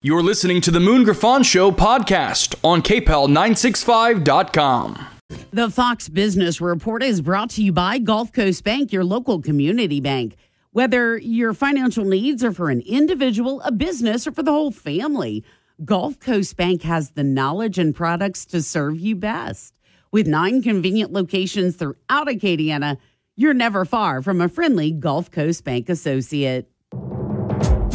[0.00, 5.06] You're listening to the Moon Griffon Show podcast on KPEL965.com.
[5.50, 10.00] The Fox Business Report is brought to you by Gulf Coast Bank, your local community
[10.00, 10.36] bank.
[10.70, 15.42] Whether your financial needs are for an individual, a business, or for the whole family,
[15.84, 19.74] Gulf Coast Bank has the knowledge and products to serve you best.
[20.12, 22.98] With nine convenient locations throughout Acadiana,
[23.34, 26.70] you're never far from a friendly Gulf Coast Bank associate.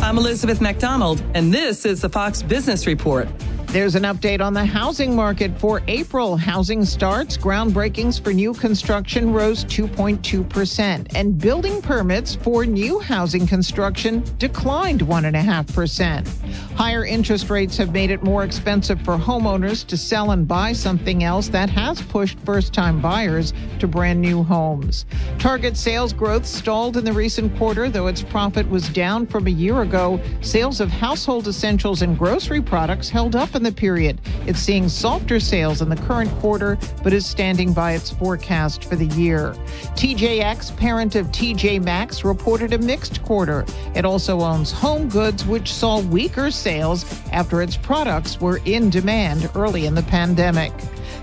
[0.03, 3.25] I'm Elizabeth McDonald, and this is the Fox Business Report.
[3.73, 6.37] There's an update on the housing market for April.
[6.37, 14.23] Housing starts, groundbreakings for new construction rose 2.2%, and building permits for new housing construction
[14.37, 16.27] declined 1.5%.
[16.75, 21.23] Higher interest rates have made it more expensive for homeowners to sell and buy something
[21.23, 25.07] else that has pushed first time buyers to brand new homes.
[25.39, 29.49] Target sales growth stalled in the recent quarter, though its profit was down from a
[29.51, 30.21] year ago.
[30.41, 34.19] Sales of household essentials and grocery products held up in the period.
[34.45, 38.95] It's seeing softer sales in the current quarter, but is standing by its forecast for
[38.95, 39.53] the year.
[39.95, 43.65] TJX, parent of TJ Maxx, reported a mixed quarter.
[43.95, 49.49] It also owns Home Goods, which saw weaker sales after its products were in demand
[49.55, 50.71] early in the pandemic.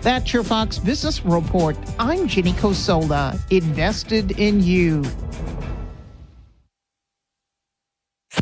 [0.02, 1.76] That's your Fox Business Report.
[1.98, 5.04] I'm Ginny Cosola, invested in you.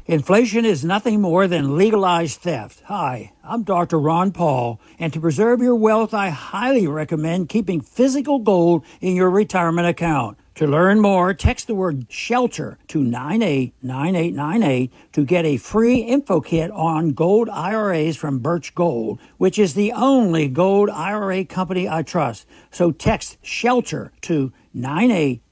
[0.09, 2.83] Inflation is nothing more than legalized theft.
[2.87, 3.99] Hi, I'm Dr.
[3.99, 9.31] Ron Paul, and to preserve your wealth, I highly recommend keeping physical gold in your
[9.31, 10.37] retirement account.
[10.57, 16.71] To learn more, text the word shelter to 989898 to get a free info kit
[16.71, 22.47] on gold IRAs from Birch Gold, which is the only gold IRA company I trust.
[22.71, 25.43] So text shelter to 989898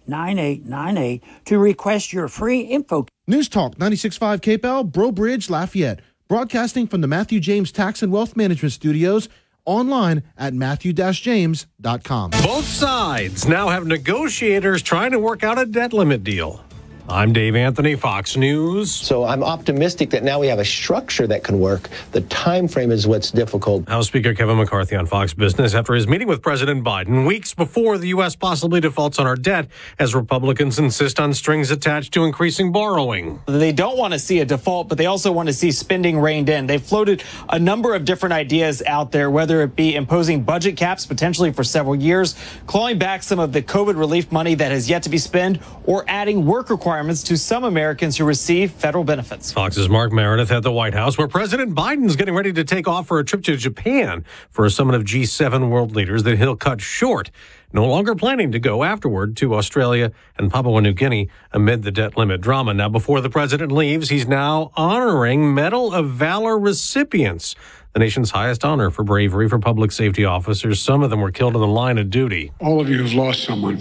[1.47, 3.07] to request your free info.
[3.27, 6.01] News Talk 96.5 KPEL, Breaux Bridge, Lafayette.
[6.29, 9.29] Broadcasting from the Matthew James Tax and Wealth Management Studios
[9.65, 12.31] online at matthew-james.com.
[12.31, 16.65] Both sides now have negotiators trying to work out a debt limit deal.
[17.09, 18.91] I'm Dave Anthony, Fox News.
[18.91, 21.89] So I'm optimistic that now we have a structure that can work.
[22.11, 23.89] The time frame is what's difficult.
[23.89, 27.97] House Speaker Kevin McCarthy on Fox Business after his meeting with President Biden weeks before
[27.97, 28.35] the U.S.
[28.35, 29.69] possibly defaults on our debt
[30.01, 33.39] as Republicans insist on strings attached to increasing borrowing.
[33.47, 36.49] They don't want to see a default, but they also want to see spending reined
[36.49, 36.67] in.
[36.67, 41.07] They've floated a number of different ideas out there, whether it be imposing budget caps
[41.07, 42.35] potentially for several years,
[42.67, 46.05] clawing back some of the COVID relief money that has yet to be spent, or
[46.09, 49.53] adding work requirements to some Americans who receive federal benefits.
[49.53, 53.07] Fox's Mark Meredith at the White House, where President Biden's getting ready to take off
[53.07, 56.81] for a trip to Japan for a summit of G7 world leaders that he'll cut
[56.81, 57.31] short.
[57.73, 62.17] No longer planning to go afterward to Australia and Papua New Guinea amid the debt
[62.17, 62.73] limit drama.
[62.73, 67.55] Now, before the president leaves, he's now honoring Medal of Valor recipients
[67.93, 70.81] the nation's highest honor for bravery for public safety officers.
[70.81, 72.53] Some of them were killed in the line of duty.
[72.61, 73.79] All of you have lost someone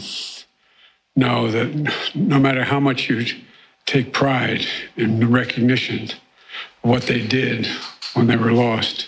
[1.16, 3.26] know that no matter how much you
[3.86, 4.66] take pride
[4.98, 6.04] in the recognition
[6.84, 7.68] of what they did
[8.14, 9.08] when they were lost,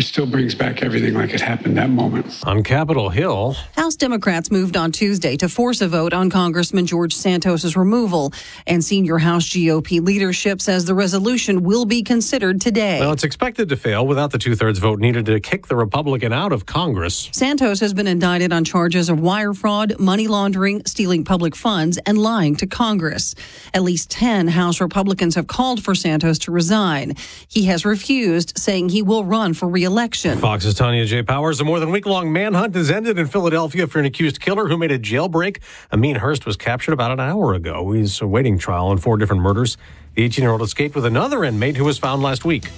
[0.00, 2.40] it still brings back everything like it happened that moment.
[2.46, 7.14] On Capitol Hill, House Democrats moved on Tuesday to force a vote on Congressman George
[7.14, 8.32] Santos's removal,
[8.66, 12.98] and senior House GOP leadership says the resolution will be considered today.
[12.98, 16.32] Well, it's expected to fail without the two thirds vote needed to kick the Republican
[16.32, 17.28] out of Congress.
[17.32, 22.16] Santos has been indicted on charges of wire fraud, money laundering, stealing public funds, and
[22.16, 23.34] lying to Congress.
[23.74, 27.16] At least 10 House Republicans have called for Santos to resign.
[27.48, 30.38] He has refused, saying he will run for re election.
[30.38, 31.22] Fox's Tanya J.
[31.22, 31.60] Powers.
[31.60, 34.78] A more than week long manhunt has ended in Philadelphia for an accused killer who
[34.78, 35.58] made a jailbreak.
[35.90, 37.90] Ameen Hurst was captured about an hour ago.
[37.90, 39.76] He's awaiting trial on four different murders.
[40.14, 42.70] The 18 year old escaped with another inmate who was found last week.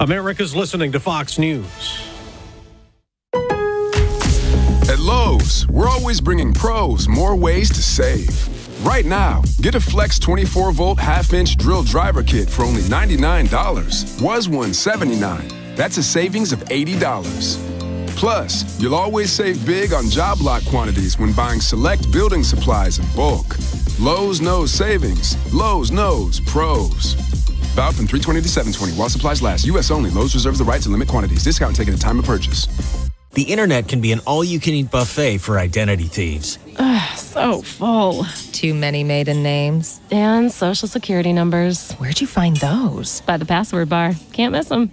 [0.00, 2.00] America's listening to Fox News.
[4.88, 8.84] At Lowe's, we're always bringing pros more ways to save.
[8.84, 14.22] Right now, get a Flex 24 volt half inch drill driver kit for only $99.
[14.22, 15.65] Was $179.
[15.76, 18.16] That's a savings of $80.
[18.16, 23.06] Plus, you'll always save big on job lot quantities when buying select building supplies in
[23.14, 23.46] bulk.
[24.00, 25.36] Lowe's knows savings.
[25.52, 27.14] Lowe's knows pros.
[27.74, 29.66] About from 320 to 720 while supplies last.
[29.66, 29.90] U.S.
[29.90, 30.08] only.
[30.10, 31.44] Lowe's reserves the right to limit quantities.
[31.44, 32.66] Discount taken at time of purchase.
[33.34, 36.58] The internet can be an all you can eat buffet for identity thieves.
[36.78, 38.24] Ugh, so full.
[38.52, 40.00] Too many maiden names.
[40.10, 41.92] And social security numbers.
[41.92, 43.20] Where'd you find those?
[43.22, 44.14] By the password bar.
[44.32, 44.90] Can't miss them.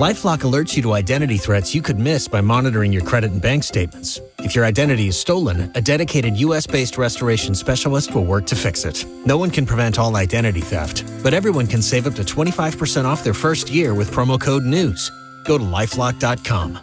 [0.00, 3.62] LifeLock alerts you to identity threats you could miss by monitoring your credit and bank
[3.62, 4.18] statements.
[4.38, 9.04] If your identity is stolen, a dedicated U.S.-based restoration specialist will work to fix it.
[9.26, 13.22] No one can prevent all identity theft, but everyone can save up to 25% off
[13.22, 15.10] their first year with promo code NEWS.
[15.44, 16.80] Go to lifelock.com.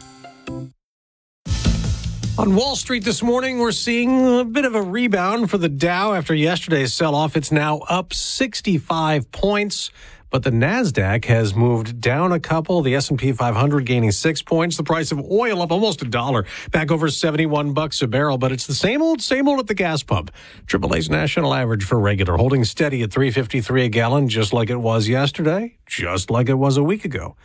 [2.37, 6.13] On Wall Street this morning, we're seeing a bit of a rebound for the Dow
[6.13, 7.35] after yesterday's sell off.
[7.35, 9.89] It's now up 65 points.
[10.29, 12.81] But the Nasdaq has moved down a couple.
[12.81, 14.77] The S&P 500 gaining six points.
[14.77, 18.37] The price of oil up almost a dollar, back over 71 bucks a barrel.
[18.37, 20.31] But it's the same old, same old at the gas pump.
[20.65, 25.07] AAA's national average for regular holding steady at 3.53 a gallon, just like it was
[25.07, 27.35] yesterday, just like it was a week ago.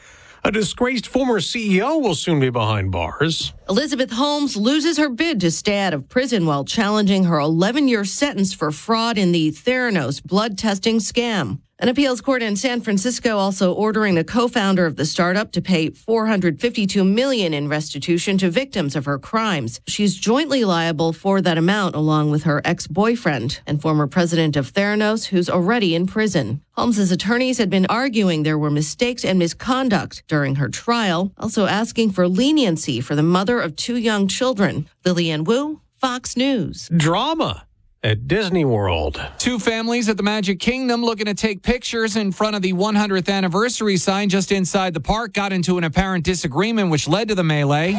[0.45, 3.53] A disgraced former CEO will soon be behind bars.
[3.69, 8.05] Elizabeth Holmes loses her bid to stay out of prison while challenging her 11 year
[8.05, 11.61] sentence for fraud in the Theranos blood testing scam.
[11.83, 15.91] An appeals court in San Francisco also ordering the co-founder of the startup to pay
[15.91, 19.81] 452 million in restitution to victims of her crimes.
[19.89, 25.25] She's jointly liable for that amount along with her ex-boyfriend and former president of Theranos
[25.25, 26.63] who's already in prison.
[26.77, 32.13] Holmes's attorneys had been arguing there were mistakes and misconduct during her trial, also asking
[32.13, 34.89] for leniency for the mother of two young children.
[35.05, 36.89] Lillian Wu, Fox News.
[36.97, 37.67] Drama
[38.03, 39.25] at Disney World.
[39.39, 43.33] Two families at the Magic Kingdom looking to take pictures in front of the 100th
[43.33, 47.45] anniversary sign just inside the park got into an apparent disagreement, which led to the
[47.45, 47.93] melee.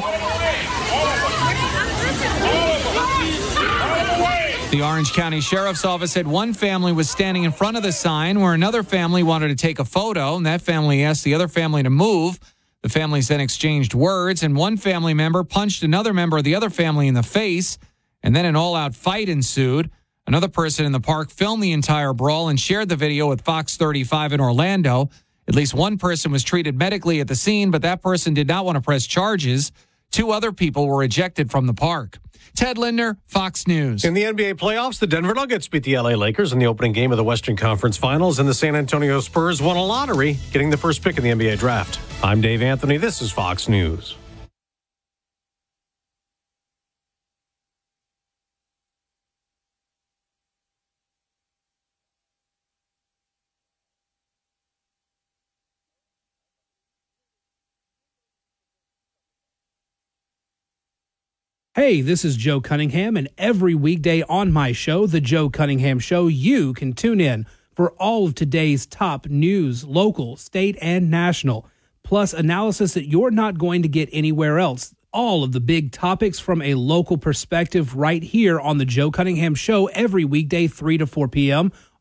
[4.71, 8.41] The Orange County Sheriff's Office said one family was standing in front of the sign
[8.41, 11.83] where another family wanted to take a photo, and that family asked the other family
[11.83, 12.39] to move.
[12.81, 16.69] The families then exchanged words, and one family member punched another member of the other
[16.69, 17.77] family in the face,
[18.23, 19.91] and then an all out fight ensued.
[20.25, 23.75] Another person in the park filmed the entire brawl and shared the video with Fox
[23.75, 25.09] 35 in Orlando.
[25.47, 28.65] At least one person was treated medically at the scene, but that person did not
[28.65, 29.71] want to press charges.
[30.11, 32.19] Two other people were ejected from the park.
[32.55, 34.05] Ted Linder, Fox News.
[34.05, 37.11] In the NBA playoffs, the Denver Nuggets beat the LA Lakers in the opening game
[37.11, 40.77] of the Western Conference Finals, and the San Antonio Spurs won a lottery, getting the
[40.77, 41.99] first pick in the NBA draft.
[42.23, 42.97] I'm Dave Anthony.
[42.97, 44.15] This is Fox News.
[61.85, 66.27] Hey, this is Joe Cunningham, and every weekday on my show, The Joe Cunningham Show,
[66.27, 67.45] you can tune in
[67.75, 71.68] for all of today's top news, local, state, and national,
[72.01, 74.95] plus analysis that you're not going to get anywhere else.
[75.12, 79.53] All of the big topics from a local perspective right here on The Joe Cunningham
[79.53, 81.74] Show every weekday, 3 to 4 p.m.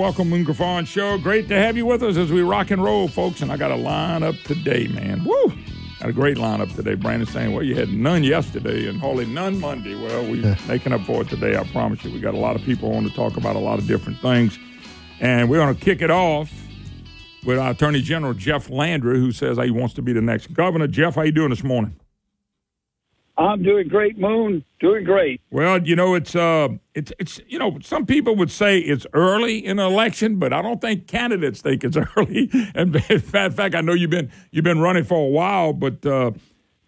[0.00, 1.18] Welcome Moon Griffon Show.
[1.18, 3.42] Great to have you with us as we rock and roll, folks.
[3.42, 5.22] And I got a lineup today, man.
[5.24, 5.52] Woo!
[6.00, 6.94] Got a great lineup today.
[6.94, 9.94] Brandon saying, well, you had none yesterday and hardly none Monday.
[9.94, 12.10] Well, we're making up for it today, I promise you.
[12.10, 14.58] We got a lot of people on to talk about a lot of different things.
[15.20, 16.50] And we're going to kick it off
[17.44, 20.86] with our Attorney General, Jeff Landry, who says he wants to be the next governor.
[20.86, 21.99] Jeff, how you doing this morning?
[23.40, 24.62] I'm doing great, Moon.
[24.80, 25.40] Doing great.
[25.50, 29.64] Well, you know, it's uh, it's it's you know, some people would say it's early
[29.64, 32.50] in an election, but I don't think candidates think it's early.
[32.74, 36.32] And in fact, I know you've been you've been running for a while, but uh,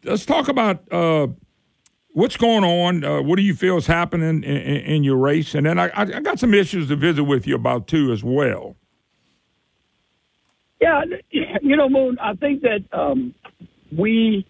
[0.05, 1.29] let's talk about uh,
[2.11, 3.03] what's going on.
[3.03, 5.55] Uh, what do you feel is happening in, in, in your race?
[5.55, 8.77] And then I, I got some issues to visit with you about too as well.
[10.83, 11.01] Yeah,
[11.63, 12.19] you know, Moon.
[12.21, 13.35] I think that um,
[13.97, 14.45] we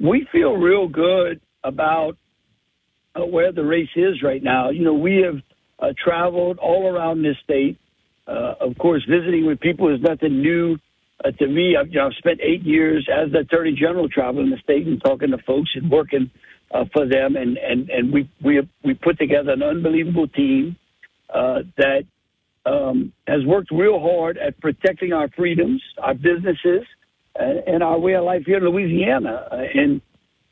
[0.00, 2.16] we feel real good about
[3.16, 4.70] uh, where the race is right now.
[4.70, 5.36] You know, we have
[5.80, 7.78] uh, traveled all around this state.
[8.26, 10.78] Uh, of course, visiting with people is nothing new
[11.24, 11.76] uh, to me.
[11.76, 15.02] I've, you know, I've spent eight years as the Attorney General traveling the state and
[15.04, 16.30] talking to folks and working
[16.72, 20.76] uh, for them, and and and we we we put together an unbelievable team.
[21.32, 22.04] uh, that
[22.66, 26.84] um, has worked real hard at protecting our freedoms, our businesses,
[27.38, 29.48] and, and our way of life here in Louisiana.
[29.50, 30.00] Uh, and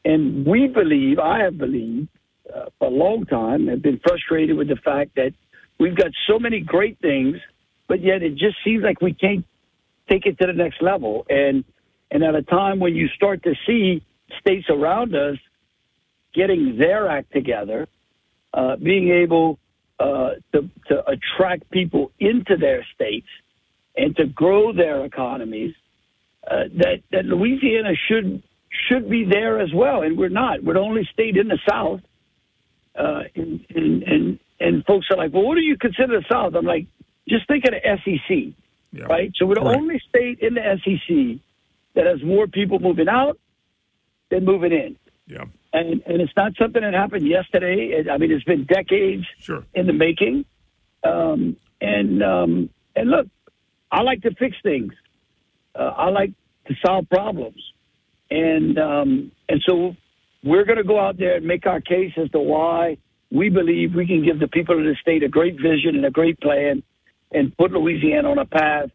[0.04, 2.08] and we believe, I have believed
[2.54, 5.32] uh, for a long time, have been frustrated with the fact that
[5.78, 7.36] we've got so many great things,
[7.88, 9.46] but yet it just seems like we can't
[10.10, 11.26] take it to the next level.
[11.28, 11.64] And
[12.10, 14.04] and at a time when you start to see
[14.40, 15.36] states around us
[16.34, 17.88] getting their act together,
[18.52, 19.58] uh, being able
[19.98, 23.28] uh, to, to attract people into their states
[23.96, 25.74] and to grow their economies,
[26.50, 28.42] uh, that, that Louisiana should
[28.88, 30.62] should be there as well, and we're not.
[30.64, 32.00] We're the only state in the South.
[32.98, 36.54] Uh, and, and and and folks are like, "Well, what do you consider the South?"
[36.54, 36.86] I'm like,
[37.28, 38.54] just think of the SEC,
[38.92, 39.04] Yeah.
[39.04, 39.32] right?
[39.36, 39.78] So we're the Correct.
[39.80, 41.40] only state in the SEC
[41.94, 43.38] that has more people moving out
[44.30, 44.96] than moving in.
[45.26, 45.44] Yeah.
[45.72, 47.90] And and it's not something that happened yesterday.
[47.98, 49.64] It, I mean, it's been decades Sure.
[49.74, 50.44] in the making.
[51.04, 53.26] Um, and um, and look,
[53.90, 54.92] I like to fix things.
[55.78, 56.32] Uh, I like
[56.68, 57.62] to solve problems,
[58.30, 59.94] and um, and so
[60.42, 62.98] we're going to go out there and make our case as to why
[63.30, 66.10] we believe we can give the people of the state a great vision and a
[66.10, 66.82] great plan,
[67.32, 68.90] and put Louisiana on a path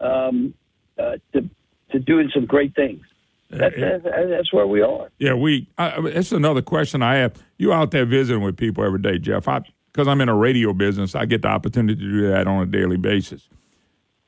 [0.00, 0.54] um,
[0.98, 1.48] uh, to
[1.92, 3.02] to doing some great things.
[3.48, 5.08] That's, that's, that's where we are.
[5.18, 5.68] Yeah, we.
[5.78, 7.34] I, it's another question I have.
[7.58, 9.44] You out there visiting with people every day, Jeff?
[9.44, 12.66] Because I'm in a radio business, I get the opportunity to do that on a
[12.66, 13.48] daily basis.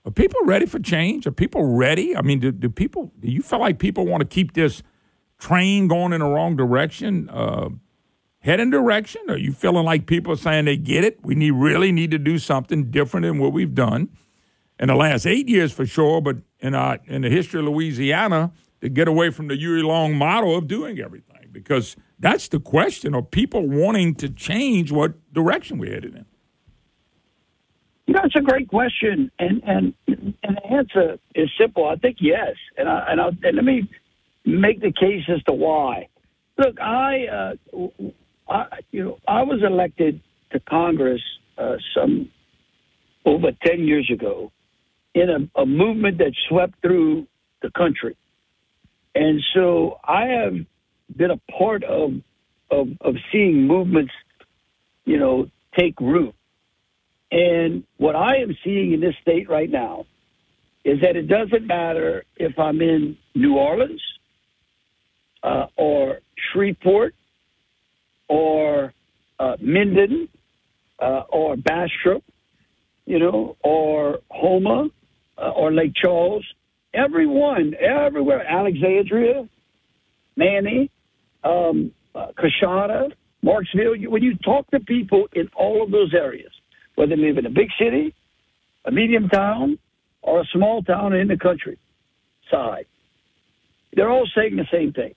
[0.08, 1.26] Are people ready for change?
[1.26, 2.16] Are people ready?
[2.16, 3.12] I mean, do, do people?
[3.20, 4.82] Do you feel like people want to keep this
[5.38, 7.68] train going in the wrong direction, uh,
[8.38, 9.20] heading direction?
[9.28, 11.22] Are you feeling like people are saying they get it?
[11.22, 14.08] We need really need to do something different than what we've done
[14.78, 18.52] in the last eight years for sure, but in our in the history of Louisiana,
[18.80, 23.14] to get away from the Huey Long model of doing everything, because that's the question:
[23.14, 26.24] Are people wanting to change what direction we're headed in?
[28.08, 31.84] You know, it's a great question, and and and the answer is simple.
[31.86, 33.86] I think yes, and I, and, I, and let me
[34.46, 36.08] make the case as to why.
[36.56, 37.52] Look, I, uh,
[38.48, 40.22] I you know, I was elected
[40.52, 41.20] to Congress
[41.58, 42.30] uh, some
[43.26, 44.52] over ten years ago
[45.14, 47.26] in a, a movement that swept through
[47.60, 48.16] the country,
[49.14, 50.54] and so I have
[51.14, 52.12] been a part of
[52.70, 54.12] of, of seeing movements,
[55.04, 56.34] you know, take root.
[57.30, 60.06] And what I am seeing in this state right now
[60.84, 64.02] is that it doesn't matter if I'm in New Orleans
[65.42, 66.20] uh, or
[66.52, 67.14] Shreveport
[68.28, 68.94] or
[69.38, 70.28] uh, Minden
[70.98, 72.22] uh, or Bastrop,
[73.04, 74.88] you know, or Houma
[75.36, 76.44] uh, or Lake Charles.
[76.94, 79.48] Everyone, everywhere, Alexandria,
[80.36, 80.90] Many,
[81.42, 82.28] um, uh,
[83.44, 84.08] Marksville.
[84.08, 86.52] When you talk to people in all of those areas,
[86.98, 88.12] whether they live in a big city,
[88.84, 89.78] a medium town,
[90.20, 91.78] or a small town in the country
[92.50, 92.86] side,
[93.92, 95.14] they're all saying the same thing.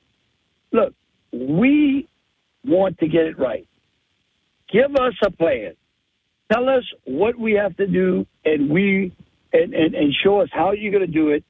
[0.72, 0.94] Look,
[1.32, 2.08] we
[2.64, 3.68] want to get it right.
[4.72, 5.74] Give us a plan.
[6.54, 9.12] Tell us what we have to do, and we
[9.52, 11.44] and, and, and show us how you're going to do it,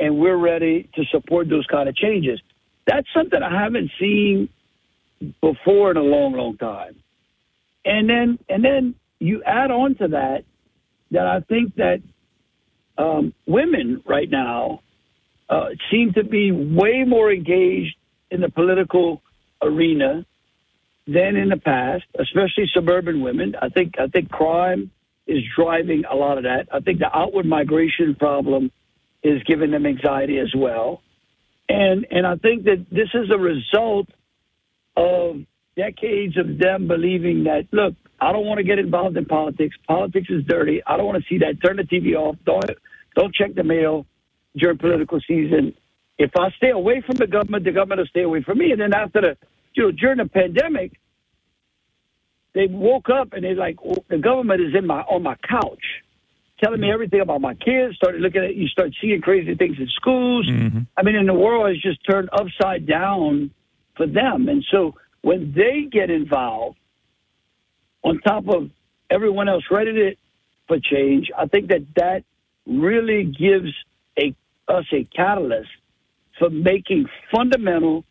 [0.00, 2.40] and we're ready to support those kind of changes.
[2.88, 4.48] That's something I haven't seen
[5.40, 6.96] before in a long, long time.
[7.84, 10.44] And then and then you add on to that
[11.10, 12.02] that I think that
[12.98, 14.80] um, women right now
[15.48, 17.96] uh, seem to be way more engaged
[18.30, 19.22] in the political
[19.62, 20.26] arena
[21.06, 23.54] than in the past, especially suburban women.
[23.60, 24.90] I think I think crime
[25.26, 26.68] is driving a lot of that.
[26.72, 28.72] I think the outward migration problem
[29.22, 31.02] is giving them anxiety as well.
[31.68, 34.08] And and I think that this is a result
[34.96, 35.42] of
[35.76, 39.76] decades of them believing that look, I don't want to get involved in politics.
[39.86, 40.82] Politics is dirty.
[40.86, 41.62] I don't want to see that.
[41.64, 42.36] Turn the TV off.
[42.44, 42.64] Don't
[43.14, 44.06] don't check the mail
[44.56, 45.74] during political season.
[46.18, 48.72] If I stay away from the government, the government will stay away from me.
[48.72, 49.36] And then after the
[49.74, 50.98] you know during the pandemic,
[52.54, 55.84] they woke up and they're like, oh, the government is in my on my couch,
[56.58, 56.94] telling me mm-hmm.
[56.94, 57.96] everything about my kids.
[57.96, 60.48] Started looking at you, start seeing crazy things in schools.
[60.48, 60.80] Mm-hmm.
[60.96, 63.50] I mean, and the world has just turned upside down
[63.94, 64.48] for them.
[64.48, 64.94] And so
[65.26, 66.78] when they get involved,
[68.04, 68.70] on top of
[69.10, 70.16] everyone else ready
[70.68, 72.22] for change, I think that that
[72.64, 73.72] really gives
[74.16, 74.36] a
[74.68, 75.70] us a catalyst
[76.38, 78.04] for making fundamental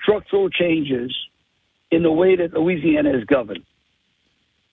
[0.00, 1.12] structural changes
[1.90, 3.64] in the way that Louisiana is governed.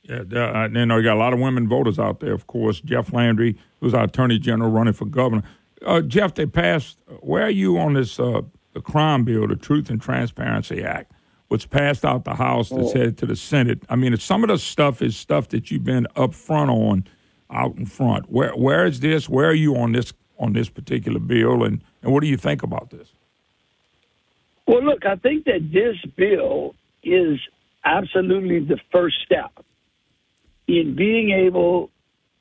[0.03, 2.81] Yeah, uh, you know, you got a lot of women voters out there, of course.
[2.81, 5.41] Jeff Landry, who's our attorney general running for governor.
[5.83, 9.89] Uh, Jeff, they passed, where are you on this, uh, the crime bill, the Truth
[9.89, 11.11] and Transparency Act?
[11.53, 12.97] What's passed out the House that's Oh.
[12.97, 13.83] headed to the Senate.
[13.87, 17.05] I mean, some of the stuff is stuff that you've been up front on,
[17.51, 18.31] out in front.
[18.31, 19.29] Where where is this?
[19.29, 22.63] Where are you on this on this particular bill, and and what do you think
[22.63, 23.07] about this?
[24.65, 27.39] Well, look, I think that this bill is
[27.85, 29.51] absolutely the first step
[30.67, 31.91] in being able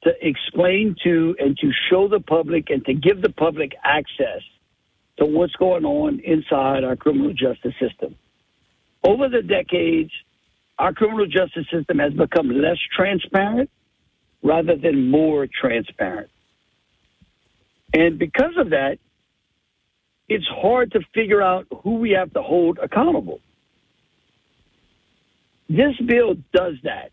[0.04, 4.40] to explain to and to show the public and to give the public access
[5.19, 8.16] to what's going on inside our criminal justice system.
[9.04, 10.11] Over the decades,
[10.78, 13.71] our criminal justice system has become less transparent
[14.42, 16.30] rather than more transparent.
[17.94, 18.99] And because of that,
[20.28, 23.40] it's hard to figure out who we have to hold accountable.
[25.68, 27.11] This bill does that.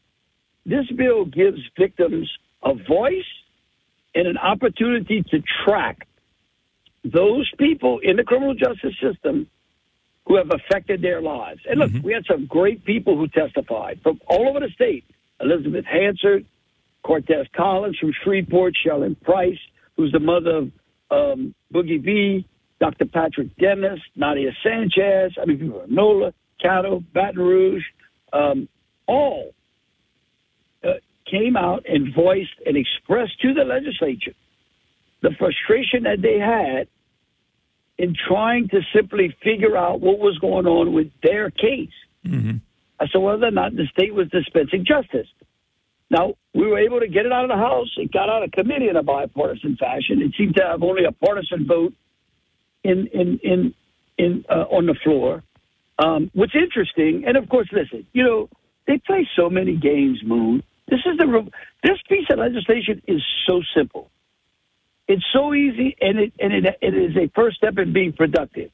[0.65, 2.29] This bill gives victims
[2.63, 3.23] a voice
[4.15, 6.07] and an opportunity to track
[7.03, 9.47] those people in the criminal justice system
[10.29, 11.59] who have affected their lives.
[11.67, 15.03] And look, we had some great people who testified from all over the state.
[15.41, 16.45] Elizabeth Hansard,
[17.03, 19.57] Cortez Collins from Shreveport, Shellen Price,
[19.97, 20.71] who's the mother of
[21.09, 22.47] um, Boogie B,
[22.79, 23.05] Dr.
[23.05, 26.33] Patrick Dennis, Nadia Sanchez, I mean, people from NOLA,
[26.63, 27.83] Caddo, Baton Rouge,
[28.31, 28.69] um,
[29.07, 29.55] all
[30.83, 30.93] uh,
[31.25, 34.33] came out and voiced and expressed to the legislature
[35.21, 36.87] the frustration that they had
[37.99, 41.91] in trying to simply figure out what was going on with their case
[43.01, 45.27] as to whether or not the state was dispensing justice.
[46.09, 47.89] Now, we were able to get it out of the House.
[47.97, 50.21] It got out of committee in a bipartisan fashion.
[50.21, 51.93] It seemed to have only a partisan vote
[52.83, 53.73] in in in
[54.17, 55.43] in uh, on the floor.
[56.03, 58.49] Um, what's interesting, and of course, listen, you know,
[58.87, 60.21] they play so many games.
[60.23, 60.63] Moon.
[60.87, 61.51] This is the re-
[61.83, 64.09] this piece of legislation is so simple.
[65.09, 68.69] It's so easy, and it and it, it is a first step in being productive.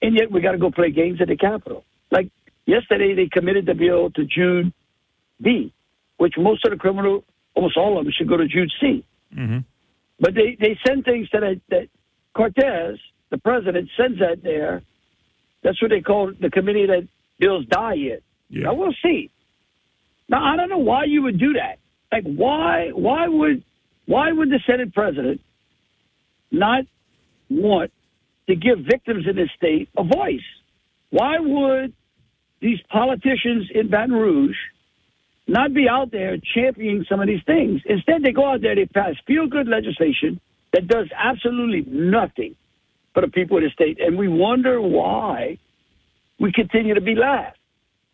[0.00, 1.84] And yet, we got to go play games at the Capitol.
[2.10, 2.30] Like
[2.64, 4.72] yesterday, they committed the bill to June
[5.42, 5.74] B,
[6.16, 7.22] which most of the criminal,
[7.54, 9.04] almost all of them, should go to June C.
[9.36, 9.58] Mm-hmm.
[10.20, 11.88] But they, they send things that, I, that
[12.34, 12.98] Cortez,
[13.30, 14.82] the president, sends that there.
[15.62, 17.06] That's what they call the committee that
[17.38, 18.18] bills die in.
[18.48, 18.64] Yeah.
[18.64, 19.30] Now we'll see.
[20.30, 21.78] Now I don't know why you would do that.
[22.10, 23.62] Like why why would
[24.06, 25.40] why would the Senate president
[26.58, 26.84] not
[27.50, 27.92] want
[28.48, 30.44] to give victims in this state a voice?
[31.10, 31.92] Why would
[32.60, 34.56] these politicians in Baton Rouge
[35.46, 37.82] not be out there championing some of these things.
[37.84, 40.40] Instead, they go out there, they pass feel good legislation
[40.72, 42.56] that does absolutely nothing
[43.12, 44.00] for the people of the state.
[44.00, 45.58] And we wonder why
[46.40, 47.56] we continue to be last.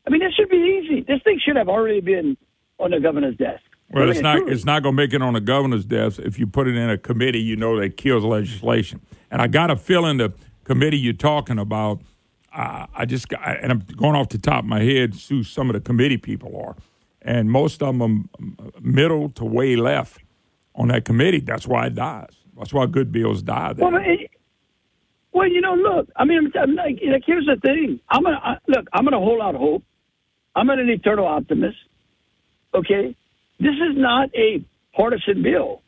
[0.07, 1.03] I mean, this should be easy.
[1.03, 2.37] This thing should have already been
[2.79, 3.63] on the governor's desk.
[3.93, 6.47] Well, it's not it's not going to make it on the governor's desk if you
[6.47, 7.41] put it in a committee.
[7.41, 9.01] You know that kills legislation.
[9.31, 10.33] And I got a feeling the
[10.65, 12.01] committee you're talking about.
[12.53, 15.15] Uh, I just got, and I'm going off the top of my head.
[15.29, 16.77] Who some of the committee people are,
[17.23, 20.21] and most of them are middle to way left
[20.75, 21.41] on that committee.
[21.41, 22.31] That's why it dies.
[22.57, 23.73] That's why good bills die.
[23.73, 23.89] There.
[23.89, 24.31] Well, it,
[25.33, 26.09] well, you know, look.
[26.17, 28.01] I mean, I'm like, like here's the thing.
[28.09, 28.87] I'm gonna I, look.
[28.93, 29.85] I'm gonna hold out hope.
[30.55, 31.79] I'm an eternal optimist.
[32.75, 33.17] Okay,
[33.61, 34.65] this is not a
[34.97, 35.83] partisan bill.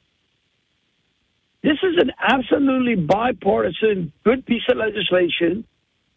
[1.62, 5.64] This is an absolutely bipartisan, good piece of legislation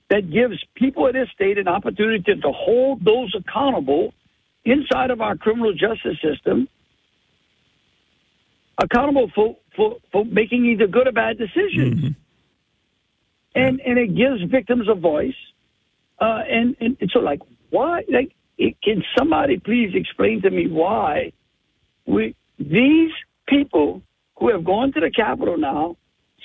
[0.10, 4.13] that gives people in this state an opportunity to, to hold those accountable
[4.65, 6.68] inside of our criminal justice system,
[8.78, 12.15] accountable for, for, for making either good or bad decisions.
[13.56, 15.34] And and it gives victims a voice.
[16.20, 17.39] Uh, and, and and so like
[17.70, 21.32] why like it, can somebody please explain to me why
[22.06, 23.12] we these
[23.48, 24.02] people
[24.38, 25.98] who have gone to the Capitol now,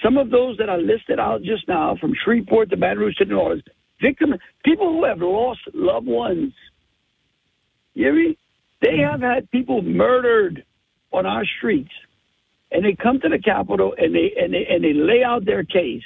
[0.02, 3.24] some of those that are listed out just now, from Shreveport to Baton Rouge to
[3.24, 3.62] New Orleans,
[4.00, 6.52] victim people who have lost loved ones.
[7.94, 8.38] You hear me?
[8.80, 9.10] They mm-hmm.
[9.10, 10.64] have had people murdered
[11.12, 11.90] on our streets,
[12.70, 15.64] and they come to the Capitol and they and they and they lay out their
[15.64, 16.04] case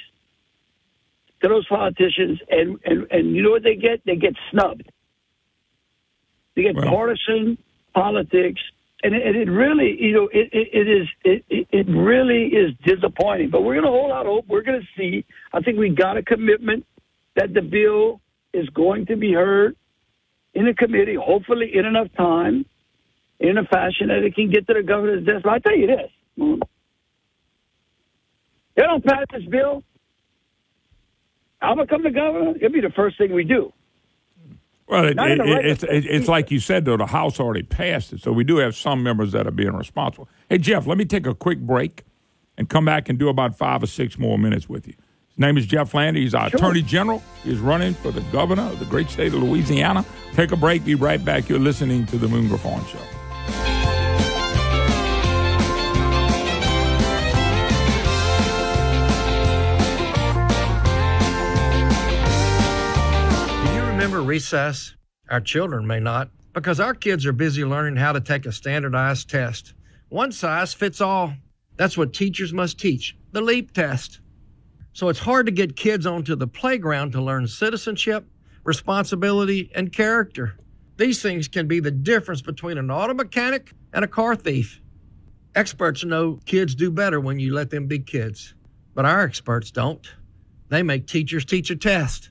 [1.41, 4.01] to those politicians, and and and you know what they get?
[4.05, 4.89] They get snubbed.
[6.55, 7.57] They get partisan
[7.93, 8.61] politics,
[9.05, 12.71] and it, and it really, you know, it, it, it is it, it really is
[12.83, 13.51] disappointing.
[13.51, 14.45] But we're going to hold out hope.
[14.47, 15.25] We're going to see.
[15.53, 16.85] I think we got a commitment
[17.35, 18.19] that the bill
[18.51, 19.75] is going to be heard
[20.55, 22.65] in the committee, hopefully in enough time,
[23.39, 25.43] in a fashion that it can get to the governor's desk.
[25.43, 26.11] But I tell you this,
[28.75, 29.83] they don't pass this bill.
[31.61, 32.55] I'm gonna come to governor.
[32.55, 33.71] It'll be the first thing we do.
[34.87, 36.97] Well, it, it, right- it's it, it's like you said though.
[36.97, 40.29] The House already passed it, so we do have some members that are being responsible.
[40.49, 42.03] Hey Jeff, let me take a quick break
[42.57, 44.93] and come back and do about five or six more minutes with you.
[45.29, 46.21] His name is Jeff Landry.
[46.21, 47.21] He's our Attorney General.
[47.43, 50.05] He's running for the governor of the great state of Louisiana.
[50.33, 50.85] Take a break.
[50.85, 51.49] Be right back.
[51.49, 53.74] You're listening to the Moon Griffon Show.
[64.25, 64.95] Recess?
[65.29, 69.29] Our children may not, because our kids are busy learning how to take a standardized
[69.29, 69.73] test.
[70.09, 71.33] One size fits all.
[71.77, 74.21] That's what teachers must teach the LEAP test.
[74.93, 78.25] So it's hard to get kids onto the playground to learn citizenship,
[78.63, 80.57] responsibility, and character.
[80.97, 84.81] These things can be the difference between an auto mechanic and a car thief.
[85.53, 88.55] Experts know kids do better when you let them be kids,
[88.93, 90.07] but our experts don't.
[90.69, 92.29] They make teachers teach a test.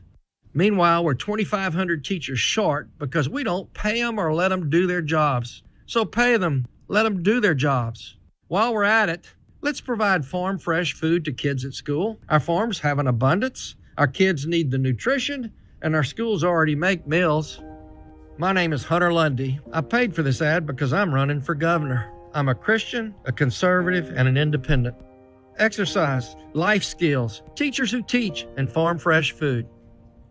[0.55, 5.03] Meanwhile, we're 2,500 teachers short because we don't pay them or let them do their
[5.03, 5.65] jobs.
[5.87, 8.17] So pay them, let them do their jobs.
[8.47, 12.21] While we're at it, let's provide farm fresh food to kids at school.
[12.29, 17.07] Our farms have an abundance, our kids need the nutrition, and our schools already make
[17.07, 17.61] meals.
[18.39, 19.59] My name is Hunter Lundy.
[19.73, 22.13] I paid for this ad because I'm running for governor.
[22.33, 24.97] I'm a Christian, a conservative, and an independent.
[25.59, 29.69] Exercise, life skills, teachers who teach, and farm fresh food.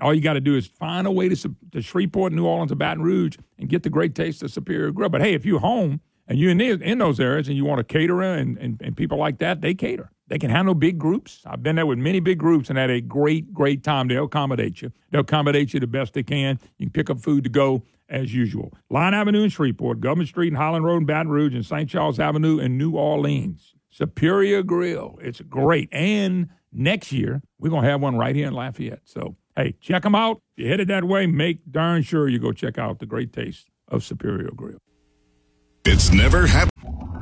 [0.00, 2.76] All you got to do is find a way to, to Shreveport, New Orleans, or
[2.76, 5.08] Baton Rouge and get the great taste of Superior Grill.
[5.08, 7.80] But hey, if you're home and you're in, the, in those areas and you want
[7.80, 10.10] a caterer and, and, and people like that, they cater.
[10.28, 11.42] They can handle big groups.
[11.46, 14.08] I've been there with many big groups and had a great, great time.
[14.08, 14.90] They'll accommodate you.
[15.10, 16.58] They'll accommodate you the best they can.
[16.78, 18.72] You can pick up food to go as usual.
[18.90, 21.88] Line Avenue in Shreveport, Government Street and Highland Road in Baton Rouge, and St.
[21.88, 23.74] Charles Avenue in New Orleans.
[23.90, 25.18] Superior Grill.
[25.22, 25.88] It's great.
[25.92, 29.00] And next year, we're going to have one right here in Lafayette.
[29.04, 30.40] So, hey, check them out.
[30.56, 33.68] If you're headed that way, make darn sure you go check out the great taste
[33.88, 34.78] of Superior Grill.
[35.84, 37.15] It's never happened.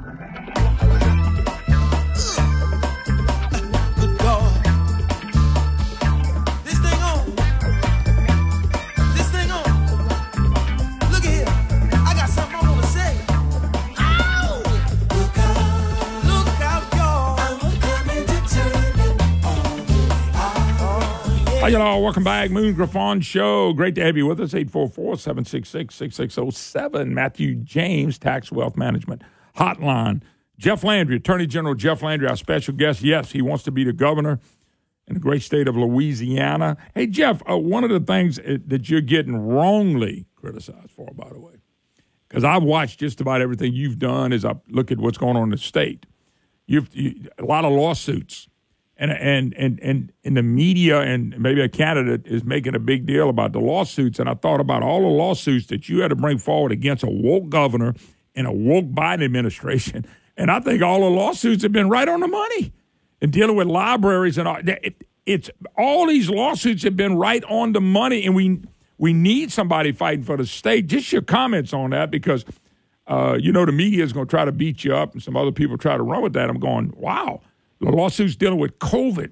[21.64, 22.02] Hi, y'all.
[22.02, 22.50] Welcome back.
[22.50, 23.72] Moon Griffon Show.
[23.72, 24.52] Great to have you with us.
[24.52, 27.14] 844 766 6607.
[27.14, 29.22] Matthew James, Tax Wealth Management
[29.56, 30.20] Hotline.
[30.58, 33.00] Jeff Landry, Attorney General Jeff Landry, our special guest.
[33.00, 34.40] Yes, he wants to be the governor
[35.08, 36.76] in the great state of Louisiana.
[36.94, 41.30] Hey, Jeff, uh, one of the things uh, that you're getting wrongly criticized for, by
[41.30, 41.54] the way,
[42.28, 45.44] because I've watched just about everything you've done as I look at what's going on
[45.44, 46.04] in the state.
[46.66, 48.48] You've you, a lot of lawsuits,
[48.96, 53.06] and and and and in the media and maybe a candidate is making a big
[53.06, 54.18] deal about the lawsuits.
[54.18, 57.10] And I thought about all the lawsuits that you had to bring forward against a
[57.10, 57.94] woke governor
[58.34, 60.06] and a woke Biden administration.
[60.36, 62.72] And I think all the lawsuits have been right on the money
[63.20, 64.58] and dealing with libraries and all.
[64.66, 68.60] It, it's all these lawsuits have been right on the money, and we
[68.98, 70.88] we need somebody fighting for the state.
[70.88, 72.44] Just your comments on that, because
[73.06, 75.36] uh, you know the media is going to try to beat you up, and some
[75.36, 76.50] other people try to run with that.
[76.50, 77.40] I'm going, wow,
[77.80, 79.30] the lawsuits dealing with COVID,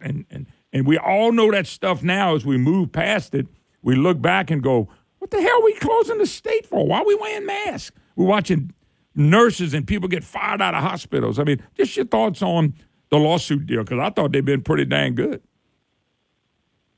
[0.00, 2.34] and and and we all know that stuff now.
[2.34, 3.46] As we move past it,
[3.82, 6.86] we look back and go, what the hell are we closing the state for?
[6.86, 7.96] Why are we wearing masks?
[8.16, 8.72] We're watching
[9.14, 11.38] nurses and people get fired out of hospitals.
[11.38, 12.74] I mean, just your thoughts on
[13.10, 15.42] the lawsuit deal because I thought they've been pretty dang good.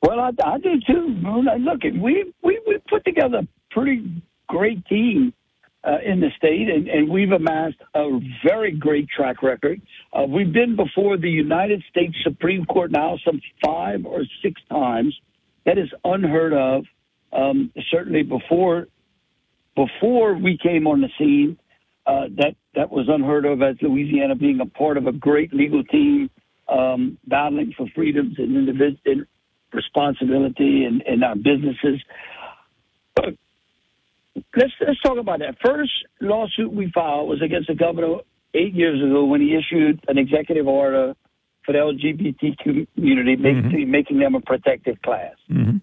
[0.03, 1.09] Well, I, I do too.
[1.09, 1.47] Moon.
[1.61, 5.33] Look, we we we put together a pretty great team
[5.85, 9.81] uh, in the state, and, and we've amassed a very great track record.
[10.13, 15.19] Uh, we've been before the United States Supreme Court now some five or six times.
[15.65, 16.85] That is unheard of.
[17.33, 18.87] Um, certainly before
[19.77, 21.59] before we came on the scene,
[22.07, 25.85] uh, that that was unheard of as Louisiana being a part of a great legal
[25.85, 26.31] team
[26.69, 29.25] um, battling for freedoms and individual
[29.73, 32.01] responsibility in, in our businesses.
[33.15, 33.35] But
[34.57, 35.57] let's let's talk about that.
[35.65, 38.17] First lawsuit we filed was against the governor
[38.55, 41.15] eight years ago when he issued an executive order
[41.65, 43.91] for the LGBT community, making mm-hmm.
[43.91, 45.35] making them a protected class.
[45.51, 45.79] Mm-hmm.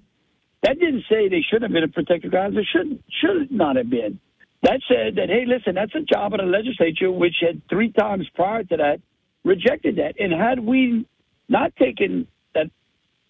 [0.64, 2.52] That didn't say they should have been a protected class.
[2.56, 4.20] They should should not have been.
[4.64, 8.28] That said that hey, listen, that's a job of the legislature, which had three times
[8.34, 9.02] prior to that
[9.44, 10.16] rejected that.
[10.20, 11.06] And had we
[11.48, 12.72] not taken that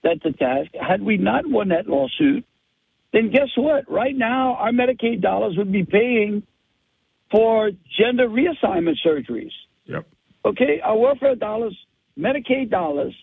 [0.04, 2.46] that to task, had we not won that lawsuit,
[3.16, 3.90] then guess what?
[3.90, 6.44] Right now, our Medicaid dollars would be paying
[7.32, 9.54] for gender reassignment surgeries.
[9.86, 10.06] Yep.
[10.44, 11.78] Okay, our welfare dollars,
[12.20, 13.16] Medicaid dollars,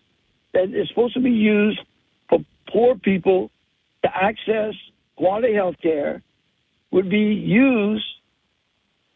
[0.54, 1.78] that is supposed to be used
[2.30, 2.38] for
[2.72, 3.50] poor people
[4.02, 4.72] to access
[5.16, 6.22] quality health care,
[6.90, 8.04] would be used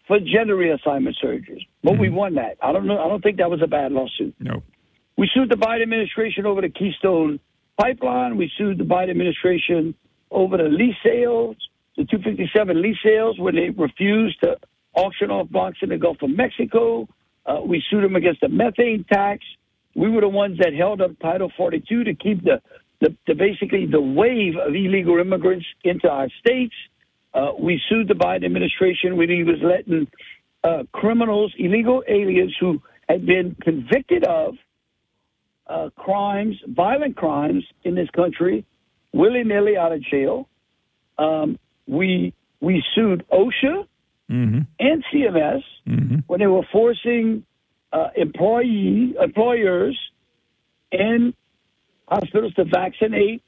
[0.07, 1.67] for gender reassignment surgeries.
[1.83, 2.17] But we mm-hmm.
[2.17, 2.59] won that.
[2.63, 3.03] I don't know.
[3.03, 4.35] I don't think that was a bad lawsuit.
[4.39, 4.63] No.
[5.17, 7.41] We sued the Biden administration over the Keystone
[7.81, 8.37] pipeline.
[8.37, 9.95] We sued the Biden administration
[10.31, 11.57] over the lease sales,
[11.97, 14.57] the 257 lease sales, when they refused to
[14.95, 17.09] auction off blocks in the Gulf of Mexico.
[17.45, 19.45] Uh, we sued them against the methane tax.
[19.95, 22.61] We were the ones that held up Title 42 to keep the,
[23.01, 26.75] the, the basically the wave of illegal immigrants into our states.
[27.33, 30.09] Uh, we sued the Biden administration when he was letting
[30.65, 34.57] uh, criminals, illegal aliens who had been convicted of
[35.67, 38.65] uh, crimes, violent crimes in this country,
[39.17, 40.49] willy nilly out of jail.
[41.19, 43.87] Um, we we sued OSHA
[44.29, 44.63] Mm-hmm.
[44.81, 45.63] and CMS
[46.27, 47.45] when they were forcing
[47.93, 49.97] uh, employee employers
[50.91, 51.33] and
[52.09, 53.41] hospitals to vaccinate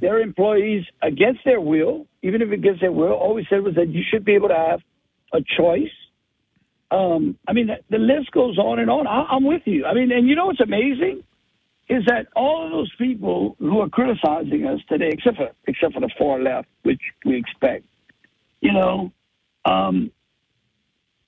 [0.00, 3.12] their employees against their will, even if against their will.
[3.12, 4.80] All we said was that you should be able to have
[5.32, 5.94] a choice.
[6.90, 9.06] Um, I mean, the, the list goes on and on.
[9.06, 9.84] I, I'm with you.
[9.84, 11.22] I mean, and you know what's amazing
[11.88, 16.00] is that all of those people who are criticizing us today, except for except for
[16.00, 17.84] the far left, which we expect,
[18.60, 19.12] you know,
[19.64, 20.10] um,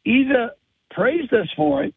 [0.04, 0.52] either
[0.90, 1.94] praised us for it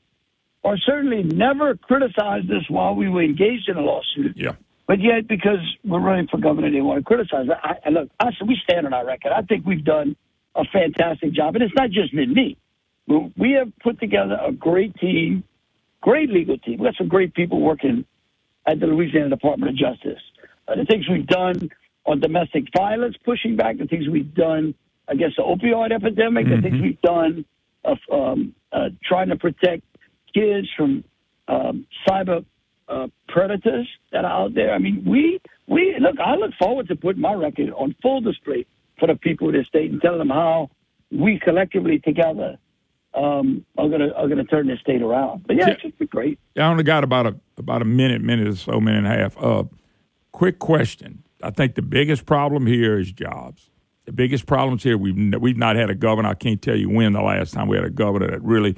[0.64, 4.34] or certainly never criticized us while we were engaged in a lawsuit.
[4.38, 4.54] Yeah.
[4.88, 7.48] But yet, because we're running for governor, they want to criticize.
[7.64, 9.32] I, I look, I, we stand on our record.
[9.32, 10.16] I think we've done
[10.56, 12.58] a fantastic job, and it's not just been me.
[13.08, 15.44] We- We have put together a great team,
[16.02, 16.80] great legal team.
[16.80, 18.06] We got some great people working
[18.68, 20.22] at the Louisiana Department of Justice.
[20.68, 21.70] Uh, the things we've done
[22.06, 24.74] on domestic violence, pushing back the things we've done
[25.08, 27.46] against the opioid epidemic, the things we've done
[27.84, 29.84] of um, uh, trying to protect
[30.34, 31.04] kids from
[31.48, 32.46] um, cyber
[32.88, 34.74] uh, predators that are out there.
[34.74, 36.16] I mean, we we look.
[36.20, 38.66] I look forward to putting my record on full display
[39.00, 40.70] for the people of this state and telling them how
[41.12, 42.58] we collectively together
[43.14, 45.46] um, are gonna are gonna turn this state around.
[45.48, 46.40] But yeah, it's just great.
[46.58, 49.38] I only got about a about a minute, minute or so, minute and a half.
[49.38, 49.64] Uh,
[50.32, 51.24] quick question.
[51.42, 53.70] I think the biggest problem here is jobs.
[54.06, 56.30] The biggest problems here we've we've not had a governor.
[56.30, 58.76] I can't tell you when the last time we had a governor that really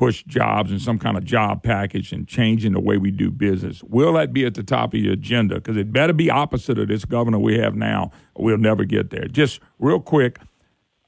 [0.00, 3.82] pushed jobs and some kind of job package and changing the way we do business.
[3.82, 5.56] Will that be at the top of your agenda?
[5.56, 8.10] Because it better be opposite of this governor we have now.
[8.34, 9.28] Or we'll never get there.
[9.28, 10.38] Just real quick,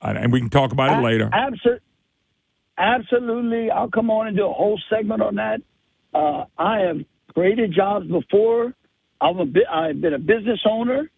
[0.02, 1.30] uh, and we can talk about it later.
[1.32, 1.80] Absolutely,
[2.78, 3.70] absolutely.
[3.70, 5.60] I'll come on and do a whole segment on that.
[6.14, 6.98] Uh, I have
[7.34, 8.74] created jobs before.
[9.20, 11.10] I'm a bit, I've been a business owner.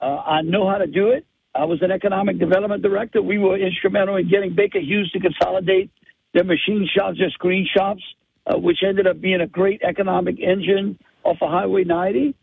[0.00, 1.24] Uh, I know how to do it.
[1.54, 3.22] I was an economic development director.
[3.22, 5.90] We were instrumental in getting Baker Hughes to consolidate
[6.32, 8.02] their machine shops, their screen shops,
[8.46, 12.34] uh, which ended up being a great economic engine off of Highway 90.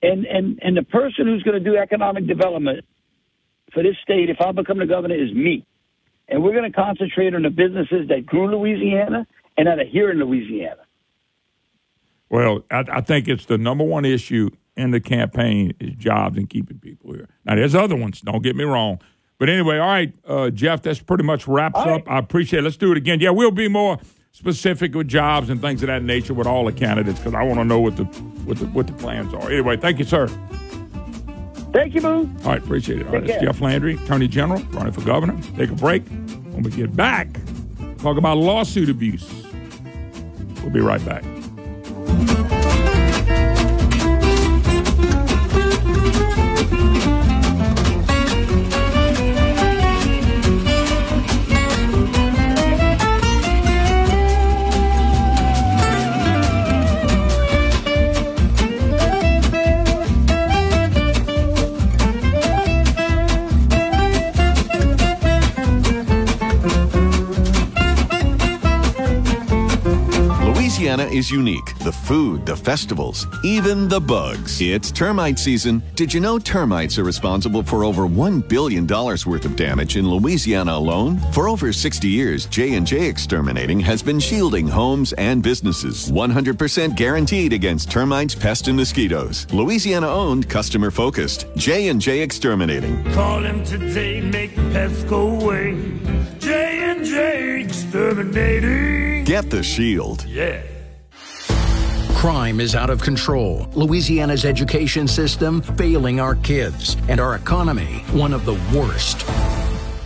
[0.00, 2.84] And and and the person who's going to do economic development
[3.72, 5.66] for this state, if I become the governor, is me.
[6.28, 10.10] And we're going to concentrate on the businesses that grew Louisiana and that are here
[10.10, 10.82] in Louisiana.
[12.28, 16.48] Well, I, I think it's the number one issue in the campaign is jobs and
[16.48, 17.28] keeping people here.
[17.44, 18.20] Now, there's other ones.
[18.20, 19.00] Don't get me wrong.
[19.38, 22.02] But anyway, all right, uh, Jeff, that's pretty much wraps up.
[22.10, 22.62] I appreciate it.
[22.62, 23.20] Let's do it again.
[23.20, 23.98] Yeah, we'll be more
[24.32, 27.60] specific with jobs and things of that nature with all the candidates because I want
[27.60, 29.50] to know what the, what the what the plans are.
[29.50, 30.28] Anyway, thank you, sir.
[31.72, 32.30] Thank you, Boo.
[32.44, 33.06] All right, appreciate it.
[33.06, 33.52] All right, Take that's care.
[33.52, 35.38] Jeff Landry, Attorney General, running for governor.
[35.56, 36.06] Take a break.
[36.08, 37.28] When we get back,
[37.98, 39.28] talk about lawsuit abuse.
[40.62, 41.24] We'll be right back.
[70.88, 71.78] Louisiana is unique.
[71.80, 74.58] The food, the festivals, even the bugs.
[74.62, 75.82] It's termite season.
[75.96, 80.72] Did you know termites are responsible for over $1 billion worth of damage in Louisiana
[80.72, 81.18] alone?
[81.32, 86.10] For over 60 years, J&J Exterminating has been shielding homes and businesses.
[86.10, 89.46] 100% guaranteed against termites, pests, and mosquitoes.
[89.52, 91.48] Louisiana owned, customer focused.
[91.56, 93.04] J&J Exterminating.
[93.12, 95.74] Call him today, make pests go away.
[96.38, 99.24] J and J Exterminating.
[99.24, 100.24] Get the shield.
[100.24, 100.62] Yeah.
[102.18, 103.68] Crime is out of control.
[103.74, 109.24] Louisiana's education system failing our kids, and our economy one of the worst.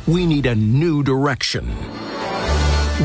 [0.07, 1.75] We need a new direction.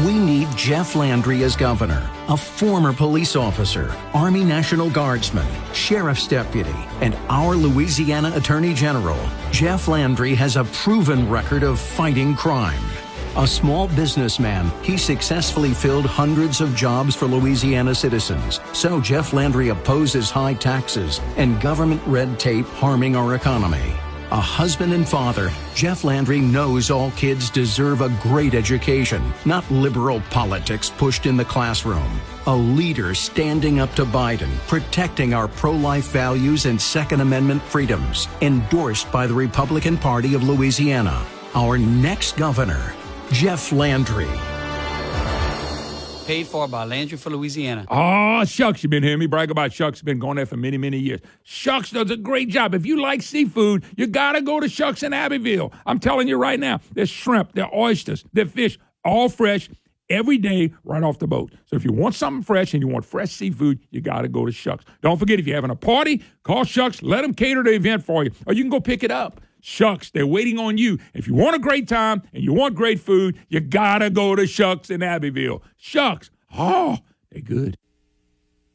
[0.05, 6.75] We need Jeff Landry as governor, a former police officer, Army National Guardsman, Sheriff's Deputy,
[6.99, 9.17] and our Louisiana Attorney General.
[9.51, 12.83] Jeff Landry has a proven record of fighting crime.
[13.37, 18.59] A small businessman, he successfully filled hundreds of jobs for Louisiana citizens.
[18.73, 23.93] So Jeff Landry opposes high taxes and government red tape harming our economy.
[24.31, 30.19] A husband and father, Jeff Landry knows all kids deserve a great education, not liberal
[30.31, 32.19] politics pushed in the classroom.
[32.47, 38.27] A leader standing up to Biden, protecting our pro life values and Second Amendment freedoms,
[38.41, 41.23] endorsed by the Republican Party of Louisiana.
[41.53, 42.93] Our next governor,
[43.31, 44.27] Jeff Landry.
[46.25, 47.85] Paid for by Landry for Louisiana.
[47.89, 50.01] Oh, Shucks, you've been hearing me brag about Shucks.
[50.01, 51.19] Been going there for many, many years.
[51.43, 52.73] Shucks does a great job.
[52.73, 55.71] If you like seafood, you got to go to Shucks in Abbeville.
[55.85, 59.69] I'm telling you right now, there's shrimp, there's oysters, there's fish, all fresh
[60.09, 61.53] every day right off the boat.
[61.65, 64.45] So if you want something fresh and you want fresh seafood, you got to go
[64.45, 64.85] to Shucks.
[65.01, 67.03] Don't forget, if you're having a party, call Shucks.
[67.03, 69.41] Let them cater the event for you, or you can go pick it up.
[69.67, 70.97] Shucks, they're waiting on you.
[71.13, 74.33] If you want a great time and you want great food, you got to go
[74.33, 75.61] to Shucks in Abbeville.
[75.75, 76.99] Shucks, oh,
[77.29, 77.75] they're good.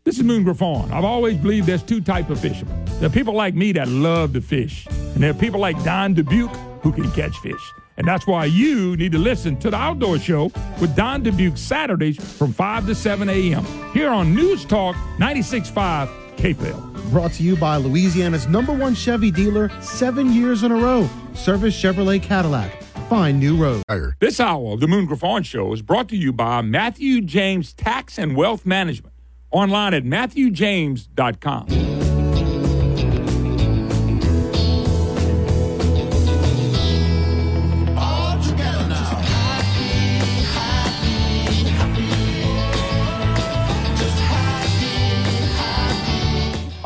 [0.04, 0.92] This is Moon Griffon.
[0.92, 2.84] I've always believed there's two types of fishermen.
[3.00, 6.14] There are people like me that love to fish, and there are people like Don
[6.14, 7.72] Dubuc who can catch fish.
[7.96, 12.22] And that's why you need to listen to the Outdoor Show with Don Dubuc Saturdays
[12.36, 13.64] from 5 to 7 a.m.
[13.94, 16.91] here on News Talk 96.5 KPEL.
[17.12, 21.78] Brought to you by Louisiana's number one Chevy dealer seven years in a row, Service
[21.78, 22.82] Chevrolet Cadillac.
[23.10, 23.84] Find new roads.
[24.18, 28.18] This hour of the Moon Griffon Show is brought to you by Matthew James Tax
[28.18, 29.12] and Wealth Management.
[29.50, 31.81] Online at matthewjames.com.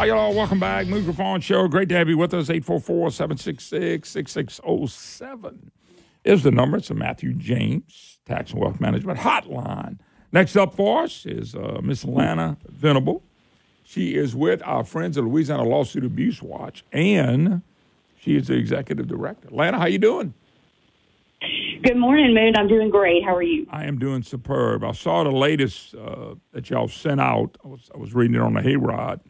[0.07, 0.33] y'all.
[0.33, 0.87] Welcome back.
[0.87, 1.67] Moon Griffon Show.
[1.67, 2.49] Great to have you with us.
[2.49, 5.73] 844 766 6607
[6.25, 6.77] is the number.
[6.77, 9.99] It's a Matthew James Tax and Wealth Management Hotline.
[10.31, 13.25] Next up for us is uh, Miss Lana Venable.
[13.83, 17.63] She is with our friends at Louisiana Lawsuit Abuse Watch, and
[18.21, 19.49] she is the executive director.
[19.51, 20.35] Lana, how you doing?
[21.83, 22.55] Good morning, Moon.
[22.57, 23.25] I'm doing great.
[23.25, 23.67] How are you?
[23.71, 24.85] I am doing superb.
[24.85, 27.59] I saw the latest uh, that y'all sent out.
[27.65, 29.21] I was, I was reading it on the Hayride,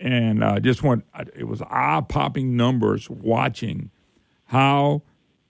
[0.00, 1.04] and uh, just went.
[1.34, 3.90] It was eye-popping numbers watching
[4.46, 5.02] how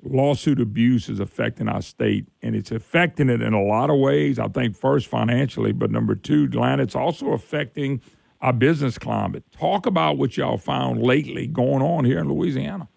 [0.02, 4.38] lawsuit abuse is affecting our state, and it's affecting it in a lot of ways.
[4.38, 8.00] I think first financially, but number two, Glenn, it's also affecting
[8.40, 9.44] our business climate.
[9.52, 12.88] Talk about what y'all found lately going on here in Louisiana.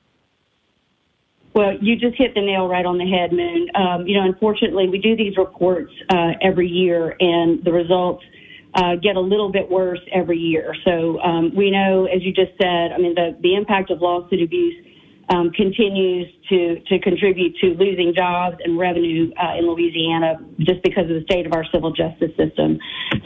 [1.54, 3.70] Well, you just hit the nail right on the head, Moon.
[3.76, 8.24] Um, you know, unfortunately, we do these reports uh, every year, and the results
[8.74, 10.74] uh, get a little bit worse every year.
[10.86, 14.42] So um, we know, as you just said, I mean, the, the impact of lawsuit
[14.42, 14.76] abuse
[15.30, 21.04] um, continues to, to contribute to losing jobs and revenue uh, in Louisiana just because
[21.04, 22.80] of the state of our civil justice system.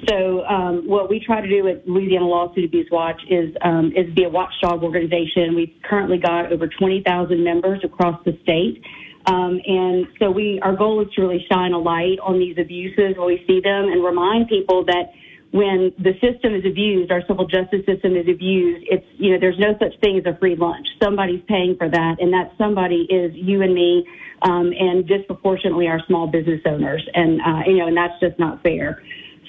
[0.09, 4.13] So um, what we try to do at Louisiana Lawsuit Abuse Watch is um, is
[4.13, 5.55] be a watchdog organization.
[5.55, 8.83] We've currently got over 20,000 members across the state.
[9.25, 13.17] Um, and so we, our goal is to really shine a light on these abuses
[13.17, 15.11] when we see them and remind people that
[15.55, 19.57] when the system is abused, our civil justice system is abused, it's, you know, there's
[19.57, 20.85] no such thing as a free lunch.
[21.01, 24.05] Somebody's paying for that, and that somebody is you and me,
[24.41, 27.07] um, and disproportionately our small business owners.
[27.13, 29.01] And, uh, you know, and that's just not fair.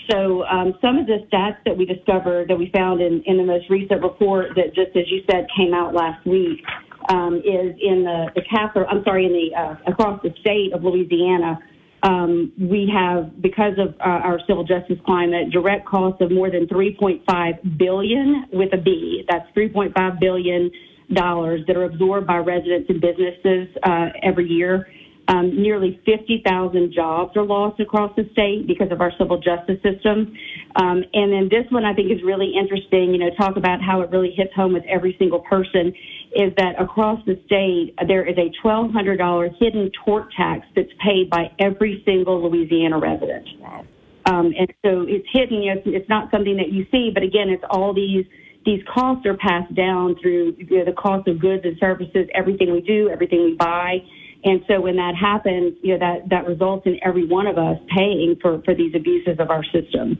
[0.08, 3.42] So um, some of the stats that we discovered that we found in, in the
[3.42, 6.62] most recent report that just as you said came out last week
[7.08, 10.84] um, is in the, the capital, I'm sorry, in the uh, across the state of
[10.84, 11.58] Louisiana,
[12.02, 16.66] um, we have, because of uh, our civil justice climate, direct costs of more than
[16.66, 19.24] 3.5 billion with a B.
[19.28, 20.70] That's 3.5 billion
[21.12, 24.88] dollars that are absorbed by residents and businesses uh, every year.
[25.28, 30.36] Um, nearly 50,000 jobs are lost across the state because of our civil justice system.
[30.76, 34.02] Um, and then this one I think is really interesting, you know, talk about how
[34.02, 35.92] it really hits home with every single person
[36.34, 41.50] is that across the state, there is a $1,200 hidden tort tax that's paid by
[41.58, 43.48] every single Louisiana resident.
[43.58, 43.84] Wow.
[44.26, 45.62] Um, and so it's hidden.
[45.62, 48.26] You know, it's, not something that you see, but again, it's all these
[48.64, 52.72] these costs are passed down through you know, the cost of goods and services, everything
[52.72, 53.98] we do, everything we buy.
[54.44, 57.78] And so when that happens, you know, that, that results in every one of us
[57.94, 60.18] paying for, for these abuses of our system.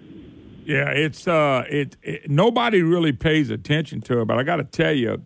[0.67, 4.65] Yeah, it's uh, it, it nobody really pays attention to it, but I got to
[4.65, 5.25] tell you,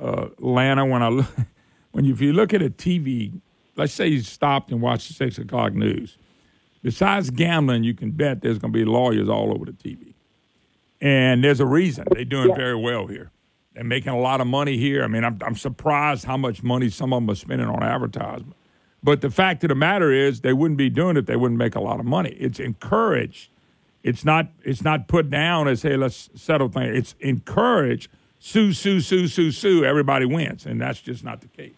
[0.00, 1.26] uh, Lana, when I look,
[1.92, 3.38] when you, if you look at a TV,
[3.76, 6.16] let's say you stopped and watched the six o'clock news.
[6.82, 10.14] Besides gambling, you can bet there's going to be lawyers all over the TV,
[11.02, 13.30] and there's a reason they're doing very well here.
[13.74, 15.02] They're making a lot of money here.
[15.02, 18.56] I mean, I'm I'm surprised how much money some of them are spending on advertisement.
[19.02, 21.26] But the fact of the matter is, they wouldn't be doing it.
[21.26, 22.36] They wouldn't make a lot of money.
[22.38, 23.50] It's encouraged.
[24.02, 24.48] It's not.
[24.64, 26.96] It's not put down as hey, let's settle things.
[26.96, 28.08] It's encouraged.
[28.38, 29.84] Sue, sue, sue, sue, sue.
[29.84, 31.74] Everybody wins, and that's just not the case.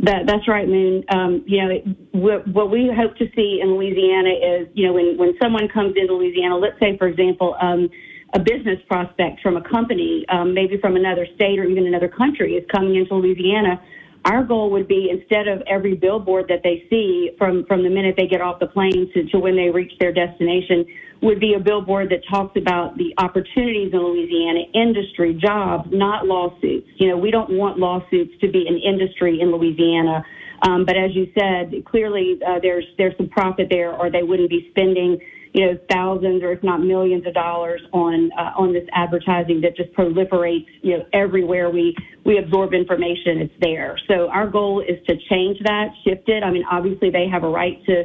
[0.00, 1.04] That, that's right, Moon.
[1.08, 4.92] Um, you know, it, what, what we hope to see in Louisiana is, you know,
[4.92, 7.88] when, when someone comes into Louisiana, let's say, for example, um,
[8.34, 12.54] a business prospect from a company, um, maybe from another state or even another country,
[12.54, 13.80] is coming into Louisiana.
[14.24, 18.16] Our goal would be instead of every billboard that they see from, from the minute
[18.18, 20.84] they get off the plane to, to when they reach their destination,
[21.22, 26.88] would be a billboard that talks about the opportunities in Louisiana, industry, jobs, not lawsuits.
[26.96, 30.24] You know, we don't want lawsuits to be an industry in Louisiana.
[30.62, 34.50] Um, but as you said, clearly uh, there's there's some profit there, or they wouldn't
[34.50, 35.18] be spending
[35.52, 39.76] you know thousands or if not millions of dollars on uh, on this advertising that
[39.76, 41.94] just proliferates you know everywhere we
[42.24, 43.98] we absorb information it's there.
[44.08, 46.42] So our goal is to change that shift it.
[46.42, 48.04] I mean obviously they have a right to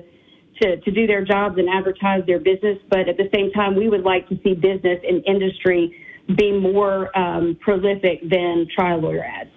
[0.61, 3.89] to, to do their jobs and advertise their business but at the same time we
[3.89, 5.95] would like to see business and industry
[6.37, 9.49] be more um, prolific than trial lawyer ads.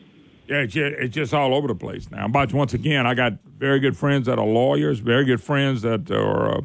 [0.48, 2.28] Yeah, it's just, it's just all over the place now.
[2.28, 6.10] But once again, I got very good friends that are lawyers, very good friends that
[6.10, 6.60] are, uh,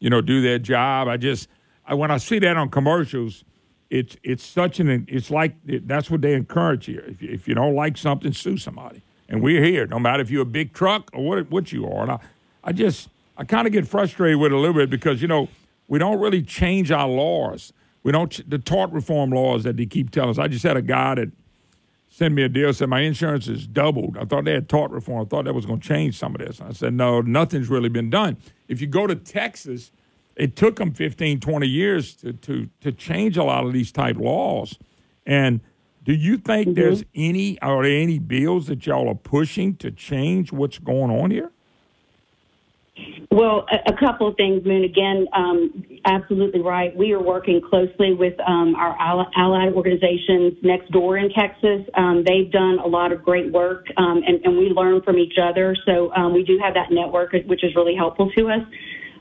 [0.00, 1.08] you know, do their job.
[1.08, 1.48] I just,
[1.86, 3.44] I, when I see that on commercials,
[3.90, 7.04] it's it's such an, it's like that's what they encourage here.
[7.06, 9.02] If you, if you don't like something, sue somebody.
[9.30, 12.02] And we're here, no matter if you're a big truck or what what you are.
[12.02, 12.18] And I,
[12.64, 15.48] I just, I kind of get frustrated with it a little bit because you know
[15.86, 17.72] we don't really change our laws.
[18.02, 20.38] We don't the tort reform laws that they keep telling us.
[20.38, 21.28] I just had a guy that
[22.18, 24.18] sent me a deal, said my insurance is doubled.
[24.18, 25.24] I thought they had tort reform.
[25.24, 26.60] I thought that was going to change some of this.
[26.60, 28.36] I said, no, nothing's really been done.
[28.66, 29.92] If you go to Texas,
[30.34, 34.16] it took them 15, 20 years to, to, to change a lot of these type
[34.16, 34.76] laws.
[35.26, 35.60] And
[36.02, 36.80] do you think mm-hmm.
[36.80, 41.30] there's any, are there any bills that y'all are pushing to change what's going on
[41.30, 41.52] here?
[43.30, 44.84] Well, a, a couple of things, Moon.
[44.84, 46.96] Again, um, absolutely right.
[46.96, 48.96] We are working closely with um, our
[49.36, 51.82] allied organizations next door in Texas.
[51.94, 55.36] Um, they've done a lot of great work, um, and, and we learn from each
[55.40, 55.76] other.
[55.84, 58.62] So um, we do have that network, which is really helpful to us.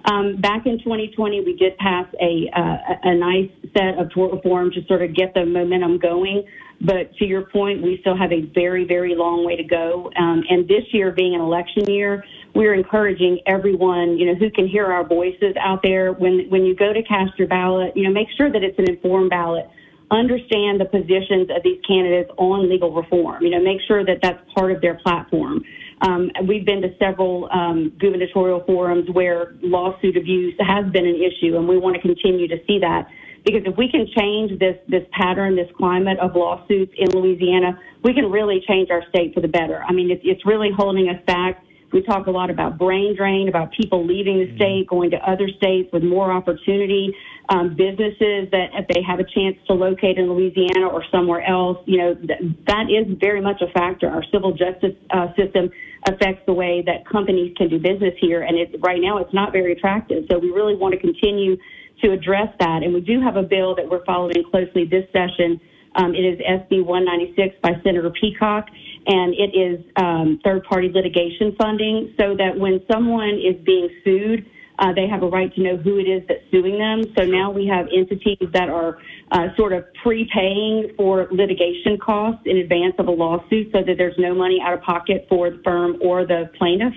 [0.05, 4.71] Um, back in 2020, we did pass a, uh, a nice set of tort reform
[4.71, 6.45] to sort of get the momentum going.
[6.81, 10.11] But to your point, we still have a very, very long way to go.
[10.15, 12.23] Um, and this year being an election year,
[12.53, 16.13] we're encouraging everyone, you know, who can hear our voices out there.
[16.13, 18.89] When when you go to cast your ballot, you know, make sure that it's an
[18.89, 19.69] informed ballot.
[20.09, 23.43] Understand the positions of these candidates on legal reform.
[23.43, 25.63] You know, make sure that that's part of their platform.
[26.01, 31.57] Um, we've been to several um, gubernatorial forums where lawsuit abuse has been an issue,
[31.57, 33.09] and we want to continue to see that.
[33.47, 38.13] Because if we can change this this pattern, this climate of lawsuits in Louisiana, we
[38.13, 39.81] can really change our state for the better.
[39.87, 41.63] I mean, it's, it's really holding us back.
[41.93, 45.47] We talk a lot about brain drain, about people leaving the state, going to other
[45.47, 47.15] states with more opportunity.
[47.47, 51.77] Um, businesses that if they have a chance to locate in Louisiana or somewhere else,
[51.85, 54.09] you know, th- that is very much a factor.
[54.09, 55.71] Our civil justice uh, system
[56.11, 59.53] affects the way that companies can do business here, and it, right now it's not
[59.53, 60.25] very attractive.
[60.29, 61.55] So we really want to continue
[62.01, 65.59] to address that, and we do have a bill that we're following closely this session.
[65.95, 68.67] Um, it is SB 196 by Senator Peacock,
[69.07, 74.45] and it is um, third party litigation funding so that when someone is being sued,
[74.79, 77.03] uh, they have a right to know who it is that's suing them.
[77.17, 78.99] So now we have entities that are
[79.31, 84.17] uh, sort of prepaying for litigation costs in advance of a lawsuit so that there's
[84.17, 86.93] no money out of pocket for the firm or the plaintiff.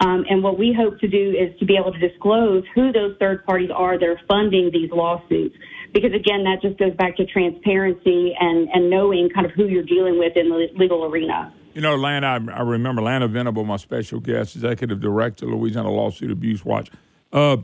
[0.00, 3.16] Um, and what we hope to do is to be able to disclose who those
[3.18, 5.56] third parties are that are funding these lawsuits.
[5.92, 9.84] Because again, that just goes back to transparency and, and knowing kind of who you're
[9.84, 11.54] dealing with in the legal arena.
[11.74, 16.30] You know, Lana, I, I remember Lana Venable, my special guest, executive director, Louisiana Lawsuit
[16.30, 16.90] Abuse Watch.
[17.32, 17.58] Uh,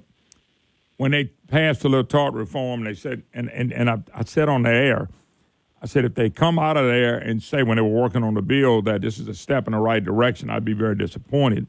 [0.97, 4.49] when they passed the little tort reform, they said, and, and, and I, I said
[4.49, 5.09] on the air,
[5.83, 8.35] I said, if they come out of there and say when they were working on
[8.35, 11.67] the bill that this is a step in the right direction, I'd be very disappointed.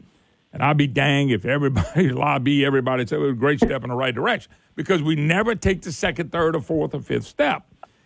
[0.53, 3.89] And I'd be dang if everybody lobby, everybody said it was a great step in
[3.89, 7.63] the right direction because we never take the second, third, or fourth, or fifth step.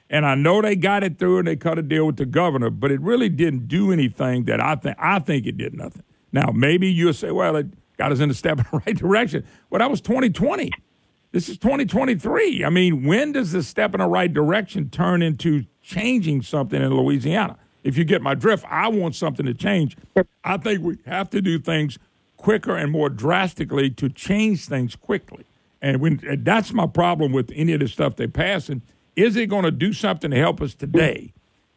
[0.10, 2.70] And I know they got it through and they cut a deal with the governor,
[2.70, 6.04] but it really didn't do anything that I think I think it did nothing.
[6.32, 7.68] Now maybe you'll say, well, it
[7.98, 9.46] got us in a step in the right direction.
[9.70, 10.70] Well, that was 2020.
[11.32, 12.64] This is 2023.
[12.64, 16.94] I mean, when does the step in the right direction turn into changing something in
[16.94, 17.58] Louisiana?
[17.84, 19.98] If you get my drift, I want something to change.
[20.44, 22.00] I think we have to do things
[22.46, 25.44] quicker and more drastically to change things quickly.
[25.82, 28.84] And when and that's my problem with any of the stuff they're passing.
[29.16, 31.34] Is it going to do something to help us today?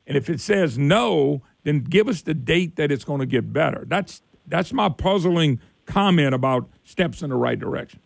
[0.07, 3.51] And if it says no, then give us the date that it's going to get
[3.51, 3.87] better.
[3.87, 8.01] That's that's my puzzling comment about steps in the right direction.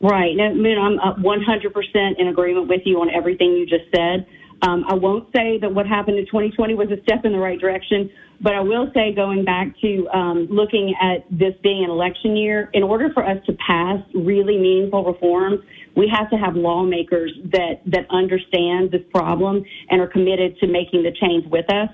[0.00, 0.34] Right.
[0.34, 4.26] No, Moon, I'm uh, 100% in agreement with you on everything you just said.
[4.62, 7.60] Um, I won't say that what happened in 2020 was a step in the right
[7.60, 8.10] direction,
[8.40, 12.70] but I will say, going back to um, looking at this being an election year,
[12.72, 15.60] in order for us to pass really meaningful reforms,
[15.96, 21.02] we have to have lawmakers that that understand this problem and are committed to making
[21.02, 21.88] the change with us.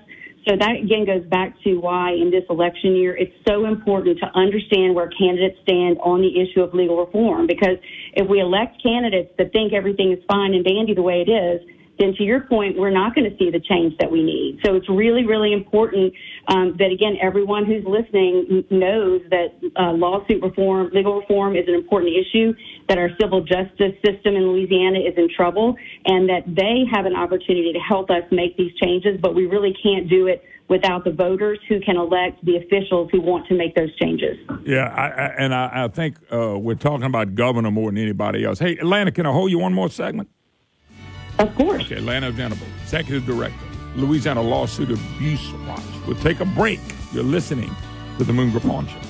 [0.47, 4.27] So that again goes back to why in this election year it's so important to
[4.37, 7.47] understand where candidates stand on the issue of legal reform.
[7.47, 7.79] Because
[8.13, 11.63] if we elect candidates that think everything is fine and dandy the way it is,
[11.99, 14.61] then to your point, we're not going to see the change that we need.
[14.65, 16.13] So it's really, really important
[16.49, 21.75] um, that, again, everyone who's listening knows that uh, lawsuit reform, legal reform is an
[21.75, 22.53] important issue,
[22.89, 25.77] that our civil justice system in Louisiana is in trouble,
[26.07, 29.75] and that they have an opportunity to help us make these changes, but we really
[29.83, 33.75] can't do it without the voters who can elect the officials who want to make
[33.75, 34.37] those changes.
[34.65, 38.45] Yeah, I, I, and I, I think uh, we're talking about governor more than anybody
[38.45, 38.59] else.
[38.59, 40.31] Hey, Lana, can I hold you one more segment?
[41.39, 41.83] Of course.
[41.83, 43.59] Okay, Lana Venable, Executive Director,
[43.97, 45.83] Louisiana Lawsuit Abuse Watch.
[46.07, 46.81] We'll take a break.
[47.13, 47.75] You're listening
[48.19, 49.04] to the Moon Griffon Show.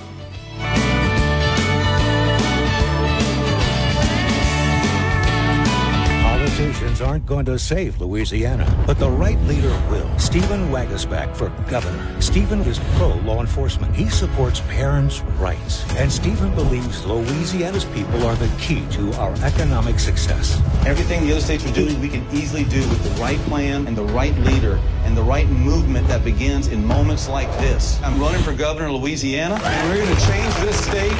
[6.54, 10.08] Politicians aren't going to save Louisiana, but the right leader will.
[10.20, 12.20] Stephen Waguespack for governor.
[12.22, 13.92] Stephen is pro law enforcement.
[13.92, 15.84] He supports parents' rights.
[15.96, 20.62] And Stephen believes Louisiana's people are the key to our economic success.
[20.86, 23.96] Everything the other states are doing, we can easily do with the right plan and
[23.96, 28.00] the right leader and the right movement that begins in moments like this.
[28.04, 31.16] I'm running for governor of Louisiana, and we're going to change this state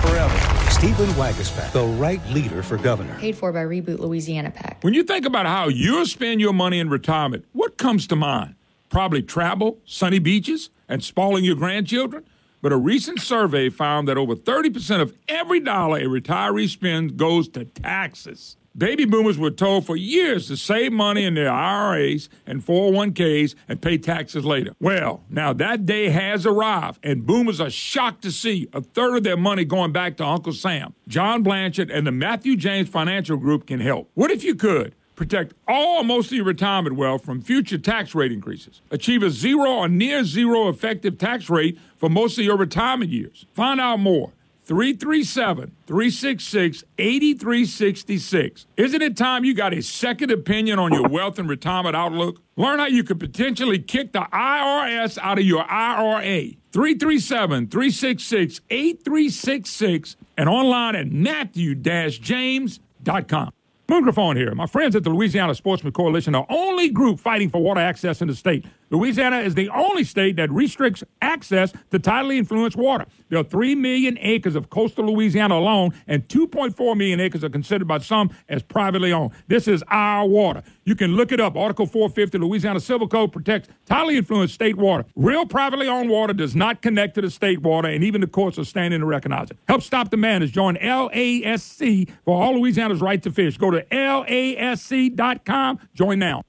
[0.00, 0.59] forever.
[0.80, 3.14] Stephen Waguespack, the right leader for governor.
[3.18, 4.82] Paid for by Reboot Louisiana PAC.
[4.82, 8.54] When you think about how you spend your money in retirement, what comes to mind?
[8.88, 12.24] Probably travel, sunny beaches, and spoiling your grandchildren.
[12.62, 17.46] But a recent survey found that over 30% of every dollar a retiree spends goes
[17.50, 18.56] to taxes.
[18.76, 23.82] Baby boomers were told for years to save money in their IRAs and 401ks and
[23.82, 24.74] pay taxes later.
[24.78, 29.24] Well, now that day has arrived, and boomers are shocked to see a third of
[29.24, 30.94] their money going back to Uncle Sam.
[31.08, 34.08] John Blanchard and the Matthew James Financial Group can help.
[34.14, 34.94] What if you could?
[35.16, 38.80] Protect all or most of your retirement wealth from future tax rate increases.
[38.90, 43.44] Achieve a zero or near zero effective tax rate for most of your retirement years.
[43.52, 44.32] Find out more.
[44.70, 48.66] 337 366 8366.
[48.76, 52.40] Isn't it time you got a second opinion on your wealth and retirement outlook?
[52.54, 56.50] Learn how you could potentially kick the IRS out of your IRA.
[56.70, 63.50] 337 366 8366 and online at matthew-james.com.
[63.88, 64.54] Moon Griffon here.
[64.54, 68.28] My friends at the Louisiana Sportsman Coalition are only group fighting for water access in
[68.28, 68.64] the state.
[68.90, 73.06] Louisiana is the only state that restricts access to tidally influenced water.
[73.28, 77.86] There are 3 million acres of coastal Louisiana alone, and 2.4 million acres are considered
[77.86, 79.30] by some as privately owned.
[79.46, 80.62] This is our water.
[80.84, 81.56] You can look it up.
[81.56, 85.04] Article 450, Louisiana Civil Code protects tidally influenced state water.
[85.14, 88.58] Real privately owned water does not connect to the state water, and even the courts
[88.58, 89.58] are standing to recognize it.
[89.68, 90.50] Help stop the madness.
[90.50, 93.56] Join LASC for all Louisiana's right to fish.
[93.56, 95.78] Go to lasc.com.
[95.94, 96.42] Join now.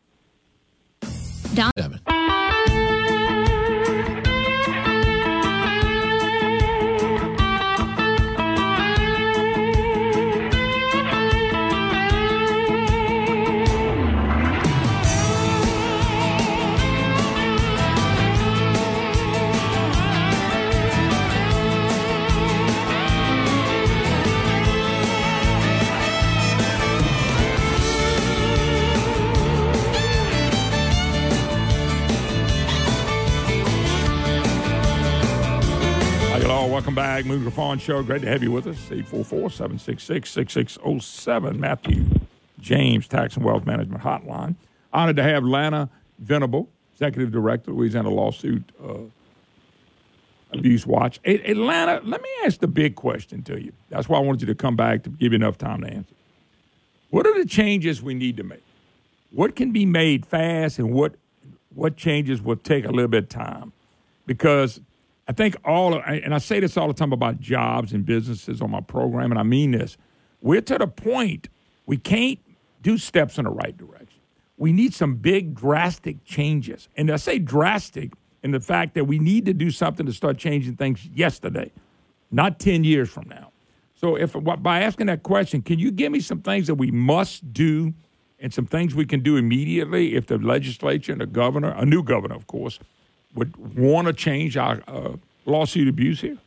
[1.53, 1.71] Don.
[2.07, 2.60] Hi,
[36.51, 36.69] y'all.
[36.69, 37.25] Welcome back.
[37.25, 38.03] Moon Griffon Show.
[38.03, 38.75] Great to have you with us.
[38.89, 41.55] 844-766-6607.
[41.55, 42.03] Matthew
[42.59, 44.55] James, Tax and Wealth Management Hotline.
[44.91, 45.89] Honored to have Lana
[46.19, 48.95] Venable, Executive Director, Louisiana Lawsuit uh,
[50.51, 51.21] Abuse Watch.
[51.23, 53.71] Hey, Lana, let me ask the big question to you.
[53.87, 56.15] That's why I wanted you to come back to give you enough time to answer.
[57.11, 58.65] What are the changes we need to make?
[59.31, 61.15] What can be made fast and what
[61.73, 63.71] what changes will take a little bit of time?
[64.25, 64.81] Because
[65.31, 68.69] I think all, and I say this all the time about jobs and businesses on
[68.69, 69.95] my program, and I mean this.
[70.41, 71.47] We're to the point
[71.85, 72.37] we can't
[72.81, 74.19] do steps in the right direction.
[74.57, 76.89] We need some big, drastic changes.
[76.97, 78.11] And I say drastic
[78.43, 81.71] in the fact that we need to do something to start changing things yesterday,
[82.29, 83.53] not 10 years from now.
[83.95, 87.53] So, if by asking that question, can you give me some things that we must
[87.53, 87.93] do
[88.37, 92.03] and some things we can do immediately if the legislature and the governor, a new
[92.03, 92.79] governor, of course,
[93.35, 95.13] would want to change our uh,
[95.45, 96.37] lawsuit abuse here?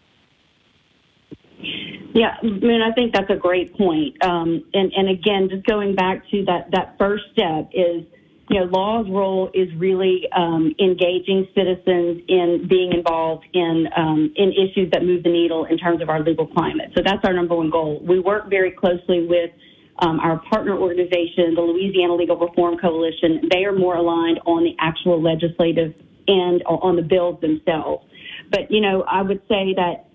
[2.15, 4.23] Yeah, I mean, I think that's a great point.
[4.25, 8.05] Um, and, and again, just going back to that, that first step is,
[8.51, 14.53] you know, law's role is really um, engaging citizens in being involved in um, in
[14.53, 16.93] issues that move the needle in terms of our legal climate.
[16.95, 18.01] So that's our number one goal.
[18.07, 19.51] We work very closely with
[20.01, 23.49] um, our partner organization, the Louisiana Legal Reform Coalition.
[23.51, 25.95] They are more aligned on the actual legislative
[26.29, 28.07] end on the bills themselves.
[28.51, 30.07] But you know, I would say that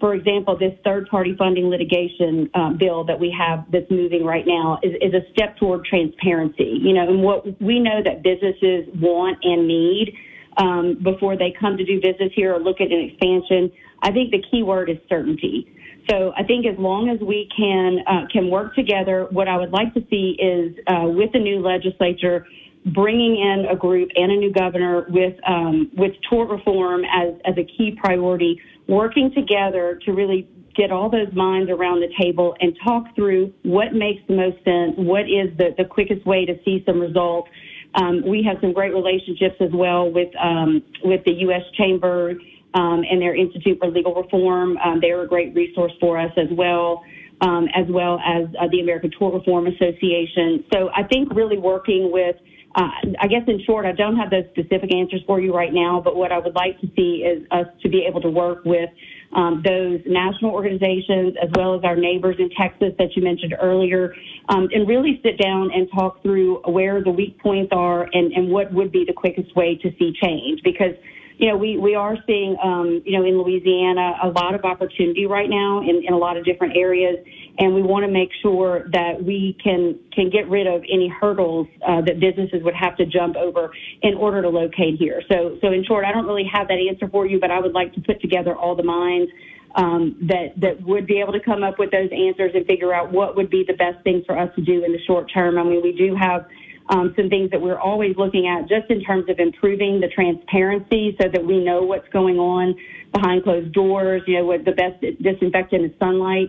[0.00, 4.46] for example, this third party funding litigation uh, bill that we have that's moving right
[4.46, 6.78] now is, is a step toward transparency.
[6.80, 10.14] You know, and what we know that businesses want and need
[10.56, 13.72] um, before they come to do business here or look at an expansion.
[14.02, 15.72] I think the key word is certainty.
[16.08, 19.72] So I think as long as we can uh, can work together, what I would
[19.72, 22.46] like to see is uh, with the new legislature
[22.94, 27.54] bringing in a group and a new governor with um, with tort reform as as
[27.56, 32.78] a key priority, working together to really get all those minds around the table and
[32.84, 36.82] talk through what makes the most sense, what is the, the quickest way to see
[36.86, 37.50] some results.
[37.96, 41.62] Um, we have some great relationships as well with um, with the U.S.
[41.76, 42.34] Chamber
[42.74, 44.76] um, and their Institute for Legal Reform.
[44.78, 47.02] Um, they're a great resource for us as well.
[47.40, 50.64] Um, as well as uh, the American Tort Reform Association.
[50.74, 52.34] So I think really working with
[52.78, 56.00] uh, I guess in short, I don't have those specific answers for you right now,
[56.00, 58.88] but what I would like to see is us to be able to work with
[59.32, 64.14] um, those national organizations as well as our neighbors in Texas that you mentioned earlier,
[64.48, 68.48] um, and really sit down and talk through where the weak points are and, and
[68.48, 70.60] what would be the quickest way to see change.
[70.62, 70.94] Because
[71.38, 75.24] you know, we, we are seeing, um, you know, in Louisiana, a lot of opportunity
[75.26, 77.16] right now in, in a lot of different areas.
[77.58, 81.68] And we want to make sure that we can, can get rid of any hurdles
[81.86, 83.70] uh, that businesses would have to jump over
[84.02, 85.22] in order to locate here.
[85.30, 87.72] So, so in short, I don't really have that answer for you, but I would
[87.72, 89.30] like to put together all the minds
[89.76, 93.12] um, that that would be able to come up with those answers and figure out
[93.12, 95.58] what would be the best thing for us to do in the short term.
[95.58, 96.46] I mean, we do have
[96.88, 101.16] um, some things that we're always looking at just in terms of improving the transparency
[101.20, 102.74] so that we know what's going on
[103.12, 106.48] behind closed doors, you know, what the best disinfectant is sunlight.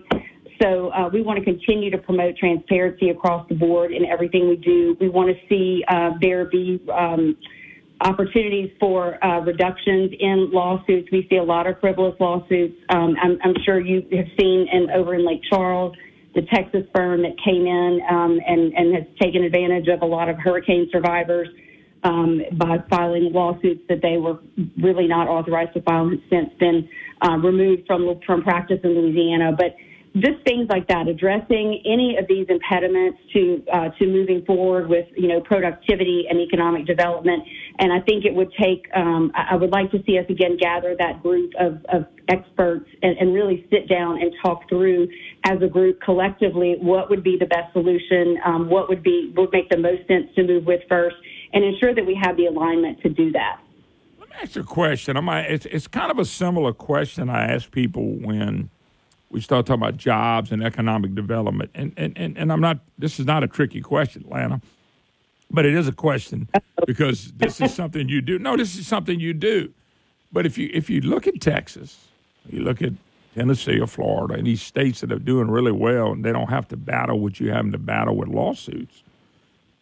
[0.61, 4.57] So uh, we want to continue to promote transparency across the board in everything we
[4.57, 4.97] do.
[4.99, 7.37] We want to see uh, there be um,
[8.01, 11.09] opportunities for uh, reductions in lawsuits.
[11.11, 12.75] We see a lot of frivolous lawsuits.
[12.89, 15.95] Um, I'm, I'm, sure you have seen in, over in Lake Charles
[16.35, 20.29] the Texas firm that came in um, and, and has taken advantage of a lot
[20.29, 21.47] of hurricane survivors
[22.03, 24.39] um, by filing lawsuits that they were
[24.81, 26.87] really not authorized to file and since been
[27.21, 29.51] uh, removed from from practice in Louisiana.
[29.57, 29.75] But
[30.21, 35.05] just things like that, addressing any of these impediments to uh, to moving forward with
[35.15, 37.43] you know productivity and economic development.
[37.79, 38.87] And I think it would take.
[38.95, 43.17] Um, I would like to see us again gather that group of, of experts and,
[43.17, 45.07] and really sit down and talk through
[45.45, 49.51] as a group collectively what would be the best solution, um, what would be would
[49.51, 51.15] make the most sense to move with first,
[51.53, 53.59] and ensure that we have the alignment to do that.
[54.19, 55.17] Let me ask you a question.
[55.17, 58.69] I might, it's, it's kind of a similar question I ask people when
[59.31, 61.71] we start talking about jobs and economic development.
[61.75, 64.61] And, and, and, and I'm not, this is not a tricky question, Lana,
[65.51, 66.47] but it is a question
[66.87, 68.39] because this is something you do.
[68.39, 69.71] No, this is something you do.
[70.31, 72.07] But if you, if you look at Texas,
[72.49, 72.93] you look at
[73.35, 76.67] Tennessee or Florida and these states that are doing really well and they don't have
[76.69, 79.03] to battle what you having to battle with lawsuits.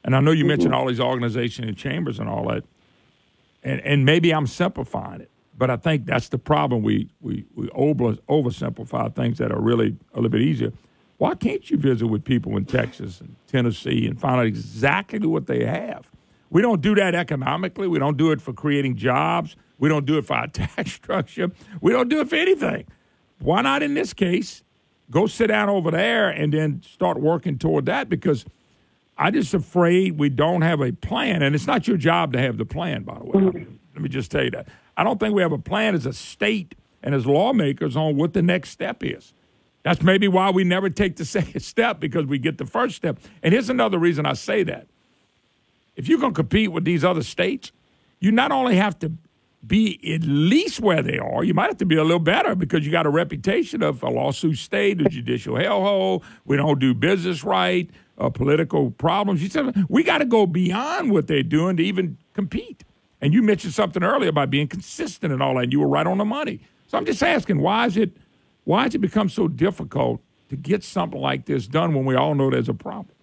[0.03, 0.81] And I know you mentioned mm-hmm.
[0.81, 2.63] all these organizations and chambers and all that.
[3.63, 5.31] And, and maybe I'm simplifying it.
[5.57, 6.83] But I think that's the problem.
[6.83, 10.71] We we we over oversimplify things that are really a little bit easier.
[11.17, 15.47] Why can't you visit with people in Texas and Tennessee and find out exactly what
[15.47, 16.11] they have?
[16.51, 17.87] We don't do that economically.
[17.87, 19.55] We don't do it for creating jobs.
[19.79, 21.51] We don't do it for our tax structure.
[21.81, 22.85] We don't do it for anything.
[23.39, 24.63] Why not in this case?
[25.09, 28.45] Go sit down over there and then start working toward that because
[29.17, 31.41] I'm just afraid we don't have a plan.
[31.41, 33.33] And it's not your job to have the plan, by the way.
[33.33, 33.73] Mm-hmm.
[33.93, 34.67] Let me just tell you that.
[34.97, 38.33] I don't think we have a plan as a state and as lawmakers on what
[38.33, 39.33] the next step is.
[39.83, 43.19] That's maybe why we never take the second step because we get the first step.
[43.43, 44.87] And here's another reason I say that.
[45.95, 47.71] If you're going to compete with these other states,
[48.19, 49.13] you not only have to
[49.65, 51.43] be at least where they are.
[51.43, 54.09] You might have to be a little better because you got a reputation of a
[54.09, 56.23] lawsuit state, a judicial hellhole.
[56.45, 59.41] We don't do business right, uh, political problems.
[59.41, 62.83] You said we got to go beyond what they're doing to even compete.
[63.21, 65.65] And you mentioned something earlier about being consistent and all that.
[65.65, 66.61] And you were right on the money.
[66.87, 68.11] So I'm just asking, why is it,
[68.63, 72.35] why has it become so difficult to get something like this done when we all
[72.35, 73.13] know there's a problem?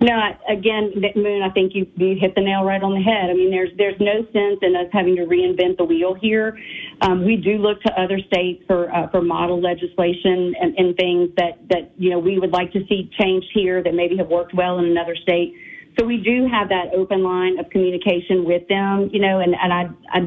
[0.00, 3.30] No, again, Moon, I think you, you hit the nail right on the head.
[3.30, 6.58] I mean, there's there's no sense in us having to reinvent the wheel here.
[7.02, 11.30] Um, we do look to other states for uh, for model legislation and, and things
[11.36, 14.54] that that you know we would like to see changed here that maybe have worked
[14.54, 15.54] well in another state.
[15.98, 19.72] So we do have that open line of communication with them, you know, and, and
[19.72, 20.20] I, I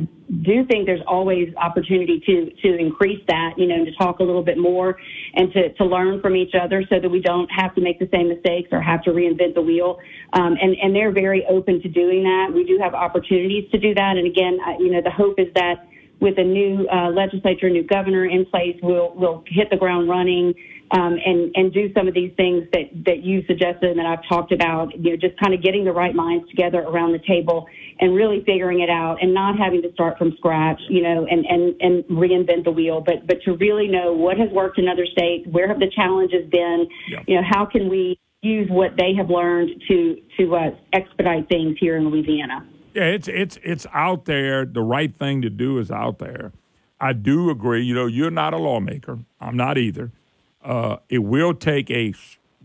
[0.44, 4.44] do think there's always opportunity to, to increase that, you know, to talk a little
[4.44, 4.98] bit more
[5.34, 8.10] and to, to learn from each other so that we don't have to make the
[8.14, 9.98] same mistakes or have to reinvent the wheel.
[10.34, 12.52] Um, and, and they're very open to doing that.
[12.54, 14.18] We do have opportunities to do that.
[14.18, 15.88] And again, I, you know, the hope is that
[16.20, 20.54] with a new uh, legislature, new governor in place, we'll, we'll hit the ground running
[20.92, 24.28] um, and and do some of these things that that you suggested and that I've
[24.30, 24.94] talked about.
[24.98, 27.68] You know, just kind of getting the right minds together around the table
[28.00, 30.80] and really figuring it out, and not having to start from scratch.
[30.90, 34.50] You know, and and and reinvent the wheel, but but to really know what has
[34.52, 36.88] worked in other states, where have the challenges been?
[37.28, 41.78] You know, how can we use what they have learned to to uh, expedite things
[41.80, 42.68] here in Louisiana?
[42.94, 44.66] Yeah, it's it's it's out there.
[44.66, 46.54] The right thing to do is out there.
[47.00, 47.84] I do agree.
[47.84, 49.20] You know, you're not a lawmaker.
[49.42, 50.12] I'm not either.
[50.66, 52.14] Uh, it will take a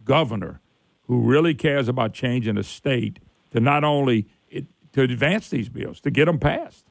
[0.04, 0.60] governor
[1.06, 3.18] who really cares about changing the state
[3.50, 6.86] to not only it, to advance these bills to get them passed.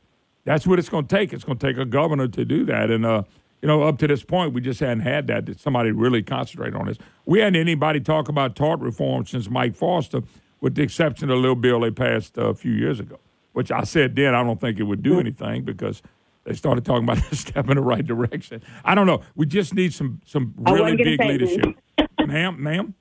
[0.45, 1.33] That's what it's going to take.
[1.33, 2.91] It's going to take a governor to do that.
[2.91, 3.23] And uh,
[3.61, 5.45] you know, up to this point, we just hadn't had that.
[5.47, 6.97] That somebody really concentrate on this.
[7.25, 10.21] We hadn't anybody talk about tort reform since Mike Foster,
[10.61, 13.19] with the exception of the little bill they passed uh, a few years ago,
[13.53, 16.01] which I said then I don't think it would do anything because
[16.45, 18.61] they started talking about a step in the right direction.
[18.83, 19.21] I don't know.
[19.35, 21.75] We just need some some really big leadership,
[22.25, 22.93] ma'am, ma'am.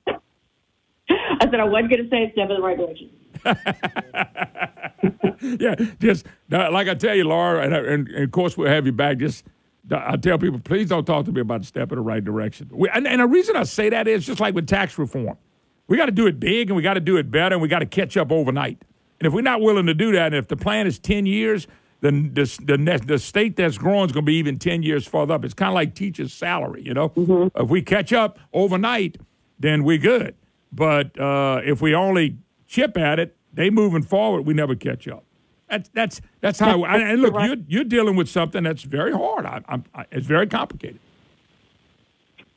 [1.41, 3.11] I said I wasn't going to say a step in the right direction.
[5.61, 8.93] yeah, just like I tell you, Laura, and, and, and of course we'll have you
[8.93, 9.18] back.
[9.18, 9.45] Just
[9.91, 12.68] I tell people, please don't talk to me about the step in the right direction.
[12.72, 15.39] We, and, and the reason I say that is just like with tax reform,
[15.86, 17.68] we got to do it big and we got to do it better and we
[17.68, 18.82] got to catch up overnight.
[19.20, 21.66] And if we're not willing to do that, and if the plan is ten years,
[22.01, 25.07] then the the, next, the state that's growing is going to be even ten years
[25.07, 25.44] further up.
[25.44, 27.12] It's kind of like teachers' salary, you know.
[27.57, 29.18] If we catch up overnight,
[29.59, 30.34] then we're good.
[30.72, 35.24] But uh, if we only chip at it, they moving forward, we never catch up.
[35.68, 36.82] That's that's that's how.
[36.84, 39.44] I, and look, you're you're dealing with something that's very hard.
[39.44, 41.01] I, I'm, I, it's very complicated.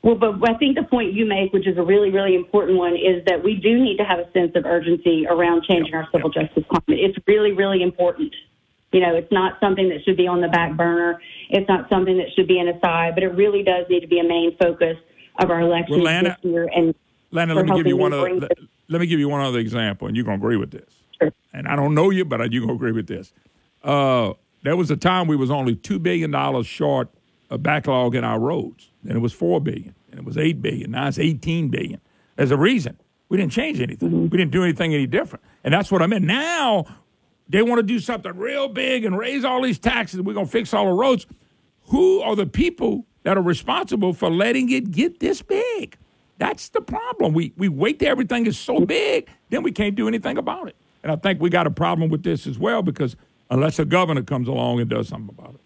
[0.02, 2.96] Well, but I think the point you make, which is a really, really important one,
[2.96, 6.28] is that we do need to have a sense of urgency around changing our civil
[6.28, 7.00] justice climate.
[7.00, 8.34] It's really, really important.
[8.92, 11.20] You know, it's not something that should be on the back burner.
[11.48, 14.20] It's not something that should be an aside, but it really does need to be
[14.20, 14.96] a main focus
[15.40, 16.68] of our elections Well, Lana- this year.
[16.74, 16.94] And
[17.30, 18.34] Lana, let me give you one other.
[18.34, 18.50] Let,
[18.88, 20.94] let me give you one other example, and you're gonna agree with this.
[21.54, 23.32] And I don't know you, but you're gonna agree with this.
[23.82, 24.32] Uh,
[24.62, 27.08] there was a time we was only two billion dollars short
[27.50, 28.90] of backlog in our roads.
[29.04, 30.90] and it was four billion, and it was eight billion.
[30.90, 32.00] Now it's eighteen billion.
[32.36, 32.98] There's a reason.
[33.28, 34.28] We didn't change anything.
[34.28, 36.24] We didn't do anything any different, and that's what I meant.
[36.26, 36.86] Now
[37.52, 40.20] they want to do something real big and raise all these taxes.
[40.22, 41.26] We're gonna fix all the roads.
[41.88, 45.98] Who are the people that are responsible for letting it get this big?
[46.38, 47.34] That's the problem.
[47.34, 50.76] We we wait till everything is so big, then we can't do anything about it.
[51.02, 53.16] And I think we got a problem with this as well because
[53.50, 55.60] unless a governor comes along and does something about it.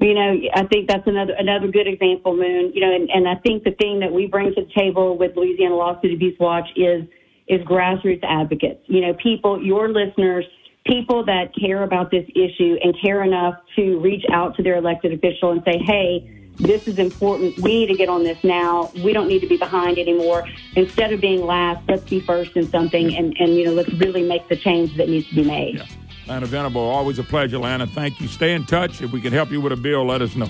[0.00, 2.72] You know, I think that's another another good example, Moon.
[2.72, 5.36] You know, and, and I think the thing that we bring to the table with
[5.36, 7.04] Louisiana Lawsuit Abuse Watch is
[7.48, 8.80] is grassroots advocates.
[8.86, 10.44] You know, people, your listeners,
[10.86, 15.12] people that care about this issue and care enough to reach out to their elected
[15.12, 17.58] official and say, "Hey, this is important.
[17.58, 18.90] We need to get on this now.
[19.02, 20.44] We don't need to be behind anymore.
[20.76, 24.22] Instead of being last, let's be first in something, and and you know, let's really
[24.22, 25.82] make the change that needs to be made."
[26.26, 27.86] Lana Venable, always a pleasure, Lana.
[27.86, 28.28] Thank you.
[28.28, 29.00] Stay in touch.
[29.00, 30.48] If we can help you with a bill, let us know.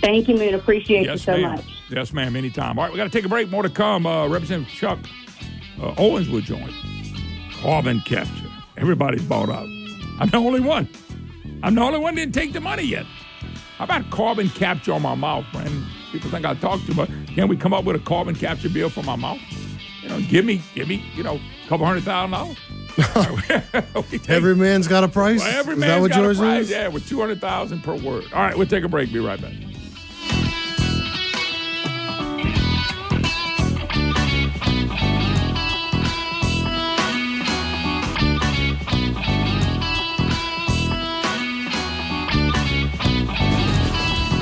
[0.00, 0.54] Thank you, Moon.
[0.54, 1.42] Appreciate you so ma'am.
[1.42, 1.64] much.
[1.90, 2.34] Yes, ma'am.
[2.34, 2.76] Anytime.
[2.76, 3.50] All right, we got to take a break.
[3.50, 4.04] More to come.
[4.04, 4.98] Uh, Representative Chuck
[5.82, 6.72] uh, Owens will join.
[7.60, 8.50] Carbon capture.
[8.76, 9.66] Everybody's bought out.
[10.20, 10.88] I'm the only one.
[11.62, 13.04] I'm the only one that didn't take the money yet.
[13.76, 15.84] How about carbon capture on my mouth, Brandon?
[16.12, 17.10] People think I talk too much.
[17.28, 19.40] Can we come up with a carbon capture bill for my mouth?
[20.02, 22.56] You know, give me, give me, you know, a couple hundred thousand dollars.
[24.28, 25.40] Every man's got a price.
[25.40, 26.64] Well, every is man's that what got yours a price.
[26.64, 26.70] is?
[26.70, 28.24] Yeah, with two hundred thousand per word.
[28.32, 29.12] All right, we'll take a break.
[29.12, 29.52] Be right back.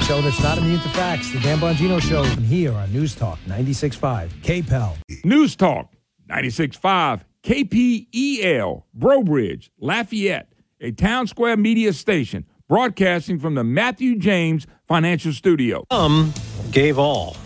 [0.06, 1.32] Show that's not immune to facts.
[1.32, 4.96] The Dan Bongino Show from here on News Talk 96.5 KPEL.
[5.24, 5.92] News Talk
[6.30, 14.68] 96.5 KPEL, Breaux Bridge, Lafayette, a town square media station broadcasting from the Matthew James
[14.86, 15.84] Financial Studio.
[15.90, 16.32] Um,
[16.70, 17.36] gave all.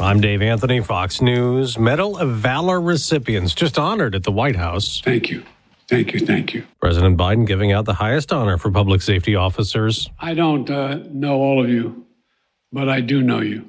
[0.00, 1.78] I'm Dave Anthony, Fox News.
[1.78, 5.02] Medal of Valor recipients just honored at the White House.
[5.04, 5.44] Thank you.
[5.92, 6.20] Thank you.
[6.20, 6.64] Thank you.
[6.80, 10.08] President Biden giving out the highest honor for public safety officers.
[10.18, 12.06] I don't uh, know all of you,
[12.72, 13.68] but I do know you.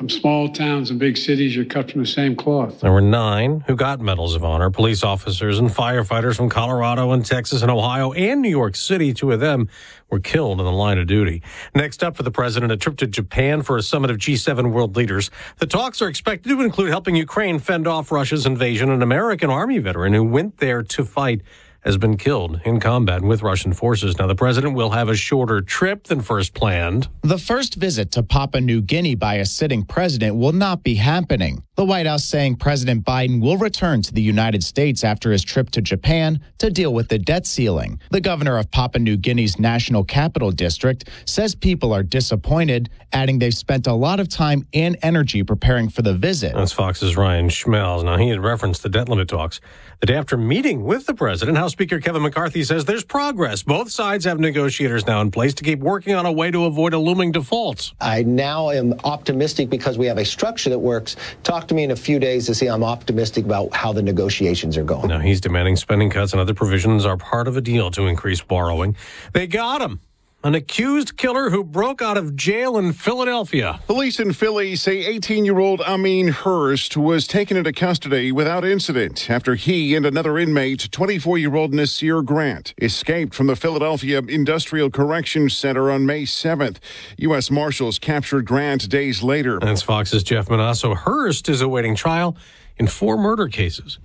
[0.00, 2.80] From small towns and big cities, you're cut from the same cloth.
[2.80, 7.22] There were nine who got medals of honor police officers and firefighters from Colorado and
[7.22, 9.12] Texas and Ohio and New York City.
[9.12, 9.68] Two of them
[10.08, 11.42] were killed in the line of duty.
[11.74, 14.96] Next up for the president, a trip to Japan for a summit of G7 world
[14.96, 15.30] leaders.
[15.58, 18.88] The talks are expected to include helping Ukraine fend off Russia's invasion.
[18.88, 21.42] An American Army veteran who went there to fight
[21.82, 24.18] has been killed in combat with Russian forces.
[24.18, 27.08] Now, the president will have a shorter trip than first planned.
[27.22, 31.62] The first visit to Papua New Guinea by a sitting president will not be happening.
[31.76, 35.70] The White House saying President Biden will return to the United States after his trip
[35.70, 37.98] to Japan to deal with the debt ceiling.
[38.10, 43.54] The governor of Papua New Guinea's National Capital District says people are disappointed, adding they've
[43.54, 46.54] spent a lot of time and energy preparing for the visit.
[46.54, 48.04] That's Fox's Ryan Schmelz.
[48.04, 49.58] Now, he had referenced the debt limit talks.
[50.00, 53.62] The day after meeting with the president, House Speaker Kevin McCarthy says there's progress.
[53.62, 56.92] Both sides have negotiators now in place to keep working on a way to avoid
[56.92, 57.92] a looming default.
[58.00, 61.16] I now am optimistic because we have a structure that works.
[61.42, 64.76] Talk to me in a few days to see I'm optimistic about how the negotiations
[64.76, 65.08] are going.
[65.08, 68.40] Now he's demanding spending cuts and other provisions are part of a deal to increase
[68.40, 68.96] borrowing.
[69.32, 70.00] They got him.
[70.42, 73.78] An accused killer who broke out of jail in Philadelphia.
[73.86, 79.28] Police in Philly say 18 year old Ameen Hurst was taken into custody without incident
[79.28, 84.88] after he and another inmate, 24 year old Nasir Grant, escaped from the Philadelphia Industrial
[84.88, 86.78] Corrections Center on May 7th.
[87.18, 87.50] U.S.
[87.50, 89.58] Marshals captured Grant days later.
[89.60, 90.96] That's Fox's Jeff Monosso.
[90.96, 92.34] Hurst is awaiting trial
[92.78, 93.98] in four murder cases.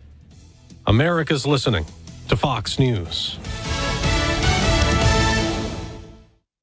[0.85, 1.85] America's listening
[2.27, 3.39] to Fox News.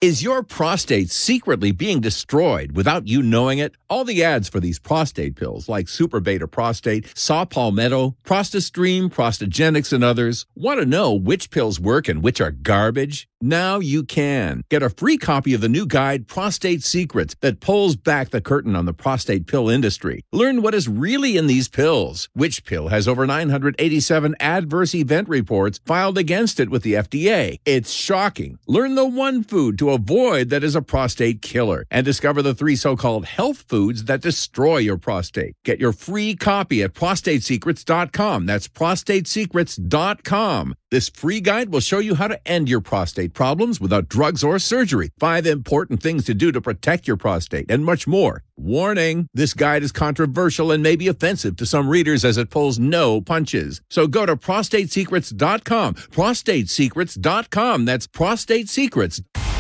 [0.03, 3.77] Is your prostate secretly being destroyed without you knowing it?
[3.89, 9.93] All the ads for these prostate pills like Super Beta Prostate, Saw Palmetto, Prostastream, Prostagenics,
[9.93, 13.29] and others want to know which pills work and which are garbage?
[13.45, 14.62] Now you can.
[14.70, 18.76] Get a free copy of the new guide, Prostate Secrets, that pulls back the curtain
[18.76, 20.24] on the prostate pill industry.
[20.30, 22.28] Learn what is really in these pills.
[22.34, 27.57] Which pill has over 987 adverse event reports filed against it with the FDA?
[27.64, 28.61] It's shocking.
[28.68, 32.76] Learn the one food to avoid that is a prostate killer and discover the three
[32.76, 35.57] so-called health foods that destroy your prostate.
[35.64, 38.47] Get your free copy at prostatesecrets.com.
[38.47, 40.74] That's prostatesecrets.com.
[40.93, 44.59] This free guide will show you how to end your prostate problems without drugs or
[44.59, 45.11] surgery.
[45.18, 48.43] Five important things to do to protect your prostate and much more.
[48.57, 52.78] Warning, this guide is controversial and may be offensive to some readers as it pulls
[52.78, 53.80] no punches.
[53.91, 55.95] So go to prostatesecrets.com.
[55.95, 57.85] Prostatesecrets.com.
[57.85, 59.52] That's prostatesecrets.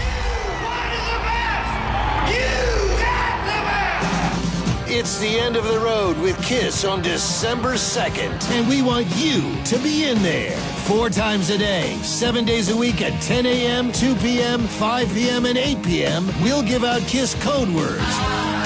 [4.94, 8.50] It's the end of the road with Kiss on December 2nd.
[8.50, 10.54] And we want you to be in there.
[10.86, 15.46] Four times a day, seven days a week at 10 a.m., 2 p.m., 5 p.m.,
[15.46, 16.26] and 8 p.m.
[16.42, 18.61] We'll give out Kiss code words.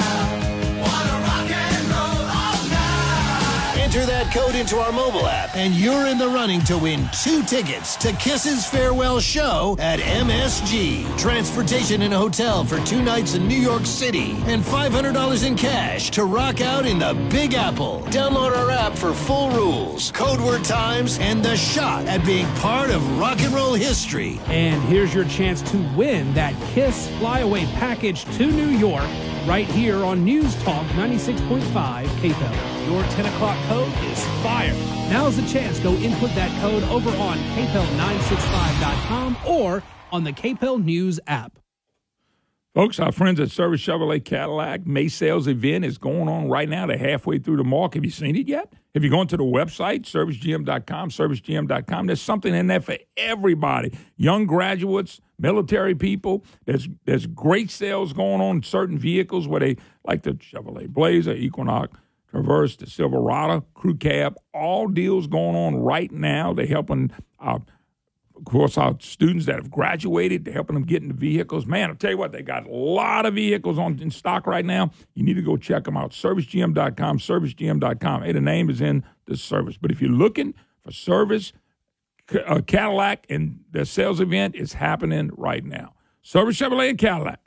[3.87, 7.41] Enter that code into our mobile app, and you're in the running to win two
[7.43, 11.17] tickets to Kiss's farewell show at MSG.
[11.17, 16.11] Transportation and a hotel for two nights in New York City, and $500 in cash
[16.11, 18.03] to rock out in the Big Apple.
[18.07, 22.89] Download our app for full rules, code word times, and the shot at being part
[22.89, 24.37] of rock and roll history.
[24.47, 29.09] And here's your chance to win that Kiss Flyaway package to New York
[29.47, 32.91] right here on News Talk 96.5 KPEL.
[32.91, 34.73] Your 10 o'clock code is FIRE.
[35.09, 35.79] Now's the chance.
[35.79, 39.81] Go input that code over on kpel965.com or
[40.11, 41.57] on the KPEL News app.
[42.77, 46.85] Folks, our friends at Service Chevrolet Cadillac May sales event is going on right now.
[46.85, 47.95] They're halfway through the mark.
[47.95, 48.71] Have you seen it yet?
[48.93, 52.05] Have you gone to the website, servicegm.com, servicegm.com?
[52.05, 53.97] There's something in there for everybody.
[54.15, 56.45] Young graduates, military people.
[56.67, 61.33] There's there's great sales going on in certain vehicles where they like the Chevrolet Blazer,
[61.33, 61.97] Equinox,
[62.29, 66.53] Traverse, the Silverado, Crew Cab, all deals going on right now.
[66.53, 67.65] They're helping our of
[68.45, 71.65] course, our students that have graduated, they're helping them get into vehicles.
[71.65, 74.65] Man, I'll tell you what, they got a lot of vehicles on in stock right
[74.65, 74.91] now.
[75.13, 76.11] You need to go check them out.
[76.11, 78.23] ServiceGM.com, ServiceGM.com.
[78.23, 79.77] Hey, the name is in the service.
[79.77, 81.53] But if you're looking for service,
[82.45, 85.93] uh, Cadillac and the sales event is happening right now.
[86.21, 87.39] Service Chevrolet and Cadillac.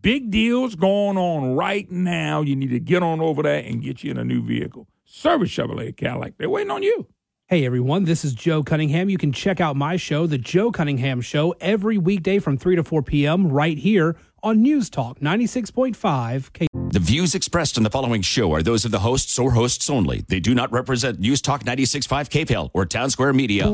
[0.00, 2.42] Big deals going on right now.
[2.42, 4.86] You need to get on over there and get you in a new vehicle.
[5.04, 6.34] Service Chevrolet and Cadillac.
[6.38, 7.06] They're waiting on you.
[7.50, 9.08] Hey everyone, this is Joe Cunningham.
[9.08, 12.84] You can check out my show, The Joe Cunningham Show, every weekday from 3 to
[12.84, 13.48] 4 p.m.
[13.48, 16.66] right here on News Talk 96.5 K.
[16.90, 20.26] The views expressed in the following show are those of the hosts or hosts only.
[20.28, 23.72] They do not represent News Talk 96.5 KPEL or Town Square Media.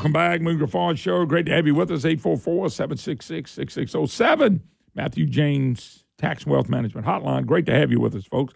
[0.00, 0.40] Welcome back.
[0.40, 1.26] Moon Griffon Show.
[1.26, 2.04] Great to have you with us.
[2.04, 4.60] 844-766-6607.
[4.94, 7.44] Matthew James Tax and Wealth Management Hotline.
[7.44, 8.54] Great to have you with us, folks.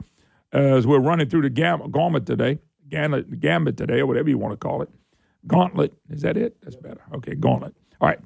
[0.55, 4.39] Uh, as we're running through the gam- gauntlet today, gambit, gambit today, or whatever you
[4.39, 4.89] want to call it.
[5.47, 5.93] Gauntlet.
[6.09, 6.57] Is that it?
[6.63, 7.03] That's better.
[7.13, 7.75] Okay, gauntlet.
[8.01, 8.21] All right.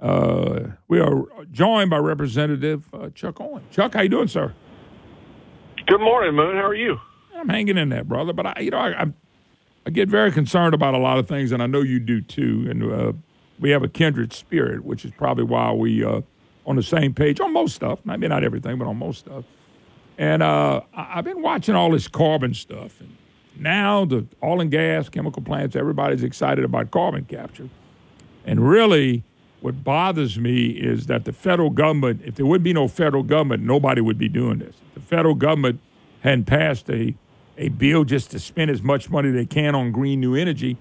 [0.00, 1.22] Uh, we are
[1.52, 3.62] joined by Representative uh, Chuck Owen.
[3.70, 4.52] Chuck, how you doing, sir?
[5.86, 6.56] Good morning, Moon.
[6.56, 6.98] How are you?
[7.32, 8.32] I'm hanging in there, brother.
[8.32, 9.14] But I, you know, I, I'm
[9.86, 12.66] I get very concerned about a lot of things, and I know you do too.
[12.68, 13.12] And uh,
[13.58, 16.20] we have a kindred spirit, which is probably why we uh,
[16.66, 17.98] on the same page on most stuff.
[18.04, 19.44] Maybe not everything, but on most stuff.
[20.18, 23.16] And uh, I- I've been watching all this carbon stuff, and
[23.58, 27.68] now the oil and gas, chemical plants, everybody's excited about carbon capture.
[28.44, 29.22] And really,
[29.60, 33.62] what bothers me is that the federal government, if there would be no federal government,
[33.62, 34.74] nobody would be doing this.
[34.88, 35.80] If the federal government
[36.20, 37.14] hadn't passed a
[37.58, 40.76] a bill just to spend as much money they can on green new energy,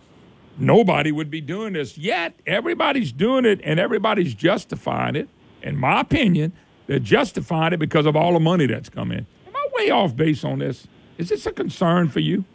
[0.57, 1.97] nobody would be doing this.
[1.97, 5.29] Yet everybody's doing it and everybody's justifying it.
[5.61, 6.53] In my opinion,
[6.87, 9.27] they're justifying it because of all the money that's come in.
[9.47, 10.87] Am I way off base on this?
[11.17, 12.45] Is this a concern for you?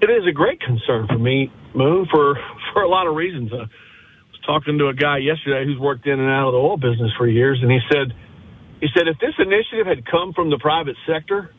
[0.00, 2.38] It is a great concern for me, Moon, for
[2.72, 3.50] for a lot of reasons.
[3.52, 6.76] I was talking to a guy yesterday who's worked in and out of the oil
[6.76, 8.14] business for years, and he said,
[8.80, 11.52] he said if this initiative had come from the private sector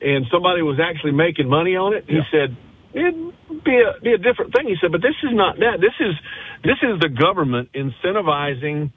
[0.00, 2.56] and somebody was actually making money on it, he said
[2.92, 4.68] it'd be a be a different thing.
[4.68, 5.80] He said, but this is not that.
[5.80, 6.14] This is
[6.64, 8.92] this is the government incentivizing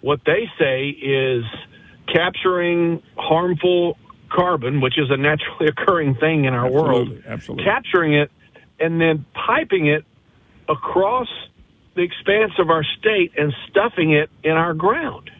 [0.00, 1.44] what they say is
[2.12, 3.98] capturing harmful
[4.30, 7.64] carbon, which is a naturally occurring thing in our world, Absolutely, absolutely.
[7.64, 8.30] capturing it
[8.78, 10.04] and then piping it
[10.68, 11.28] across
[11.96, 15.30] the expanse of our state and stuffing it in our ground.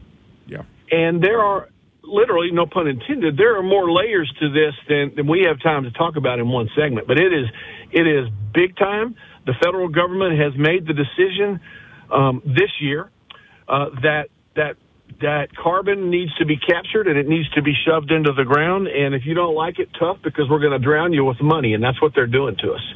[0.47, 0.63] Yeah.
[0.91, 1.69] And there are
[2.11, 5.85] literally, no pun intended, there are more layers to this than, than we have time
[5.85, 7.07] to talk about in one segment.
[7.07, 7.47] But it is
[7.93, 9.15] it is big time.
[9.47, 11.61] The federal government has made the decision
[12.13, 13.11] um, this year
[13.69, 14.77] uh, that that
[15.21, 18.87] that carbon needs to be captured and it needs to be shoved into the ground.
[18.87, 21.75] And if you don't like it, tough because we're going to drown you with money,
[21.75, 22.95] and that's what they're doing to us.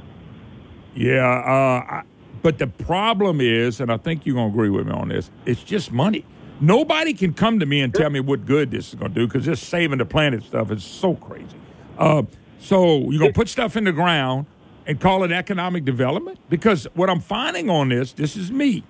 [0.95, 2.03] Yeah, uh,
[2.43, 5.31] but the problem is, and I think you're going to agree with me on this,
[5.45, 6.25] it's just money.
[6.61, 9.27] Nobody can come to me and tell me what good this is going to do
[9.27, 11.57] because this saving the planet stuff is so crazy.
[11.99, 12.23] Uh,
[12.59, 14.47] so you're going to put stuff in the ground
[14.87, 16.39] and call it economic development?
[16.49, 18.85] Because what I'm finding on this, this is me.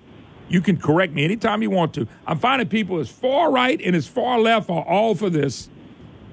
[0.47, 2.07] You can correct me anytime you want to.
[2.27, 5.69] I'm finding people as far right and as far left are all for this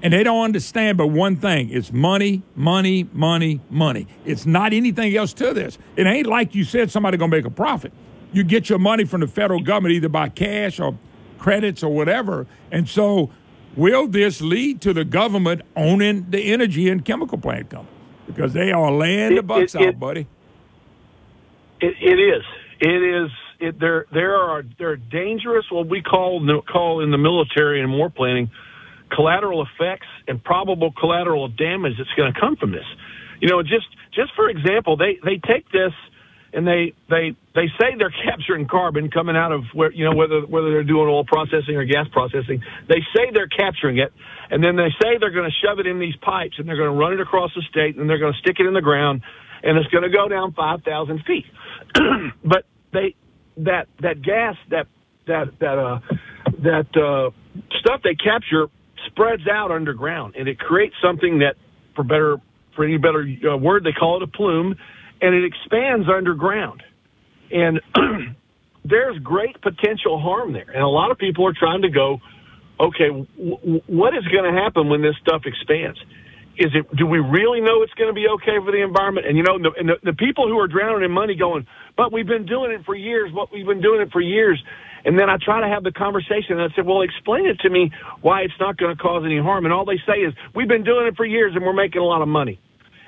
[0.03, 5.15] and they don't understand but one thing it's money money money money it's not anything
[5.15, 7.93] else to this it ain't like you said somebody gonna make a profit
[8.33, 10.97] you get your money from the federal government either by cash or
[11.43, 13.29] credits or whatever and so
[13.75, 17.93] will this lead to the government owning the energy and chemical plant companies
[18.27, 20.25] because they are laying the It- bucks it- out it- buddy
[21.81, 22.43] It, it is.
[22.79, 23.29] It is.
[23.59, 26.39] It, there, there are there are dangerous what we call
[26.71, 28.49] call in the military and war planning
[29.11, 32.85] collateral effects and probable collateral damage that's going to come from this.
[33.41, 35.91] You know, just just for example, they they take this
[36.53, 40.41] and they they they say they're capturing carbon coming out of where you know whether
[40.41, 42.63] whether they're doing oil processing or gas processing.
[42.87, 44.13] They say they're capturing it,
[44.51, 46.91] and then they say they're going to shove it in these pipes and they're going
[46.91, 49.21] to run it across the state and they're going to stick it in the ground,
[49.63, 51.45] and it's going to go down five thousand feet.
[52.43, 53.15] but they
[53.57, 54.87] that that gas that
[55.27, 55.99] that that uh
[56.59, 57.31] that uh
[57.79, 58.67] stuff they capture
[59.07, 61.55] spreads out underground and it creates something that
[61.95, 62.37] for better
[62.75, 64.75] for any better uh, word they call it a plume
[65.21, 66.83] and it expands underground.
[67.51, 67.81] And
[68.85, 70.69] there's great potential harm there.
[70.73, 72.19] And a lot of people are trying to go,
[72.79, 75.99] okay, w- what is going to happen when this stuff expands?
[76.57, 76.85] Is it?
[76.95, 79.25] Do we really know it's going to be okay for the environment?
[79.27, 81.65] And you know, the, and the, the people who are drowning in money going,
[81.97, 83.31] but we've been doing it for years.
[83.33, 84.61] But we've been doing it for years.
[85.05, 87.69] And then I try to have the conversation, and I said, well, explain it to
[87.69, 87.91] me
[88.21, 89.65] why it's not going to cause any harm.
[89.65, 92.05] And all they say is, we've been doing it for years, and we're making a
[92.05, 92.59] lot of money.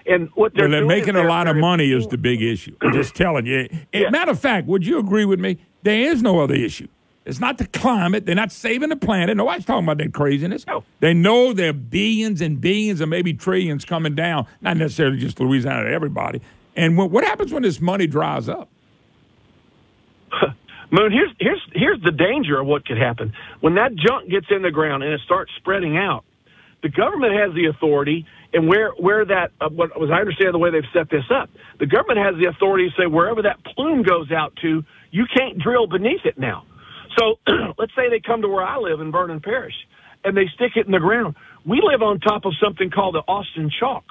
[0.08, 2.76] And what they're, Well, they're making a lot of money is the big issue.
[2.82, 3.68] I'm just telling you.
[3.94, 5.58] Eh, Matter of fact, would you agree with me?
[5.84, 6.88] There is no other issue.
[7.26, 8.28] It's not the climate.
[8.28, 9.36] They're not saving the planet.
[9.36, 10.64] Nobody's talking about that craziness.
[11.00, 15.40] They know there are billions and billions and maybe trillions coming down, not necessarily just
[15.40, 16.40] Louisiana, everybody.
[16.76, 18.70] And what, what happens when this money dries up?
[20.92, 24.62] Moon, here's here's here's the danger of what could happen when that junk gets in
[24.62, 26.24] the ground and it starts spreading out.
[26.84, 28.26] The government has the authority,
[28.56, 31.50] and where where that uh, what as I understand the way they've set this up,
[31.80, 35.60] the government has the authority to say wherever that plume goes out to, you can't
[35.60, 36.66] drill beneath it now.
[37.20, 37.36] So
[37.78, 39.76] let's say they come to where I live in Vernon Parish,
[40.24, 41.36] and they stick it in the ground.
[41.66, 44.06] We live on top of something called the Austin Chalk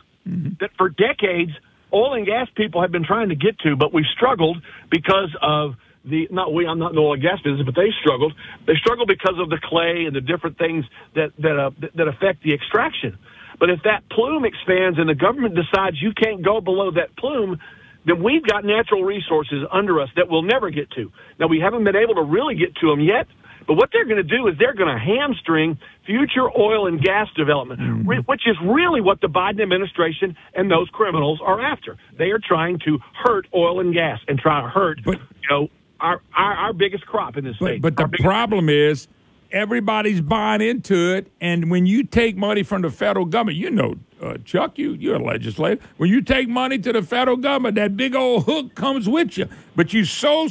[0.60, 1.52] that for decades
[1.92, 4.58] oil and gas people have been trying to get to, but we've struggled
[4.90, 5.74] because of
[6.04, 8.34] the not we I'm not in the oil and gas business, but they struggled.
[8.66, 10.84] They struggled because of the clay and the different things
[11.14, 13.18] that that uh, that affect the extraction.
[13.58, 17.58] But if that plume expands and the government decides you can't go below that plume,
[18.06, 21.10] then we've got natural resources under us that we'll never get to.
[21.38, 23.26] Now we haven't been able to really get to them yet.
[23.66, 27.28] But what they're going to do is they're going to hamstring future oil and gas
[27.34, 28.06] development, mm.
[28.06, 31.96] re- which is really what the Biden administration and those criminals are after.
[32.18, 35.14] They are trying to hurt oil and gas and try to hurt, you
[35.48, 35.68] know,
[36.00, 37.80] our, our, our biggest crop in this state.
[37.80, 39.08] But the problem is
[39.54, 43.94] everybody's buying into it, and when you take money from the federal government, you know,
[44.20, 45.80] uh, Chuck, you you're a legislator.
[45.96, 49.48] When you take money to the federal government, that big old hook comes with you.
[49.76, 50.48] But you so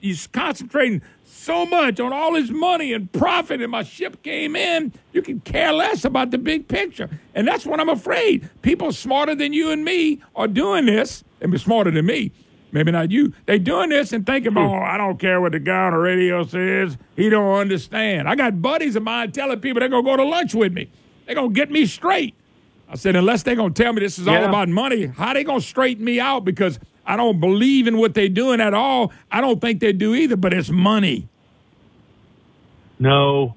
[0.00, 4.92] you're concentrating so much on all this money and profit, and my ship came in,
[5.12, 7.08] you can care less about the big picture.
[7.34, 8.48] And that's what I'm afraid.
[8.62, 12.32] People smarter than you and me are doing this, and be smarter than me.
[12.72, 13.34] Maybe not you.
[13.44, 14.58] They doing this and thinking, hmm.
[14.58, 16.96] oh, I don't care what the guy on the radio says.
[17.14, 18.28] He don't understand.
[18.28, 20.90] I got buddies of mine telling people they're gonna go to lunch with me.
[21.26, 22.34] They're gonna get me straight.
[22.88, 25.60] I said, unless they're gonna tell me this is all about money, how they gonna
[25.60, 26.44] straighten me out?
[26.44, 29.12] Because I don't believe in what they're doing at all.
[29.30, 31.28] I don't think they do either, but it's money.
[32.98, 33.54] No,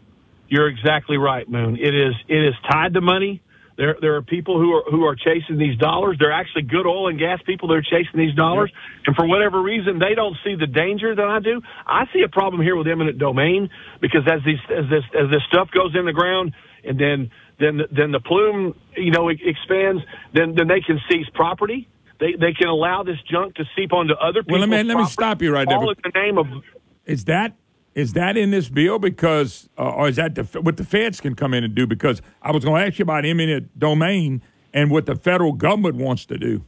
[0.48, 1.78] you're exactly right, Moon.
[1.78, 3.42] It is it is tied to money.
[3.78, 6.16] There there are people who are who are chasing these dollars.
[6.18, 7.68] They're actually good oil and gas people.
[7.68, 8.72] They're chasing these dollars,
[9.06, 11.62] and for whatever reason, they don't see the danger that I do.
[11.86, 13.70] I see a problem here with eminent domain
[14.00, 16.54] because as these as this as this stuff goes in the ground,
[16.86, 20.02] and then then then the plume you know expands,
[20.34, 21.90] then then they can seize property.
[22.22, 24.60] They they can allow this junk to seep onto other people.
[24.60, 25.78] Well, let me let me stop you right there.
[25.78, 26.48] All in the name of
[27.06, 27.56] Is that
[27.96, 29.00] is that in this bill?
[29.00, 31.88] Because uh, or is that the, what the feds can come in and do?
[31.88, 34.42] Because I was going to ask you about eminent domain
[34.74, 36.64] and what the federal government wants to do.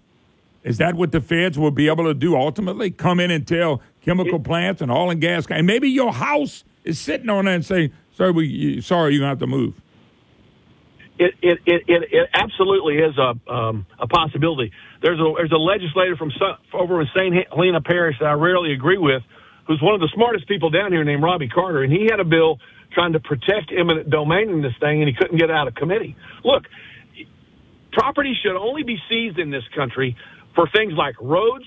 [0.63, 2.89] Is that what the feds will be able to do ultimately?
[2.89, 6.99] Come in and tell chemical plants and oil and gas, and maybe your house is
[6.99, 9.81] sitting on that and say, "Sir, we you, sorry, gonna have to move."
[11.19, 14.71] it it, it, it, it absolutely is a um, a possibility.
[15.01, 16.31] There's a there's a legislator from
[16.73, 17.47] over in St.
[17.49, 19.23] Helena Parish that I rarely agree with,
[19.67, 22.25] who's one of the smartest people down here named Robbie Carter, and he had a
[22.25, 22.59] bill
[22.93, 26.15] trying to protect eminent domain in this thing, and he couldn't get out of committee.
[26.43, 26.63] Look,
[27.91, 30.15] property should only be seized in this country
[30.55, 31.65] for things like roads,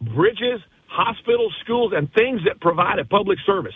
[0.00, 3.74] bridges, hospitals, schools, and things that provide a public service.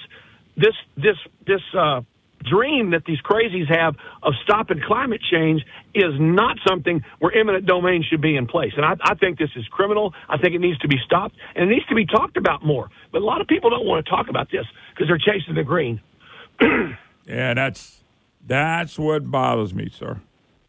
[0.57, 2.01] This this this uh,
[2.47, 5.63] dream that these crazies have of stopping climate change
[5.95, 8.73] is not something where eminent domain should be in place.
[8.77, 10.15] And I, I think this is criminal.
[10.29, 12.89] I think it needs to be stopped, and it needs to be talked about more.
[13.13, 14.65] But a lot of people don't want to talk about this
[14.95, 16.01] because they're chasing the green.
[17.27, 18.03] Yeah, that's
[18.47, 20.21] that's what bothers me, sir.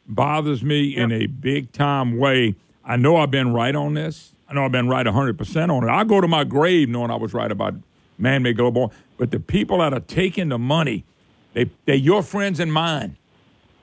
[0.08, 2.56] Bothers me in a big time way.
[2.84, 4.34] I know I've been right on this.
[4.50, 5.92] I know I've been right 100% on it.
[5.92, 7.76] I go to my grave knowing I was right about
[8.18, 8.82] man made global.
[8.82, 8.98] Warming.
[9.18, 11.04] But the people that are taking the money,
[11.58, 13.18] they they're your friends and mine.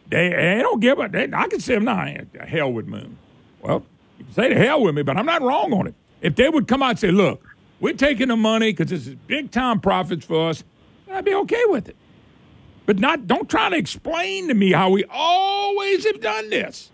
[0.08, 1.08] They, they don't give a.
[1.08, 2.04] They, I can say them now.
[2.32, 3.18] The hell with Moon.
[3.60, 3.84] Well,
[4.16, 5.94] you can say the hell with me, but I'm not wrong on it.
[6.20, 7.44] If they would come out and say, "Look,
[7.80, 10.62] we're taking the money because this is big time profits for us,"
[11.10, 11.96] I'd be okay with it.
[12.86, 16.92] But not don't try to explain to me how we always have done this.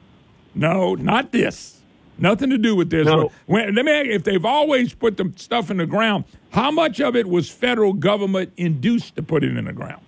[0.55, 1.83] No, not this.
[2.17, 3.07] Nothing to do with this.
[3.07, 3.31] No.
[3.45, 6.71] When, let me ask you, if they've always put the stuff in the ground, how
[6.71, 10.01] much of it was federal government induced to put it in the ground?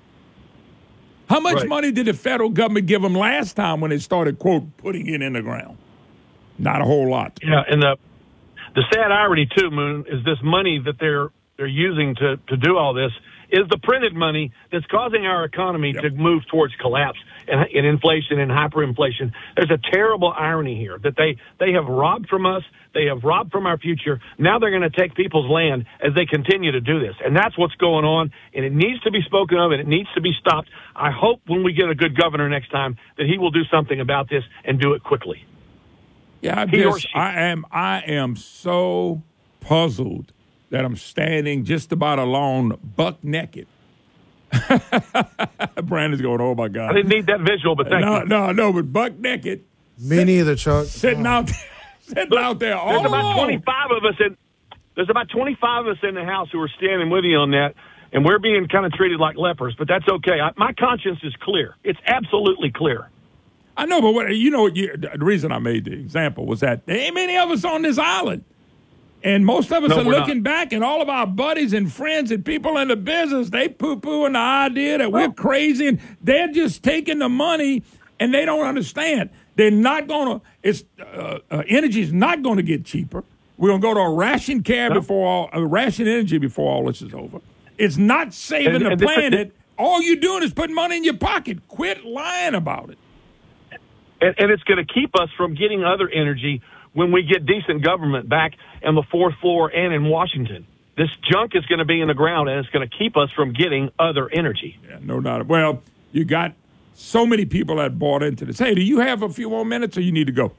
[1.32, 1.68] How much Right.
[1.68, 5.22] money did the federal government give them last time when they started quote putting it
[5.22, 5.78] in the ground?
[6.58, 7.38] Not a whole lot.
[7.42, 7.96] Yeah, and the
[8.74, 12.76] The sad irony too, Moon, is this money that they're they're using to to do
[12.76, 13.12] all this
[13.50, 17.18] is the printed money that's causing our economy to move towards collapse
[17.48, 19.32] and, and inflation and hyperinflation.
[19.56, 22.62] There's a terrible irony here that they they have robbed from us.
[22.94, 24.20] They have robbed from our future.
[24.38, 27.14] Now they're going to take people's land as they continue to do this.
[27.24, 28.32] And that's what's going on.
[28.54, 30.68] And it needs to be spoken of and it needs to be stopped.
[30.94, 34.00] I hope when we get a good governor next time that he will do something
[34.00, 35.46] about this and do it quickly.
[36.42, 39.22] Yeah, I just I am I am so
[39.60, 40.32] puzzled
[40.70, 43.66] that I'm standing just about alone, buck naked.
[45.84, 46.90] Brandon's going, oh my god!
[46.90, 48.26] I didn't need that visual, but thank no, you.
[48.26, 49.64] no, no, but buck naked,
[49.98, 50.86] Me neither, Chuck.
[50.86, 51.56] sitting out, there,
[52.02, 54.36] sitting out there all There's about 25 of us in.
[54.94, 57.74] There's about 25 of us in the house who are standing with you on that,
[58.12, 59.74] and we're being kind of treated like lepers.
[59.78, 60.40] But that's okay.
[60.40, 61.76] I, my conscience is clear.
[61.82, 63.08] It's absolutely clear.
[63.76, 66.84] I know, but what you know, you, the reason I made the example was that
[66.86, 68.44] there ain't many of us on this island.
[69.24, 71.92] And most of us No, are we're looking back, and all of our buddies and
[71.92, 76.00] friends and people in the business, they poo pooing the idea that we're crazy, and
[76.20, 77.84] they're just taking the money,
[78.18, 79.30] and they don't understand.
[79.54, 80.46] They're not going to.
[80.64, 83.22] It's uh, uh, energy is not going to get cheaper.
[83.58, 86.84] We're going to go to a ration care before all, a ration energy before all
[86.86, 87.40] this is over.
[87.78, 89.54] It's not saving And- the and this- planet.
[89.78, 91.68] all you're doing is putting money in your pocket.
[91.68, 92.98] Quit lying about it.
[94.20, 96.60] and, and it's going to keep us from getting other energy
[96.92, 98.52] when we get decent government back
[98.84, 100.66] on the fourth floor and in Washington.
[100.96, 103.30] This junk is going to be in the ground, and it's going to keep us
[103.34, 104.78] from getting other energy.
[104.86, 105.46] Yeah, no doubt.
[105.46, 105.82] Well,
[106.12, 106.52] you got
[106.94, 108.58] so many people that bought into this.
[108.58, 110.52] Hey, do you have a few more minutes, or you need to go?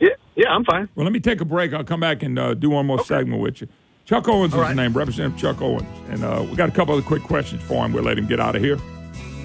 [0.00, 0.88] Yeah, yeah, I'm fine.
[0.96, 1.72] Well, let me take a break.
[1.72, 3.68] I'll come back and uh, do one more segment with you.
[4.06, 7.04] Chuck Owens is his name, Representative Chuck Owens, and uh, we got a couple of
[7.06, 7.92] quick questions for him.
[7.92, 8.76] We'll let him get out of here,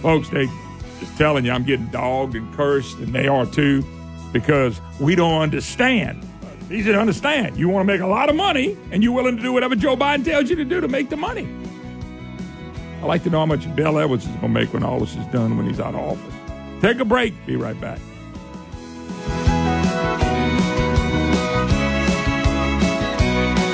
[0.02, 0.30] folks.
[0.30, 0.48] They
[1.00, 3.86] just telling you, I'm getting dogged and cursed, and they are too,
[4.36, 6.22] because we don't understand.
[6.70, 7.56] Easy to understand.
[7.56, 9.95] You want to make a lot of money, and you're willing to do whatever Joe
[9.95, 11.48] Biden tells you to do to make the money.
[12.98, 15.16] I'd like to know how much Bill Edwards is going to make when all this
[15.16, 16.82] is done when he's out of office.
[16.82, 17.34] Take a break.
[17.45, 17.99] Be right back.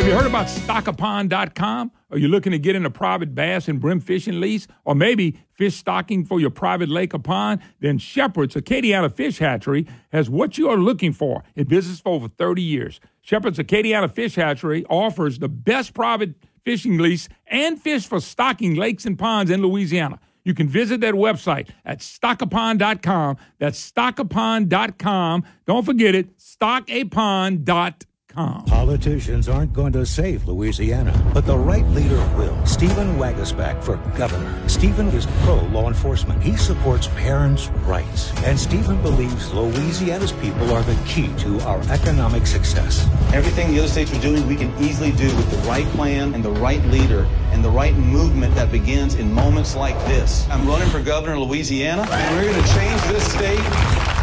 [0.01, 1.91] Have you heard about stockapond.com?
[2.09, 4.65] Are you looking to get in a private bass and brim fishing lease?
[4.83, 7.61] Or maybe fish stocking for your private lake or pond?
[7.81, 12.27] Then Shepherd's Acadiana Fish Hatchery has what you are looking for in business for over
[12.27, 12.99] 30 years.
[13.21, 16.33] Shepherd's Acadiana Fish Hatchery offers the best private
[16.65, 20.19] fishing lease and fish for stocking lakes and ponds in Louisiana.
[20.43, 23.37] You can visit their website at stockapond.com.
[23.59, 25.43] That's stockapond.com.
[25.67, 28.07] Don't forget it, stockapond.com.
[28.33, 32.65] Politicians aren't going to save Louisiana, but the right leader will.
[32.65, 34.69] Stephen Waguespack for governor.
[34.69, 36.41] Stephen is pro law enforcement.
[36.41, 38.31] He supports parents' rights.
[38.43, 43.07] And Stephen believes Louisiana's people are the key to our economic success.
[43.33, 46.43] Everything the other states are doing, we can easily do with the right plan and
[46.43, 50.47] the right leader and the right movement that begins in moments like this.
[50.49, 53.59] I'm running for governor of Louisiana, and we're going to change this state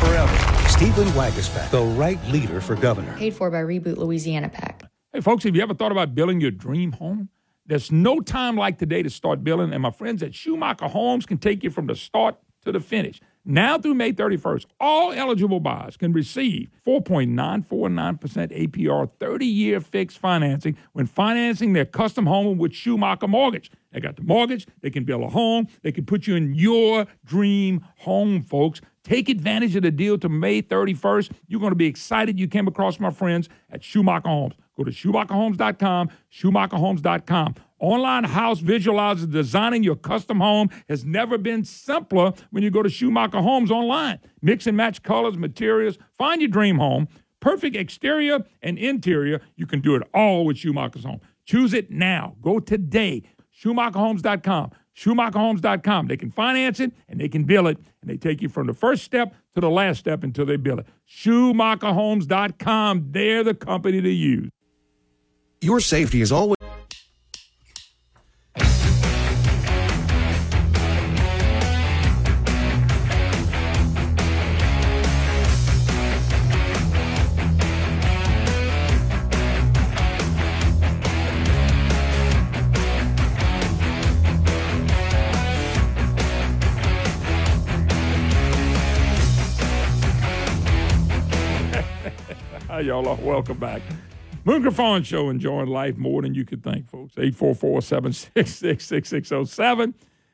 [0.01, 0.57] forever.
[0.79, 3.13] Stephen Waguespack, the right leader for governor.
[3.17, 4.85] Paid for by Reboot Louisiana PAC.
[5.13, 7.31] Hey, folks, have you ever thought about building your dream home?
[7.67, 11.39] There's no time like today to start building, and my friends at Schumacher Homes can
[11.39, 13.21] take you from the start to the finish.
[13.45, 20.77] Now through May 31st, all eligible buyers can receive 4.949% APR 30 year fixed financing
[20.93, 23.73] when financing their custom home with Schumacher Mortgage.
[23.99, 27.05] They got the mortgage, they can build a home, they can put you in your
[27.25, 28.81] dream home, folks.
[29.03, 31.33] Take advantage of the deal to May 31st.
[31.49, 34.55] You're going to be excited you came across my friends at Schumacher Homes.
[34.77, 37.55] Go to SchumacherHomes.com, SchumacherHomes.com.
[37.81, 42.89] Online house visualizer designing your custom home has never been simpler when you go to
[42.89, 44.20] Schumacher Homes online.
[44.41, 47.09] Mix and match colors, materials, find your dream home.
[47.41, 49.41] Perfect exterior and interior.
[49.57, 51.20] You can do it all with Schumacher's Home.
[51.45, 52.37] Choose it now.
[52.43, 53.23] Go today.
[53.62, 54.70] SchumacherHomes.com.
[54.97, 56.06] SchumacherHomes.com.
[56.09, 58.74] They can finance it and they can bill it, and they take you from the
[58.74, 60.86] first step to the last step until they bill it.
[61.09, 63.09] SchumacherHomes.com.
[63.10, 64.51] They're the company to use.
[65.60, 66.68] Your safety is always.
[92.89, 93.15] Y'all are.
[93.16, 93.82] Welcome back.
[94.47, 97.15] Moon Show, enjoying life more than you could think, folks.
[97.16, 99.93] 844-766-6607.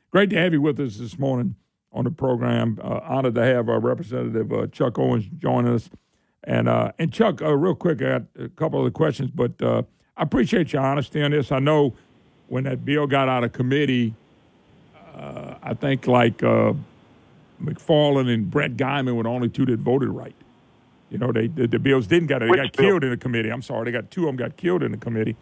[0.09, 1.57] Great to have you with us this morning
[1.91, 2.79] on the program.
[2.81, 5.89] Uh, honored to have our representative, uh, Chuck Owens, join us.
[6.45, 9.61] And uh, and Chuck, uh, real quick, I got a couple of the questions, but
[9.61, 9.81] uh,
[10.15, 11.51] I appreciate your honesty on this.
[11.51, 11.93] I know
[12.47, 14.13] when that bill got out of committee,
[15.13, 20.35] uh, I think like McFarland and Brett Geymann were the only two that voted right.
[21.15, 22.47] You know, they the, the bills didn't get it.
[22.47, 22.85] they Which got bill?
[22.89, 23.49] killed in the committee.
[23.49, 25.37] I'm sorry, they got two of them got killed in the committee.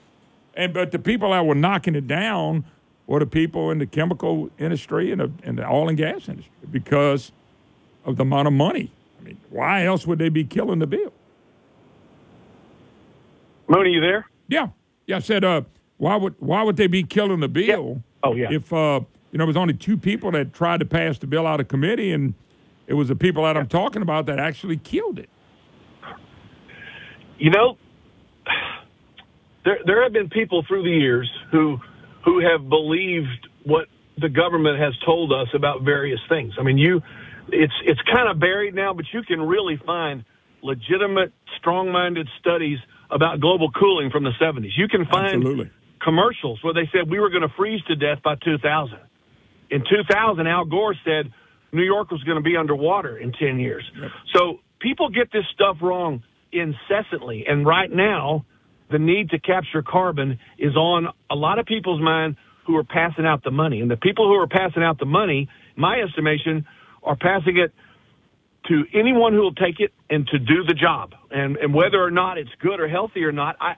[0.54, 2.64] And but the people that were knocking it down
[3.08, 6.54] were the people in the chemical industry and the, and the oil and gas industry
[6.70, 7.32] because
[8.06, 8.92] of the amount of money.
[9.20, 11.12] I mean, why else would they be killing the bill?
[13.68, 14.28] Mooney, you there?
[14.48, 14.68] Yeah,
[15.08, 15.16] yeah.
[15.16, 15.64] I said, uh,
[15.98, 17.96] why would why would they be killing the bill?
[17.96, 18.30] Yeah.
[18.30, 18.52] Oh, yeah.
[18.52, 19.00] If uh,
[19.32, 21.68] you know, it was only two people that tried to pass the bill out of
[21.68, 22.36] committee, and
[22.86, 25.30] it was the people that I'm talking about that actually killed it.
[27.38, 27.78] You know,
[29.66, 31.78] there there have been people through the years who
[32.26, 33.88] who have believed what
[34.20, 36.54] the government has told us about various things.
[36.60, 37.02] I mean, you
[37.50, 40.24] it's it's kind of buried now, but you can really find
[40.62, 42.80] legitimate, strong-minded studies
[43.10, 44.72] about global cooling from the 70s.
[44.78, 45.70] You can find Absolutely.
[46.02, 48.98] commercials where they said we were going to freeze to death by 2000.
[49.70, 51.32] In 2000, Al Gore said
[51.72, 53.84] New York was going to be underwater in 10 years.
[54.34, 56.24] So people get this stuff wrong
[56.54, 57.46] incessantly.
[57.48, 58.46] And right now,
[58.92, 62.36] the need to capture carbon is on a lot of people's mind
[62.66, 63.82] who are passing out the money.
[63.82, 66.66] And the people who are passing out the money, my estimation,
[67.02, 67.74] are passing it
[68.68, 71.14] to anyone who will take it and to do the job.
[71.32, 73.76] And and whether or not it's good or healthy or not, I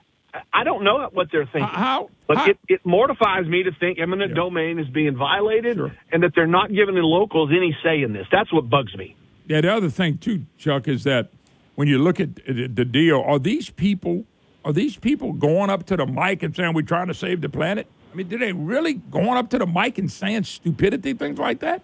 [0.52, 1.62] I don't know what they're thinking.
[1.62, 2.10] How?
[2.26, 5.78] But how- it, it mortifies me to think eminent domain is being violated
[6.12, 8.26] and that they're not giving the locals any say in this.
[8.30, 9.16] That's what bugs me.
[9.48, 11.30] Yeah, the other thing too, Chuck, is that
[11.76, 14.24] when you look at the deal, are these people
[14.64, 17.48] are these people going up to the mic and saying we're trying to save the
[17.48, 17.86] planet?
[18.12, 21.60] I mean, do they really going up to the mic and saying stupidity things like
[21.60, 21.82] that?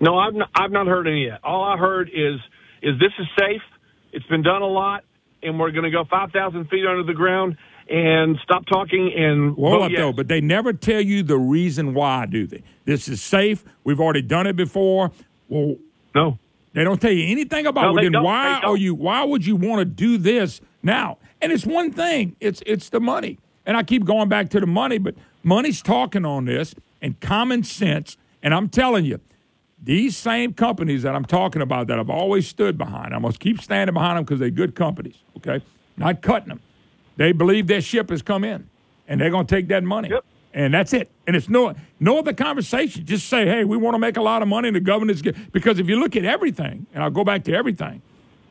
[0.00, 1.40] No, I've not, I've not heard any yet.
[1.44, 2.40] All I heard is
[2.82, 3.62] is this is safe.
[4.12, 5.04] It's been done a lot,
[5.42, 7.56] and we're going to go five thousand feet under the ground
[7.88, 9.98] and stop talking and Well, up yes.
[9.98, 12.62] though, but they never tell you the reason why, do they?
[12.84, 13.64] This is safe.
[13.84, 15.10] We've already done it before.
[15.48, 15.76] Well,
[16.14, 16.38] no,
[16.72, 18.02] they don't tell you anything about No, it.
[18.02, 18.24] Then don't.
[18.24, 18.94] why are you?
[18.94, 21.18] Why would you want to do this now?
[21.40, 22.36] And it's one thing.
[22.40, 23.38] It's it's the money.
[23.66, 27.62] And I keep going back to the money, but money's talking on this and common
[27.64, 28.16] sense.
[28.42, 29.20] And I'm telling you,
[29.82, 33.60] these same companies that I'm talking about that I've always stood behind, I must keep
[33.60, 35.16] standing behind them because they're good companies.
[35.36, 35.62] Okay,
[35.96, 36.60] not cutting them.
[37.16, 38.68] They believe their ship has come in,
[39.08, 40.10] and they're going to take that money.
[40.52, 41.08] And that's it.
[41.26, 43.06] And it's no no other conversation.
[43.06, 45.52] Just say, hey, we want to make a lot of money, and the government's get
[45.52, 48.02] because if you look at everything, and I'll go back to everything,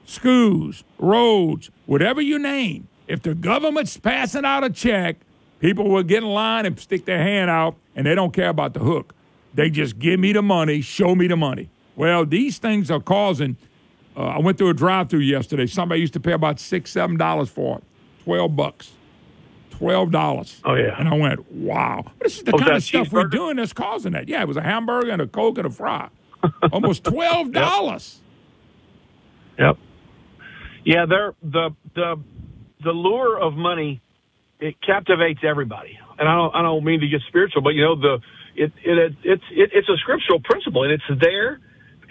[0.06, 5.18] schools, roads, whatever you name, if the government's passing out a check,
[5.60, 8.74] people will get in line and stick their hand out, and they don't care about
[8.74, 9.14] the hook.
[9.54, 11.70] They just give me the money, show me the money.
[11.98, 13.58] Well, these things are causing.
[14.16, 15.66] Uh, I went through a drive-through yesterday.
[15.66, 17.84] Somebody used to pay about six, seven dollars for it.
[18.24, 18.92] Twelve bucks.
[19.80, 20.62] Twelve dollars.
[20.66, 20.96] Oh yeah.
[21.00, 22.06] And I went, wow.
[22.22, 24.28] This is the Oh, was kind of stuff we're doing that's causing that.
[24.28, 26.10] Yeah, it was a hamburger and a coke and a fry.
[26.72, 28.20] Almost twelve dollars.
[29.58, 29.78] Yep.
[30.86, 32.22] Yeah, they're the the
[32.84, 34.02] the lure of money
[34.60, 35.98] it captivates everybody.
[36.18, 38.20] And I don't I don't mean to get spiritual, but you know the
[38.56, 41.60] it it it's it, it's a scriptural principle and it's there.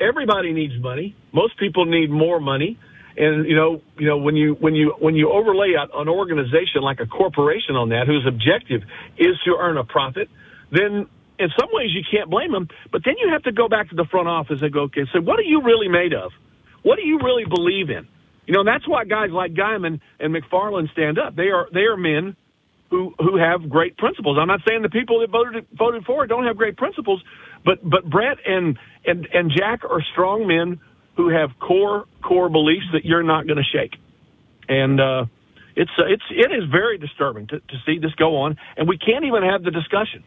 [0.00, 1.14] Everybody needs money.
[1.32, 2.78] Most people need more money.
[3.18, 7.00] And you know, you know when you when you when you overlay an organization like
[7.00, 8.82] a corporation on that, whose objective
[9.16, 10.28] is to earn a profit,
[10.70, 11.08] then
[11.38, 12.68] in some ways you can't blame them.
[12.92, 15.20] But then you have to go back to the front office and go, okay, so
[15.20, 16.30] what are you really made of?
[16.82, 18.06] What do you really believe in?
[18.46, 21.34] You know, that's why guys like Geymann and McFarland stand up.
[21.34, 22.36] They are they are men
[22.90, 24.38] who who have great principles.
[24.40, 27.22] I'm not saying the people that voted voted for it don't have great principles,
[27.64, 30.80] but but Brett and and and Jack are strong men
[31.18, 33.96] who have core core beliefs that you're not going to shake.
[34.68, 35.26] And uh,
[35.76, 38.96] it's uh, it's it is very disturbing to, to see this go on, and we
[38.96, 40.22] can't even have the discussion.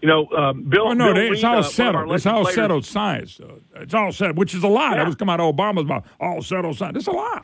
[0.00, 0.88] You know, um, Bill.
[0.88, 2.12] Oh no, Bill they, it's Reed, uh, all of settled.
[2.12, 3.40] It's all settled science.
[3.40, 4.94] Uh, it's all settled, which is a lie.
[4.96, 6.06] That was come out of Obama's mouth.
[6.20, 6.98] All settled science.
[6.98, 7.40] It's a lie.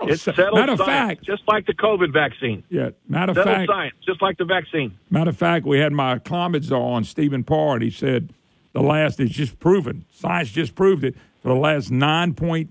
[0.00, 2.62] No, It's se- settled matter of science, fact, just like the COVID vaccine.
[2.70, 2.90] yeah.
[3.08, 4.96] Matter of Settled fact, science, just like the vaccine.
[5.10, 8.32] Matter of fact, we had my czar on Stephen Parr, and he said
[8.72, 10.04] the last is just proven.
[10.12, 11.14] Science just proved it.
[11.42, 12.70] For the last nine point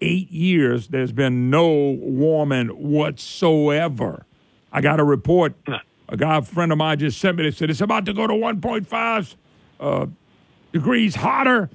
[0.00, 4.26] eight years, there's been no warming whatsoever.
[4.72, 5.54] I got a report.
[6.08, 7.44] A guy, a friend of mine, just sent me.
[7.44, 9.34] They said it's about to go to 1.5
[9.80, 10.06] uh,
[10.72, 11.70] degrees hotter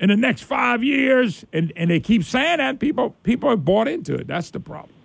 [0.00, 2.78] in the next five years, and and they keep saying that.
[2.80, 4.26] People people have bought into it.
[4.26, 4.95] That's the problem.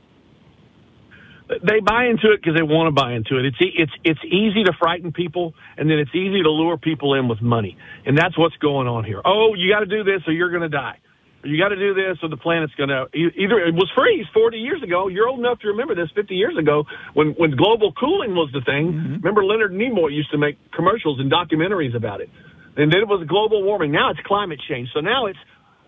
[1.64, 3.46] They buy into it because they want to buy into it.
[3.46, 7.14] It's e- it's it's easy to frighten people, and then it's easy to lure people
[7.16, 9.22] in with money, and that's what's going on here.
[9.26, 10.98] Oh, you got to do this, or you're going to die.
[11.44, 14.58] you got to do this, or the planet's going to either it was freeze 40
[14.58, 15.08] years ago.
[15.08, 18.62] You're old enough to remember this 50 years ago when when global cooling was the
[18.62, 18.94] thing.
[18.94, 19.14] Mm-hmm.
[19.16, 22.30] Remember Leonard Nimoy used to make commercials and documentaries about it,
[22.78, 23.92] and then it was global warming.
[23.92, 24.90] Now it's climate change.
[24.94, 25.40] So now it's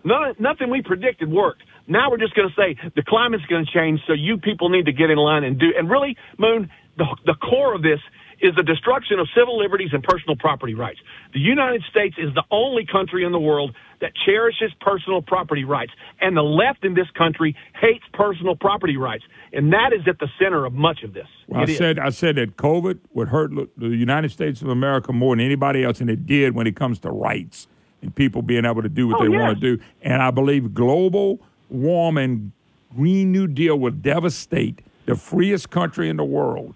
[0.04, 1.62] none, nothing we predicted worked.
[1.86, 4.86] Now we're just going to say the climate's going to change, so you people need
[4.86, 5.72] to get in line and do.
[5.76, 8.00] And really, Moon, the the core of this
[8.40, 10.98] is the destruction of civil liberties and personal property rights.
[11.32, 15.92] The United States is the only country in the world that cherishes personal property rights.
[16.20, 19.22] And the left in this country hates personal property rights.
[19.52, 21.28] And that is at the center of much of this.
[21.46, 21.76] Well, I is.
[21.78, 25.84] said I said that COVID would hurt the United States of America more than anybody
[25.84, 27.68] else, and it did when it comes to rights
[28.02, 29.40] and people being able to do what Oh, they yes.
[29.40, 29.82] want to do.
[30.02, 31.40] And I believe global
[31.74, 32.52] warming,
[32.96, 36.74] Green New Deal will devastate the freest country in the world,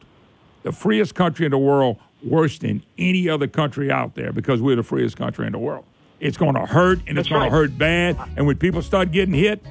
[0.62, 4.76] the freest country in the world, worse than any other country out there because we're
[4.76, 5.84] the freest country in the world.
[6.20, 7.48] It's going to hurt, and it's That's going right.
[7.48, 8.18] to hurt bad.
[8.36, 9.64] And when people start getting hit,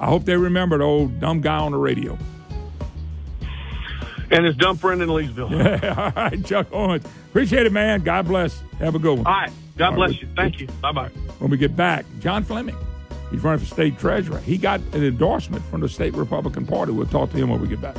[0.00, 2.18] I hope they remember the old dumb guy on the radio.
[4.32, 5.50] And it's dumper in Leesville.
[5.82, 7.04] Yeah, all right, Chuck Owens.
[7.28, 8.00] Appreciate it, man.
[8.02, 8.60] God bless.
[8.78, 9.26] Have a good one.
[9.26, 9.52] All right.
[9.76, 10.22] God All bless right.
[10.22, 10.28] you.
[10.34, 10.66] Thank you.
[10.80, 11.08] Bye bye.
[11.38, 12.76] When we get back, John Fleming.
[13.32, 14.38] He's running for state treasurer.
[14.40, 16.92] He got an endorsement from the state Republican Party.
[16.92, 17.96] We'll talk to him when we get back.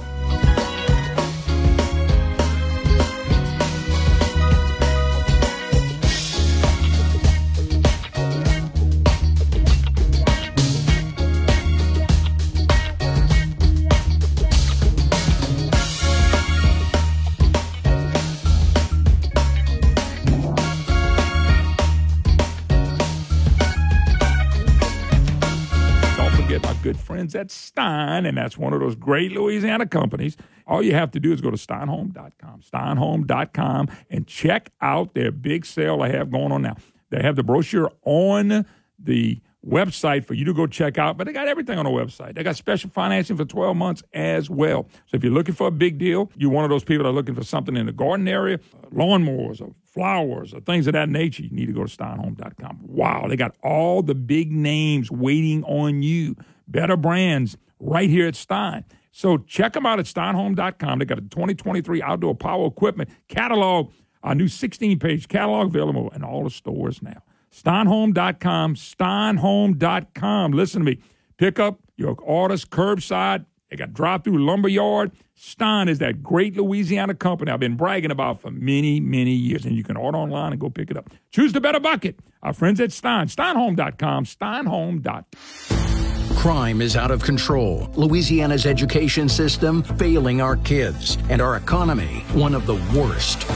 [27.33, 30.37] Friends at Stein, and that's one of those great Louisiana companies.
[30.65, 35.65] All you have to do is go to steinhome.com, steinhome.com, and check out their big
[35.65, 36.75] sale they have going on now.
[37.09, 38.65] They have the brochure on
[38.97, 42.35] the website for you to go check out, but they got everything on the website.
[42.35, 44.87] They got special financing for 12 months as well.
[45.05, 47.13] So if you're looking for a big deal, you're one of those people that are
[47.13, 48.59] looking for something in the garden area,
[48.93, 52.79] lawnmowers or flowers or things of that nature, you need to go to steinhome.com.
[52.81, 56.35] Wow, they got all the big names waiting on you.
[56.67, 58.85] Better brands right here at Stein.
[59.11, 60.99] So check them out at steinhome.com.
[60.99, 63.91] They got a 2023 outdoor power equipment catalog,
[64.23, 67.21] a new 16 page catalog available in all the stores now.
[67.51, 70.51] Steinhome.com, steinhome.com.
[70.51, 70.99] Listen to me.
[71.37, 73.45] Pick up your orders curbside.
[73.69, 75.11] They got drive through lumberyard.
[75.35, 79.65] Stein is that great Louisiana company I've been bragging about for many, many years.
[79.65, 81.09] And you can order online and go pick it up.
[81.31, 82.19] Choose the better bucket.
[82.41, 86.22] Our friends at Stein, steinhome.com, steinhome.com.
[86.35, 87.89] Crime is out of control.
[87.95, 93.47] Louisiana's education system failing our kids, and our economy one of the worst.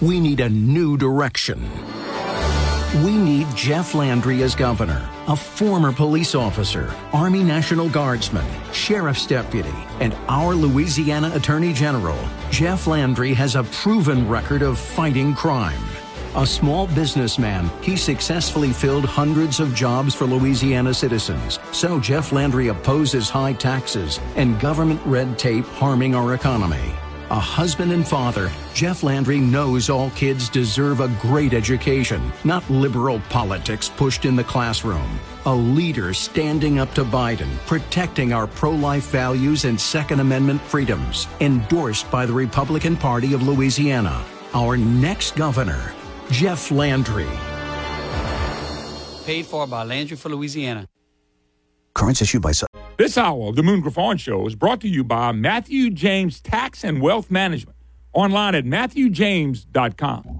[0.00, 1.70] We need a new direction.
[3.04, 9.74] We need Jeff Landry as governor, a former police officer, Army National Guardsman, sheriff's deputy,
[10.00, 12.18] and our Louisiana Attorney General.
[12.50, 15.80] Jeff Landry has a proven record of fighting crime.
[16.36, 21.58] A small businessman, he successfully filled hundreds of jobs for Louisiana citizens.
[21.72, 26.94] So Jeff Landry opposes high taxes and government red tape harming our economy.
[27.30, 33.20] A husband and father, Jeff Landry knows all kids deserve a great education, not liberal
[33.28, 35.18] politics pushed in the classroom.
[35.46, 41.26] A leader standing up to Biden, protecting our pro life values and Second Amendment freedoms,
[41.40, 44.24] endorsed by the Republican Party of Louisiana.
[44.52, 45.94] Our next governor,
[46.30, 47.26] Jeff Landry.
[49.24, 50.86] Paid for by Landry for Louisiana.
[51.94, 52.52] Currents issued by.
[52.96, 56.84] This hour of the Moon Griffon Show is brought to you by Matthew James Tax
[56.84, 57.76] and Wealth Management.
[58.12, 60.39] Online at matthewjames.com.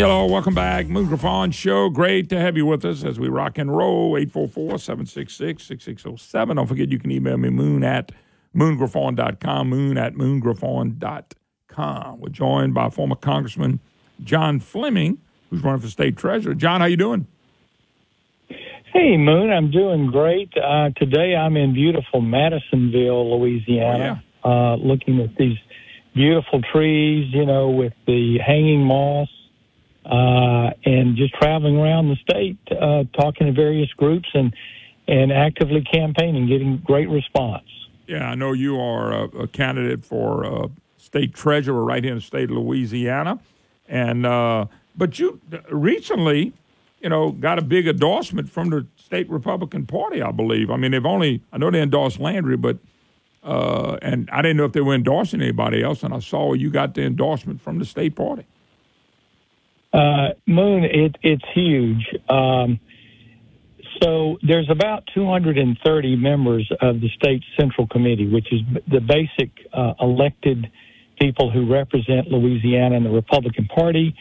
[0.00, 0.12] turn it.
[0.12, 0.30] Hi, y'all.
[0.30, 0.86] Welcome back.
[0.88, 1.90] Moon Griffon Show.
[1.90, 4.14] Great to have you with us as we rock and roll.
[4.14, 6.56] 844-766-6607.
[6.56, 8.12] Don't forget you can email me moon at
[8.56, 12.20] moongriffon.com, moon at moongriffon.com.
[12.20, 13.80] We're joined by former Congressman
[14.24, 15.18] John Fleming,
[15.50, 16.54] who's running for state treasurer.
[16.54, 17.26] John, how you doing?
[18.92, 20.52] Hey, Moon, I'm doing great.
[20.56, 25.56] Uh, today I'm in beautiful Madisonville, Louisiana, uh, looking at these
[26.12, 29.28] beautiful trees, you know, with the hanging moss,
[30.10, 34.54] uh, and just traveling around the state, uh, talking to various groups and,
[35.06, 37.64] and actively campaigning, getting great response.
[38.06, 42.18] Yeah, I know you are a, a candidate for uh, state treasurer right here in
[42.18, 43.38] the state of Louisiana.
[43.88, 44.66] And uh,
[44.96, 46.52] but you recently,
[47.00, 50.70] you know, got a big endorsement from the state Republican Party, I believe.
[50.70, 52.78] I mean, they've only I know they endorsed Landry, but
[53.42, 56.70] uh, and I didn't know if they were endorsing anybody else, and I saw you
[56.70, 58.46] got the endorsement from the state party.
[59.92, 62.06] Uh, Moon, it, it's huge.
[62.28, 62.78] Um,
[64.00, 69.94] so there's about 230 members of the state central committee, which is the basic uh,
[70.00, 70.70] elected
[71.20, 74.14] people who represent Louisiana and the Republican Party.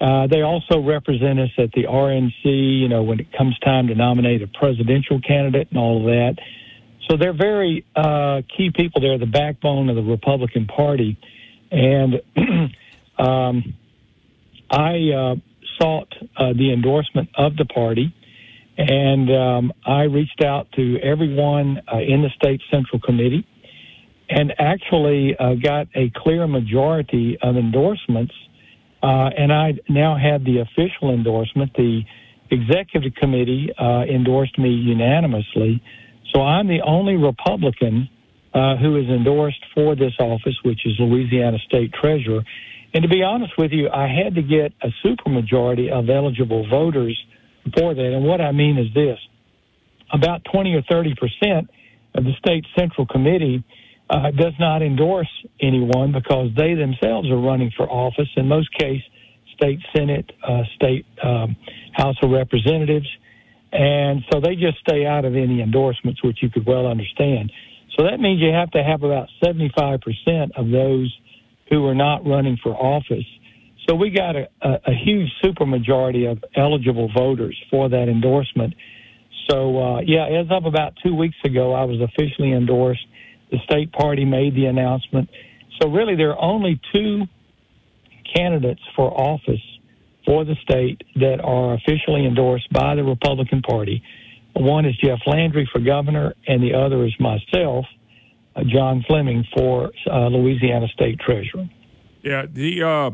[0.00, 3.94] Uh, they also represent us at the RNC, you know, when it comes time to
[3.94, 6.36] nominate a presidential candidate and all of that.
[7.10, 9.00] So they're very uh, key people.
[9.00, 11.18] They're the backbone of the Republican Party.
[11.70, 12.22] And
[13.18, 13.74] um,
[14.70, 15.34] I uh,
[15.80, 18.14] sought uh, the endorsement of the party,
[18.76, 23.46] and um, I reached out to everyone uh, in the state central committee,
[24.28, 28.32] and actually uh, got a clear majority of endorsements.
[29.02, 31.72] Uh, and I now have the official endorsement.
[31.74, 32.02] The
[32.50, 35.82] executive committee uh, endorsed me unanimously,
[36.34, 38.08] so I'm the only Republican
[38.80, 42.42] who is endorsed for this office, which is Louisiana State Treasurer.
[42.94, 47.18] And to be honest with you, I had to get a supermajority of eligible voters
[47.74, 48.12] for that.
[48.14, 49.18] And what I mean is this
[50.12, 51.70] about 20 or 30 percent
[52.14, 53.62] of the state central committee
[54.10, 55.28] uh, does not endorse
[55.60, 59.04] anyone because they themselves are running for office, in most cases,
[59.54, 61.56] state senate, uh, state um,
[61.92, 63.08] House of Representatives.
[63.70, 67.52] And so they just stay out of any endorsements, which you could well understand.
[67.98, 70.00] So that means you have to have about 75%
[70.56, 71.14] of those
[71.70, 73.26] who are not running for office.
[73.88, 78.74] So we got a, a, a huge supermajority of eligible voters for that endorsement.
[79.50, 83.06] So, uh, yeah, as of about two weeks ago, I was officially endorsed.
[83.50, 85.30] The state party made the announcement.
[85.80, 87.22] So, really, there are only two
[88.34, 89.62] candidates for office
[90.26, 94.02] for the state that are officially endorsed by the Republican Party.
[94.54, 97.86] One is Jeff Landry for governor, and the other is myself.
[98.64, 101.68] John Fleming for uh, Louisiana State Treasurer.
[102.22, 103.10] Yeah, the uh,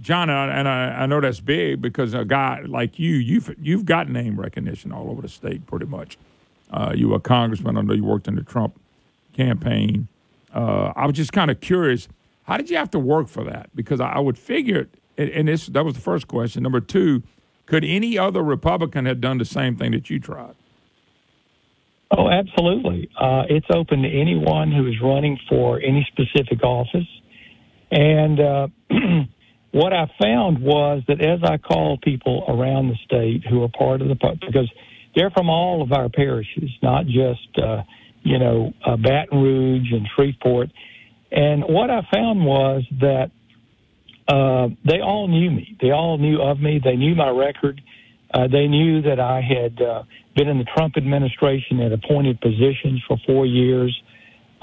[0.00, 4.08] John, and I, I, know that's big because a guy like you, you've you've got
[4.08, 6.18] name recognition all over the state, pretty much.
[6.70, 7.76] Uh, you were a congressman.
[7.76, 8.80] I know you worked in the Trump
[9.32, 10.08] campaign.
[10.52, 12.06] I was just kind of curious,
[12.44, 13.70] how did you have to work for that?
[13.74, 14.88] Because I, I would figure,
[15.18, 16.62] and this that was the first question.
[16.62, 17.22] Number two,
[17.66, 20.54] could any other Republican have done the same thing that you tried?
[22.16, 23.10] Oh, absolutely.
[23.18, 27.08] Uh, it's open to anyone who is running for any specific office.
[27.90, 28.68] And uh,
[29.72, 34.00] what I found was that as I called people around the state who are part
[34.00, 34.70] of the because
[35.16, 37.82] they're from all of our parishes, not just uh,
[38.22, 40.70] you know uh, Baton Rouge and Shreveport.
[41.32, 43.30] And what I found was that
[44.28, 45.76] uh, they all knew me.
[45.80, 46.80] They all knew of me.
[46.82, 47.80] They knew my record.
[48.32, 50.02] Uh, they knew that I had uh,
[50.34, 53.94] been in the Trump administration at appointed positions for four years.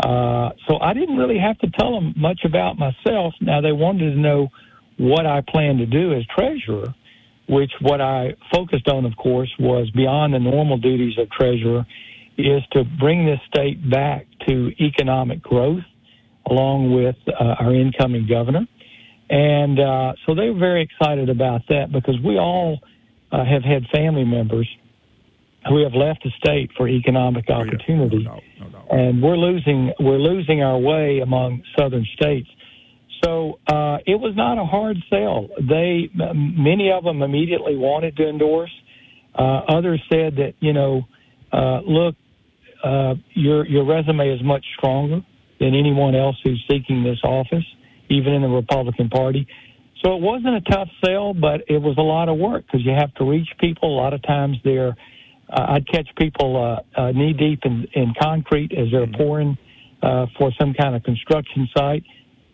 [0.03, 3.33] Uh, so I didn't really have to tell them much about myself.
[3.39, 4.49] Now they wanted to know
[4.97, 6.93] what I planned to do as treasurer,
[7.47, 11.85] which what I focused on, of course, was beyond the normal duties of treasurer,
[12.37, 15.83] is to bring this state back to economic growth,
[16.49, 18.65] along with uh, our incoming governor.
[19.29, 22.79] And uh, so they were very excited about that because we all
[23.31, 24.67] uh, have had family members
[25.67, 28.63] who have left the state for economic opportunity, oh, yeah.
[28.63, 32.49] no doubt, no and we're losing we're losing our way among southern states.
[33.23, 35.49] So uh, it was not a hard sell.
[35.57, 38.71] They many of them immediately wanted to endorse.
[39.37, 41.03] Uh, others said that you know,
[41.53, 42.15] uh, look,
[42.83, 45.21] uh, your your resume is much stronger
[45.59, 47.65] than anyone else who's seeking this office,
[48.09, 49.47] even in the Republican Party.
[50.03, 52.91] So it wasn't a tough sell, but it was a lot of work because you
[52.91, 53.95] have to reach people.
[53.95, 54.95] A lot of times they're,
[55.51, 59.57] I'd catch people uh, uh, knee deep in, in concrete as they're pouring
[60.01, 62.03] uh, for some kind of construction site,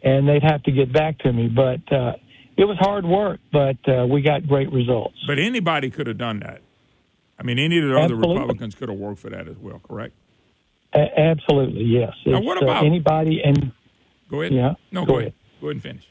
[0.04, 1.48] and they'd have to get back to me.
[1.48, 2.14] But uh,
[2.58, 5.16] it was hard work, but uh, we got great results.
[5.28, 6.62] But anybody could have done that.
[7.40, 10.16] I mean, any of the other Republicans could have worked for that as well, correct?
[10.94, 12.14] A- absolutely, yes.
[12.26, 13.42] Now, what about anybody?
[13.44, 13.72] And
[14.30, 14.54] go ahead.
[14.54, 15.34] Yeah, no, go, go ahead.
[15.62, 16.04] Go ahead and finish.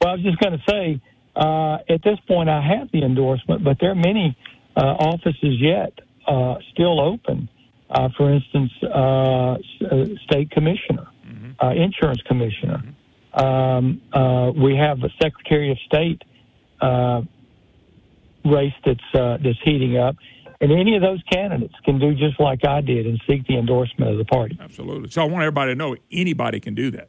[0.00, 1.00] Well, I was just going to say,
[1.36, 4.36] uh, at this point, I have the endorsement, but there are many
[4.76, 5.92] uh, offices yet
[6.26, 7.48] uh, still open.
[7.90, 9.56] Uh, for instance, uh, uh,
[10.24, 11.78] state commissioner, mm-hmm.
[11.80, 12.82] insurance commissioner.
[13.34, 13.44] Mm-hmm.
[13.44, 16.22] Um, we have a Secretary of State
[18.44, 20.16] race that's that's heating up,
[20.60, 24.10] and any of those candidates can do just like I did and seek the endorsement
[24.10, 24.58] of the party.
[24.60, 25.10] Absolutely.
[25.10, 27.08] So I want everybody to know anybody can do that.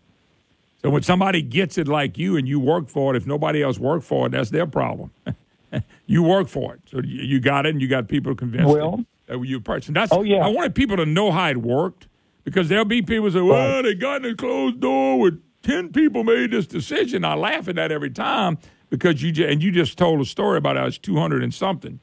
[0.82, 3.80] So when somebody gets it like you and you work for it, if nobody else
[3.80, 5.10] worked for it, that's their problem.
[6.06, 9.04] you work for it, so you, you got it, and you got people convinced Well-
[9.28, 9.94] that you person.
[9.94, 10.46] That's Oh, yeah.
[10.46, 12.08] I wanted people to know how it worked
[12.44, 16.24] because there'll be people say, "Well, they got in a closed door with ten people
[16.24, 18.60] made this decision." I laugh at that every time
[18.92, 21.52] because you ju- and you just told a story about how it's two hundred and
[21.54, 22.00] something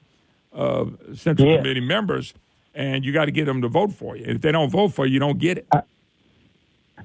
[0.52, 1.58] uh, Central Yeah.
[1.58, 2.34] Committee members,
[2.74, 4.24] and you got to get them to vote for you.
[4.24, 5.66] And if they don't vote for you, you don't get it.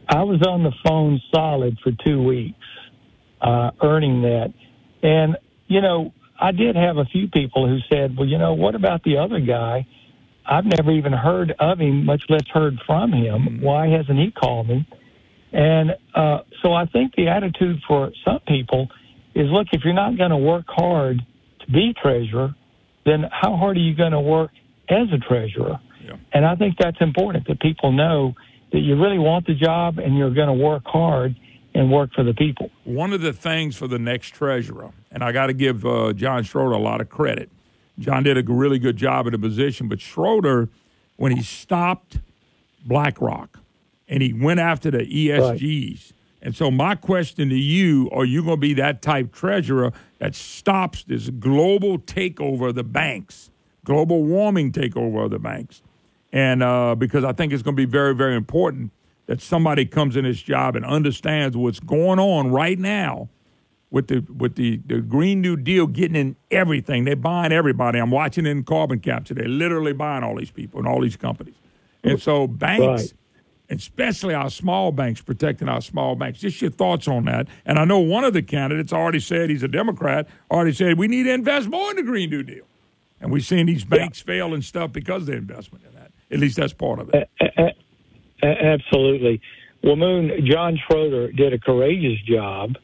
[0.10, 2.58] I was on the phone solid for two weeks,
[3.42, 4.54] uh, earning that.
[5.04, 5.38] And,
[5.68, 9.04] you know, I did have a few people who said, well, you know, what about
[9.04, 9.88] the other guy?
[10.46, 13.62] I've never even heard of him, much less heard from him.
[13.62, 14.88] Why hasn't he called me?
[15.52, 18.88] And uh, so I think the attitude for some people
[19.36, 21.22] is look, if you're not going to work hard
[21.60, 22.56] to be treasurer,
[23.06, 24.52] then how hard are you going to work
[24.90, 25.80] as a treasurer?
[26.34, 28.34] And I think that's important that people know
[28.72, 31.36] that you really want the job and you're going to work hard
[31.78, 32.72] and work for the people.
[32.86, 36.44] One of the things for the next treasurer, and I got to give uh, John
[36.44, 37.52] Schroder a lot of credit.
[38.00, 40.70] John did a really good job at the position, but Schroder,
[41.18, 42.18] when he stopped
[42.84, 43.60] BlackRock
[44.08, 48.58] and he went after the ESGs, and so my question to you: Are you going
[48.58, 53.52] to be that type treasurer that stops this global takeover of the banks,
[53.86, 55.84] global warming takeover of the banks?
[56.34, 58.92] And uh, because I think it's going to be very, very important
[59.28, 63.30] that somebody comes in this job and understands what's going on right now
[63.92, 67.06] with the with the, the Green New Deal getting in everything.
[67.06, 68.00] They're buying everybody.
[68.00, 69.34] I'm watching in carbon capture.
[69.34, 71.56] They're literally buying all these people and all these companies.
[72.04, 73.14] And so banks,
[73.70, 76.40] especially our small banks, protecting our small banks.
[76.40, 77.48] Just your thoughts on that.
[77.66, 80.28] And I know one of the candidates already said he's a Democrat.
[80.50, 82.66] Already said we need to invest more in the Green New Deal.
[83.20, 86.12] And we've seen these banks fail and stuff because of their investment in that.
[86.32, 87.30] At least that's part of it.
[87.42, 87.74] A- a-
[88.44, 89.42] absolutely.
[89.84, 92.76] Well, Moon, John Schroder did a courageous job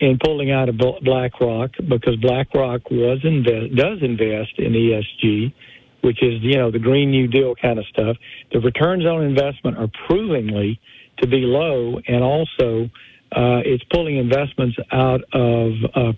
[0.00, 5.54] in pulling out of BlackRock because BlackRock was invest, does invest in ESG,
[6.00, 8.16] which is you know the Green New Deal kind of stuff.
[8.52, 10.80] The returns on investment are provingly
[11.18, 12.90] to be low, and also
[13.30, 16.12] uh, it's pulling investments out of uh,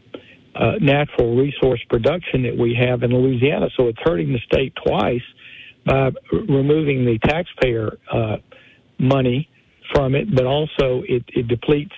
[0.55, 3.69] uh, natural resource production that we have in Louisiana.
[3.77, 5.23] So it's hurting the state twice
[5.85, 8.37] by removing the taxpayer uh,
[8.99, 9.49] money
[9.95, 11.95] from it, but also it, it depletes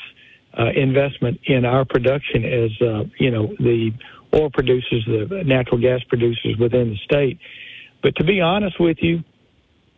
[0.58, 3.90] uh, investment in our production as uh, you know the
[4.34, 7.38] oil producers, the natural gas producers within the state.
[8.02, 9.22] But to be honest with you,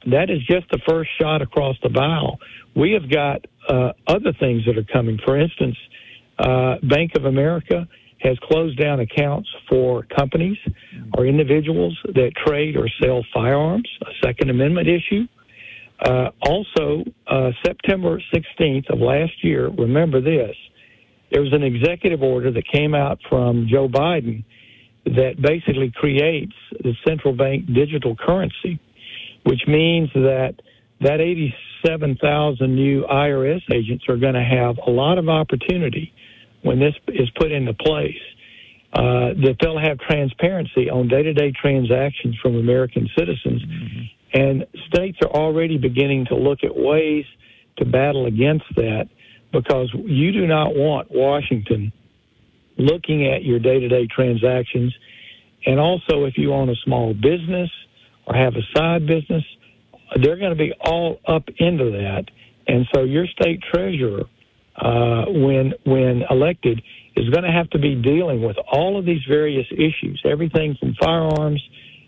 [0.06, 2.38] that is just the first shot across the bow.
[2.74, 5.18] We have got uh, other things that are coming.
[5.24, 5.76] For instance,
[6.38, 7.88] uh, Bank of America
[8.20, 10.56] has closed down accounts for companies
[11.16, 15.26] or individuals that trade or sell firearms, a Second Amendment issue.
[16.00, 20.54] Uh, also, uh, September 16th of last year, remember this,
[21.30, 24.44] there was an executive order that came out from Joe Biden
[25.04, 28.78] that basically creates the central bank digital currency,
[29.44, 30.54] which means that
[31.00, 36.12] that 87,000 new IRS agents are going to have a lot of opportunity
[36.62, 38.14] when this is put into place.
[38.90, 43.60] Uh, that they'll have transparency on day-to-day transactions from American citizens,
[44.32, 47.24] and states are already beginning to look at ways
[47.78, 49.08] to battle against that
[49.52, 51.92] because you do not want Washington
[52.76, 54.94] looking at your day-to-day transactions,
[55.66, 57.70] and also if you own a small business
[58.26, 59.42] or have a side business,
[60.22, 62.24] they're going to be all up into that,
[62.66, 64.24] and so your state treasurer,
[64.76, 66.80] uh, when when elected,
[67.16, 70.94] is going to have to be dealing with all of these various issues, everything from
[71.00, 71.62] firearms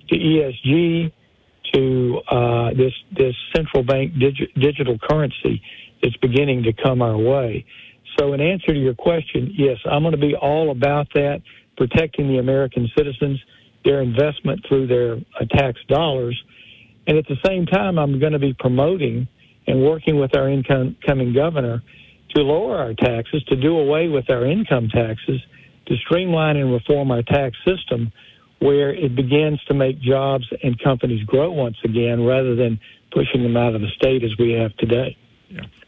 [0.08, 1.12] to ESG
[1.74, 5.62] to uh, this this central bank digi- digital currency
[6.02, 7.64] that's beginning to come our way.
[8.18, 11.42] So, in answer to your question, yes, I'm going to be all about that,
[11.76, 13.38] protecting the American citizens,
[13.84, 16.40] their investment through their uh, tax dollars,
[17.06, 19.28] and at the same time, I'm going to be promoting
[19.66, 21.82] and working with our incoming governor
[22.34, 25.40] to lower our taxes, to do away with our income taxes,
[25.86, 28.12] to streamline and reform our tax system
[28.60, 32.78] where it begins to make jobs and companies grow once again rather than
[33.12, 35.16] pushing them out of the state as we have today.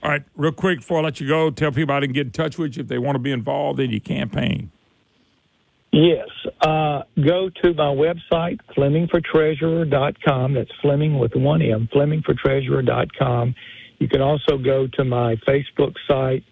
[0.03, 2.33] All right, real quick before I let you go, tell people how to get in
[2.33, 4.73] touch with you if they want to be involved in your campaign.
[5.93, 6.29] Yes.
[6.61, 10.55] Uh, go to my website, FlemingForTreasurer.com.
[10.55, 13.55] That's Fleming with one M, FlemingForTreasurer.com.
[13.99, 16.43] You can also go to my Facebook site.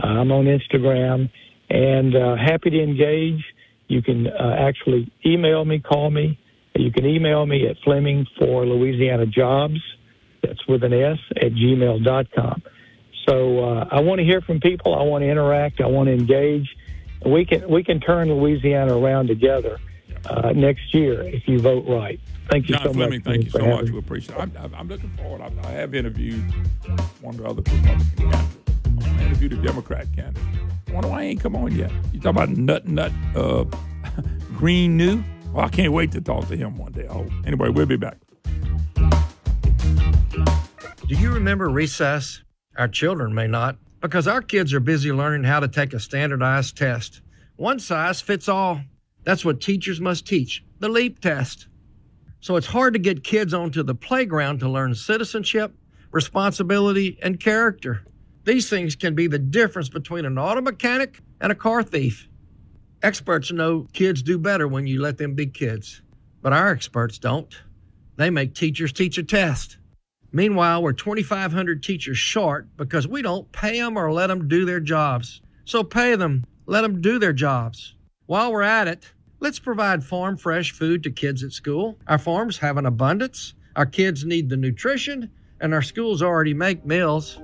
[0.00, 1.30] Uh, I'm on Instagram
[1.70, 3.42] and uh, happy to engage.
[3.88, 6.38] You can uh, actually email me, call me.
[6.74, 9.80] You can email me at Fleming for Louisiana Jobs.
[10.42, 12.62] That's with an S at gmail.com.
[13.28, 14.94] So uh, I want to hear from people.
[14.94, 15.80] I want to interact.
[15.80, 16.68] I want to engage.
[17.24, 19.78] We can we can turn Louisiana around together
[20.24, 22.18] uh, next year if you vote right.
[22.50, 23.24] Thank you John so Fleming, much.
[23.24, 23.90] thank you so much.
[23.90, 24.40] We appreciate it.
[24.40, 25.40] I'm, I'm- I'm looking forward.
[25.42, 26.42] I, I have interviewed
[27.20, 27.84] one of the other Republican
[28.18, 28.56] candidates.
[29.00, 30.42] I interviewed a Democrat candidate.
[30.92, 31.90] Wonder why I ain't come on yet.
[32.12, 33.64] You talk about nut nut uh,
[34.56, 35.22] green new.
[35.52, 37.06] Well, I can't wait to talk to him one day.
[37.06, 37.30] Hope.
[37.46, 38.18] Anyway, we'll be back.
[41.06, 42.42] Do you remember recess?
[42.78, 46.76] Our children may not, because our kids are busy learning how to take a standardized
[46.76, 47.20] test.
[47.56, 48.80] One size fits all.
[49.24, 51.68] That's what teachers must teach the LEAP test.
[52.40, 55.72] So it's hard to get kids onto the playground to learn citizenship,
[56.10, 58.04] responsibility, and character.
[58.44, 62.28] These things can be the difference between an auto mechanic and a car thief.
[63.02, 66.02] Experts know kids do better when you let them be kids,
[66.40, 67.54] but our experts don't.
[68.16, 69.78] They make teachers teach a test.
[70.32, 74.80] Meanwhile, we're 2,500 teachers short because we don't pay them or let them do their
[74.80, 75.40] jobs.
[75.64, 77.94] So pay them, let them do their jobs.
[78.26, 81.98] While we're at it, let's provide farm fresh food to kids at school.
[82.08, 86.84] Our farms have an abundance, our kids need the nutrition, and our schools already make
[86.84, 87.38] meals.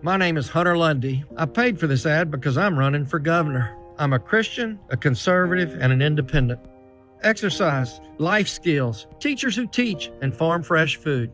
[0.00, 1.24] My name is Hunter Lundy.
[1.36, 3.76] I paid for this ad because I'm running for governor.
[3.98, 6.60] I'm a Christian, a conservative, and an independent.
[7.24, 11.32] Exercise, life skills, teachers who teach, and farm fresh food.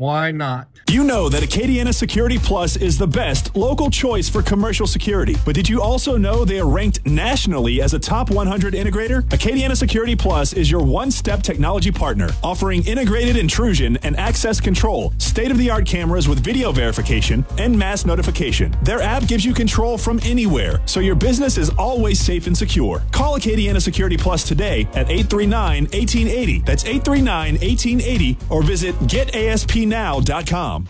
[0.00, 0.66] Why not?
[0.88, 5.36] You know that Acadiana Security Plus is the best local choice for commercial security.
[5.44, 9.20] But did you also know they are ranked nationally as a top 100 integrator?
[9.28, 15.12] Acadiana Security Plus is your one step technology partner, offering integrated intrusion and access control,
[15.18, 18.74] state of the art cameras with video verification, and mass notification.
[18.82, 23.02] Their app gives you control from anywhere, so your business is always safe and secure.
[23.12, 26.60] Call Acadiana Security Plus today at 839 1880.
[26.60, 28.94] That's 839 1880 or visit
[29.90, 30.86] getaspnow.com.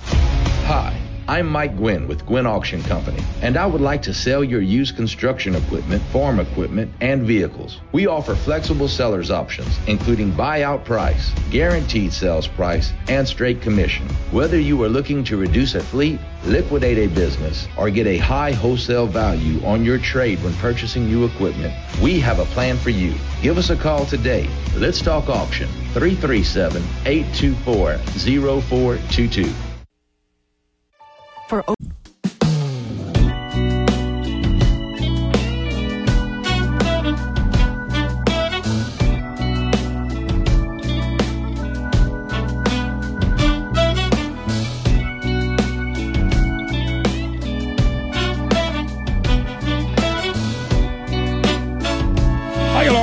[0.67, 0.95] Hi,
[1.31, 4.97] I'm Mike Gwynn with Gwynn Auction Company, and I would like to sell your used
[4.97, 7.79] construction equipment, farm equipment, and vehicles.
[7.93, 14.09] We offer flexible seller's options, including buyout price, guaranteed sales price, and straight commission.
[14.33, 18.51] Whether you are looking to reduce a fleet, liquidate a business, or get a high
[18.51, 23.15] wholesale value on your trade when purchasing new equipment, we have a plan for you.
[23.41, 24.51] Give us a call today.
[24.75, 29.70] Let's talk auction 337 824 0422.
[31.51, 31.65] For.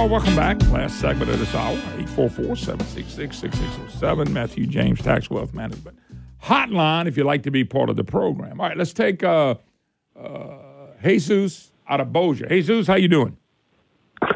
[0.09, 0.61] Welcome back.
[0.71, 1.75] Last segment of this hour,
[2.15, 5.99] 844-766-6607, Matthew James Tax Wealth Management
[6.47, 8.59] Hotline, if you'd like to be part of the program.
[8.61, 9.55] All right, let's take uh,
[10.19, 10.57] uh,
[11.03, 12.47] Jesus out of Bossier.
[12.47, 13.37] Jesus, how you doing?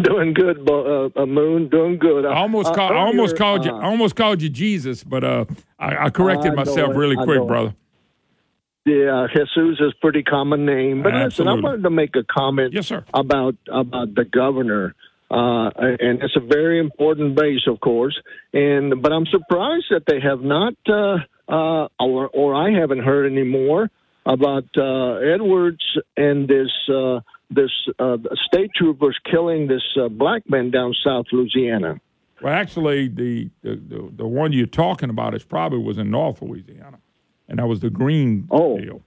[0.00, 1.68] doing good, Bo- uh, uh, Moon.
[1.68, 2.24] Doing good.
[2.24, 2.92] I almost Uh, called.
[2.92, 3.72] I almost called you.
[3.72, 5.44] uh, I almost called you Jesus, but uh,
[5.78, 7.74] I, I corrected I myself really quick, brother.
[8.86, 11.02] Yeah, Jesus is a pretty common name.
[11.02, 13.04] But listen, I wanted to make a comment yes, sir.
[13.12, 14.94] about about the governor.
[15.30, 18.18] Uh, and it's a very important base, of course.
[18.52, 21.18] And but I'm surprised that they have not, uh,
[21.48, 23.90] uh, or or I haven't heard anymore
[24.24, 25.84] about uh, Edwards
[26.16, 32.00] and this uh, this uh, state troopers killing this uh, black man down South Louisiana.
[32.42, 37.00] Well, actually, the, the the one you're talking about is probably was in North Louisiana,
[37.48, 39.02] and that was the Greene deal.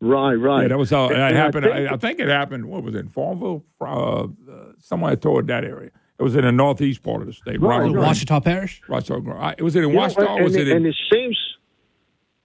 [0.00, 0.62] Right, right.
[0.62, 1.64] Yeah, that was how And- That and I happened.
[1.64, 2.66] think- I, I think it happened.
[2.66, 2.98] What was it?
[2.98, 3.84] in Farmville, uh,
[4.24, 4.26] uh,
[4.78, 5.90] somewhere toward that area.
[6.18, 7.60] It was in the northeast part of the state.
[7.60, 8.00] Right, Ronald right.
[8.02, 8.04] Greene.
[8.08, 8.82] Ouachita Parish.
[8.88, 9.36] Ouachita Greene.
[9.36, 10.20] Uh, Was it in Yeah, Ouachita?
[10.28, 10.76] or and, was it in?
[10.76, 11.38] and it seems.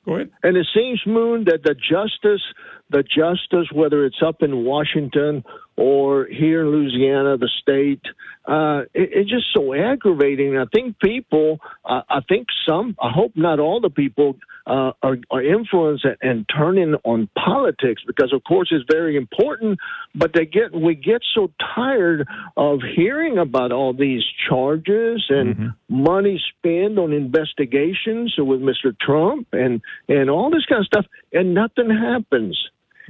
[0.05, 0.29] Go ahead.
[0.43, 2.41] And it seems, Moon, that the justice,
[2.89, 5.43] the justice, whether it's up in Washington
[5.79, 8.01] or here in Louisiana, the state,
[8.45, 10.57] uh, it, it's just so aggravating.
[10.57, 14.35] I think people, uh, I think some, I hope not all the people
[14.67, 19.79] uh, are, are influenced and, and turning on politics because, of course, it's very important.
[20.13, 22.27] But they get, we get so tired
[22.57, 28.97] of hearing about all these charges and money spent on investigations with Mr.
[28.99, 32.59] Trump and and all this kind of stuff, and nothing happens.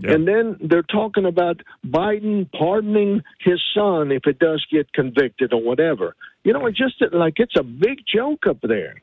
[0.03, 5.61] And then they're talking about Biden pardoning his son if it does get convicted or
[5.61, 6.15] whatever.
[6.43, 9.01] You know, it's just like it's a big joke up there.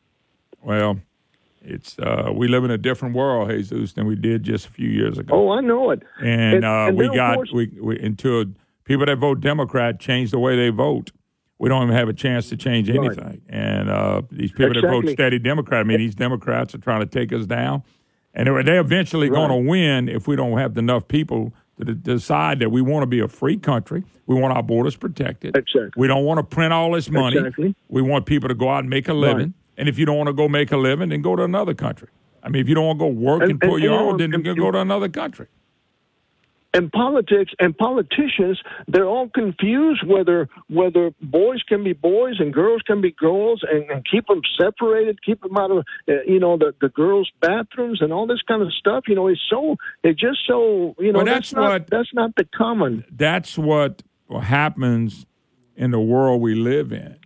[0.63, 1.01] Well,
[1.63, 4.89] it's uh, we live in a different world, Jesus, than we did just a few
[4.89, 5.35] years ago.
[5.35, 6.03] Oh, I know it.
[6.21, 8.45] and, And- uh, and we got course- we, we until
[8.85, 11.11] people that vote Democrat change the way they vote.
[11.59, 12.99] We don't even have a chance to change Right.
[12.99, 13.41] anything.
[13.49, 17.07] And uh, these people that vote steady Democrat, I mean, these Democrats are trying to
[17.07, 17.83] take us down,
[18.37, 19.37] and they're, eventually Right.
[19.37, 23.03] going to win if we don't have enough people to de- decide that we want
[23.03, 24.05] to be a free country.
[24.27, 25.57] We want our borders protected.
[25.57, 25.91] Exactly.
[25.97, 27.37] We don't want to print all this money.
[27.39, 27.75] Exactly.
[27.89, 29.37] We want people to go out and make a living.
[29.39, 29.53] Right.
[29.79, 32.09] And if you don't want to go make a living, then go to another country.
[32.43, 34.17] I mean, if you don't want to go work and, And- pull and- your own,
[34.19, 35.47] then and- go to another country.
[36.77, 38.57] And politics and politicians
[38.89, 43.83] they're all confused whether whether boys can be boys and girls can be girls and,
[43.91, 45.79] and keep them separated keep them out of
[46.09, 49.27] uh, you know the the girls bathrooms and all this kind of stuff you know
[49.29, 52.47] it's so it's just so you know Well, that's, that's not what- that's not the
[52.57, 54.03] common That's what
[54.43, 55.27] happens
[55.77, 57.17] in the world we live in.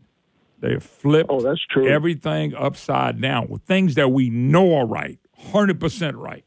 [0.60, 1.88] They flip Oh, that's true.
[1.88, 5.18] everything upside down with things that we know are right,
[5.52, 6.44] 100% right.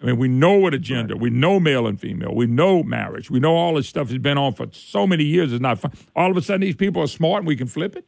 [0.00, 1.16] I mean, we know what a agenda.
[1.16, 2.34] We know male and female.
[2.34, 3.30] We know marriage.
[3.30, 5.52] We know all this stuff has been on for so many years.
[5.52, 5.92] It's not fun.
[6.14, 8.06] All of a sudden, these people are smart and we can flip it.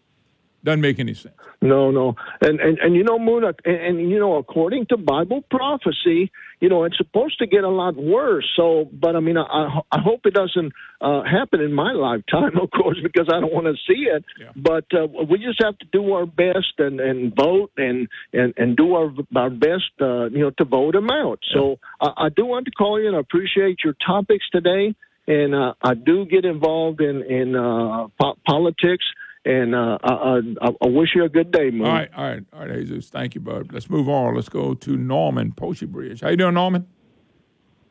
[0.64, 1.35] Doesn't make any sense.
[1.60, 4.97] No, no, and and and you know, Moon, uh, and, and you know, according to
[4.97, 6.30] Bible prophecy,
[6.60, 8.48] you know, it's supposed to get a lot worse.
[8.56, 12.70] So, but I mean, I I hope it doesn't uh, happen in my lifetime, of
[12.70, 14.24] course, because I don't want to see it.
[14.55, 18.76] But uh, we just have to do our best and and vote and and and
[18.76, 21.40] do our our best, uh, you know, to vote them out.
[21.52, 24.94] So, I, I do want to call you and I appreciate your topics today.
[25.26, 29.05] And uh, I do get involved in in uh, po- politics.
[29.48, 31.86] And uh, I, I, I wish you a good day, Moon.
[31.86, 33.08] All right, all right, all right, Jesus.
[33.08, 33.72] Thank you, bud.
[33.72, 34.34] Let's move on.
[34.34, 36.20] Let's go to Norman Poche Bridge.
[36.20, 36.86] How you doing, Norman?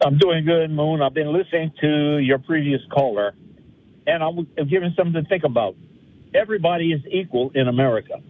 [0.06, 1.02] I'm doing good, Moon.
[1.02, 3.34] I've been listening to your previous caller,
[4.06, 5.76] and I'm giving something to think about.
[6.36, 8.22] Everybody is equal in America,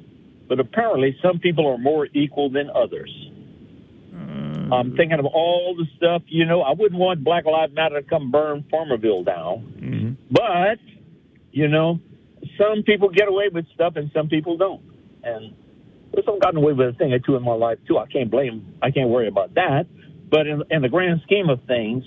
[0.47, 3.13] but apparently some people are more equal than others.
[4.71, 8.07] I'm thinking of all the stuff, you know, I wouldn't want Black Lives Matter to
[8.07, 10.79] come burn Farmerville down, but,
[11.51, 11.99] you know,
[12.57, 14.81] some people get away with stuff and some people don't.
[15.23, 15.53] And
[16.13, 17.97] there's some gotten away with a thing or two in my life, too.
[17.97, 19.87] I can't blame, I can't worry about that.
[20.29, 22.03] But in, in the grand scheme of things,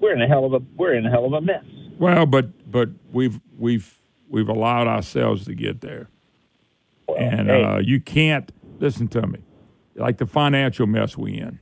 [0.00, 1.64] we're in a hell of a we're in a hell of a mess.
[1.98, 3.98] Well, but but we've we've
[4.28, 6.08] we've allowed ourselves to get there,
[7.18, 7.64] and hey.
[7.64, 9.40] uh, you can't listen to me.
[9.96, 11.58] Like the financial mess we in,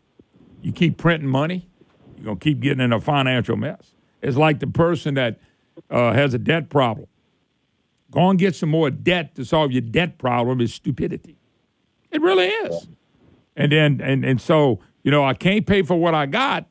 [0.61, 1.67] you keep printing money,
[2.17, 3.95] you're gonna keep getting in a financial mess.
[4.21, 5.39] It's like the person that
[5.91, 7.07] uh, has a debt problem.
[8.11, 11.37] Go and get some more debt to solve your debt problem is stupidity.
[12.11, 12.89] It really is.
[13.57, 16.67] And then and and so you know I can't pay for what I got,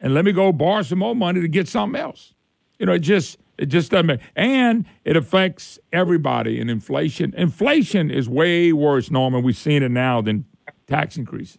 [0.00, 2.34] and let me go borrow some more money to get something else.
[2.78, 7.34] You know, it just it just doesn't make and it affects everybody in inflation.
[7.36, 9.42] Inflation is way worse, Norman.
[9.42, 10.46] We've seen it now than
[10.88, 11.58] tax increases.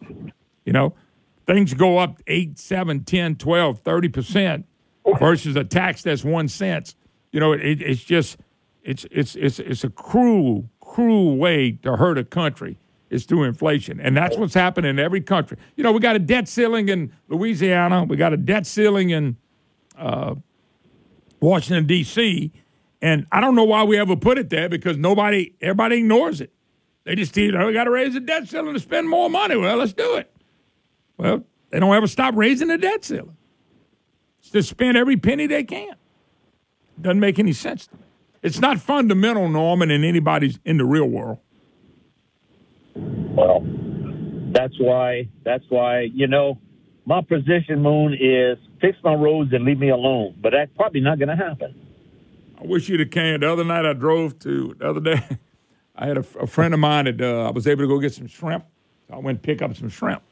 [0.64, 0.94] You know,
[1.46, 4.64] things go up 8, 7, 10, 12, 30%
[5.18, 6.94] versus a tax that's 1 cent.
[7.32, 8.38] You know, it, it's just
[8.84, 12.78] it's it's it's it's a cruel cruel way to hurt a country
[13.10, 14.00] is through inflation.
[14.00, 15.56] And that's what's happening in every country.
[15.76, 19.36] You know, we got a debt ceiling in Louisiana, we got a debt ceiling in
[19.96, 20.34] uh,
[21.40, 22.52] Washington, D.C.,
[23.00, 26.50] and I don't know why we ever put it there because nobody, everybody ignores it.
[27.04, 29.56] They just, you know, we got to raise the debt ceiling to spend more money.
[29.56, 30.32] Well, let's do it.
[31.18, 33.36] Well, they don't ever stop raising the debt ceiling.
[34.40, 35.94] It's to spend every penny they can.
[37.00, 38.02] Doesn't make any sense to me.
[38.44, 41.38] It's not fundamental, Norman, in anybody's in the real world.
[42.94, 43.64] Well,
[44.52, 46.58] that's why that's why you know
[47.06, 50.36] my position, Moon, is fix my roads and leave me alone.
[50.42, 51.74] But that's probably not going to happen.
[52.60, 53.40] I wish you'd have came.
[53.40, 55.22] The other night I drove to, the other day,
[55.96, 58.12] I had a, a friend of mine that uh, I was able to go get
[58.12, 58.66] some shrimp.
[59.08, 60.22] So I went pick up some shrimp.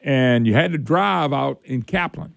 [0.00, 2.34] And you had to drive out in Kaplan.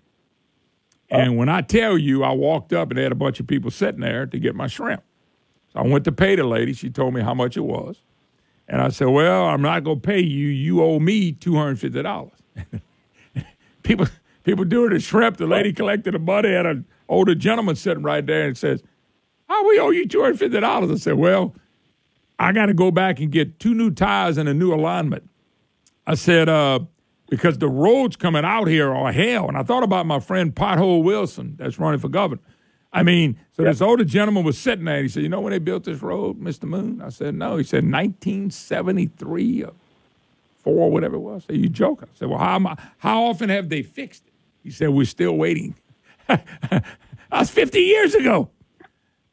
[1.10, 3.72] And when I tell you, I walked up and they had a bunch of people
[3.72, 5.04] sitting there to get my shrimp.
[5.74, 6.74] So I went to pay the lady.
[6.74, 8.02] She told me how much it was.
[8.68, 10.48] And I said, Well, I'm not going to pay you.
[10.48, 12.32] You owe me $250.
[13.84, 14.08] people
[14.44, 15.38] people doing the shrimp.
[15.38, 18.84] The lady collected the money, had an older gentleman sitting right there and says,
[19.50, 20.92] Oh, we owe you $250.
[20.92, 21.56] I said, Well,
[22.40, 25.30] I got to go back and get two new tires and a new alignment.
[26.06, 26.80] I said, uh,
[27.30, 29.48] because the roads coming out here are hell.
[29.48, 32.42] And I thought about my friend Pothole Wilson that's running for governor.
[32.94, 35.52] I mean, so this older gentleman was sitting there and he said, You know when
[35.52, 36.64] they built this road, Mr.
[36.64, 37.02] Moon?
[37.02, 37.58] I said, No.
[37.58, 39.74] He said, 1973 or
[40.58, 41.44] four, whatever it was.
[41.44, 42.08] I said, You joking?
[42.14, 44.34] I said, Well, how, I, how often have they fixed it?
[44.64, 45.76] He said, We're still waiting.
[46.28, 48.50] That's 50 years ago.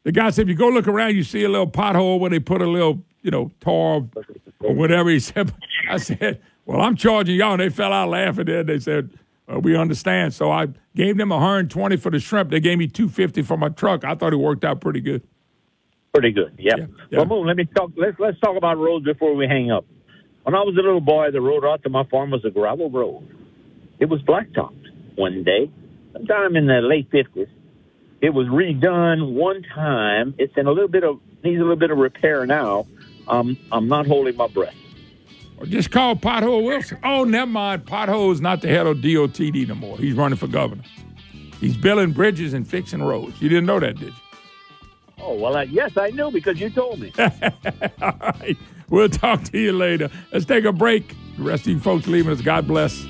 [0.03, 2.39] The guy said, if you go look around, you see a little pothole where they
[2.39, 4.03] put a little, you know, tar
[4.59, 5.09] or whatever.
[5.09, 5.51] He said,
[5.89, 7.53] I said, well, I'm charging y'all.
[7.53, 8.63] And they fell out laughing there.
[8.63, 9.11] They said,
[9.47, 10.33] well, we understand.
[10.33, 12.49] So I gave them 120 for the shrimp.
[12.49, 14.03] They gave me 250 for my truck.
[14.03, 15.21] I thought it worked out pretty good.
[16.13, 16.53] Pretty good.
[16.57, 16.85] Yeah.
[17.11, 17.91] Well, Moon, let me talk.
[17.97, 19.85] Let's let's talk about roads before we hang up.
[20.43, 22.89] When I was a little boy, the road out to my farm was a gravel
[22.89, 23.27] road.
[23.99, 25.15] It was blacktopped.
[25.15, 25.69] one day,
[26.13, 27.49] sometime in the late 50s.
[28.21, 30.35] It was redone one time.
[30.37, 32.87] It's in a little bit of needs a little bit of repair now.
[33.27, 34.75] Um, I'm not holding my breath.
[35.57, 36.99] Or just call Pothole Wilson.
[37.03, 37.85] Oh, never mind.
[37.85, 39.97] Pothole is not the head of DOTD no more.
[39.97, 40.83] He's running for governor.
[41.61, 43.41] He's building bridges and fixing roads.
[43.41, 44.13] You didn't know that, did you?
[45.17, 47.13] Oh well, I, yes, I knew because you told me.
[47.19, 47.31] All
[48.21, 48.57] right.
[48.89, 50.09] We'll talk to you later.
[50.31, 51.15] Let's take a break.
[51.37, 52.41] The rest of you folks leaving us.
[52.41, 53.05] God bless.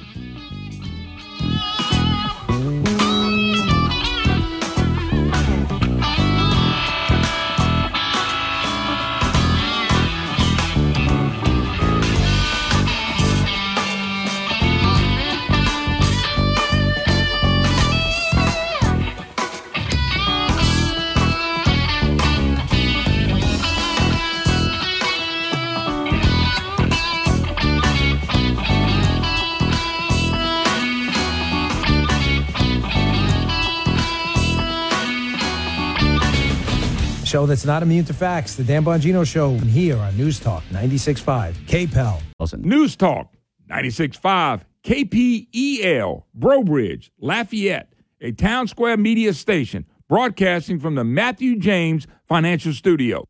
[37.36, 38.56] Show that's not immune to facts.
[38.56, 42.64] The Dan Bongino Show here on News Talk 96.5 KPEL.
[42.64, 43.34] News Talk
[43.70, 47.92] 96.5 KPEL, Breaux Bridge, Lafayette,
[48.22, 53.26] a town square media station broadcasting from the Matthew James Financial Studio.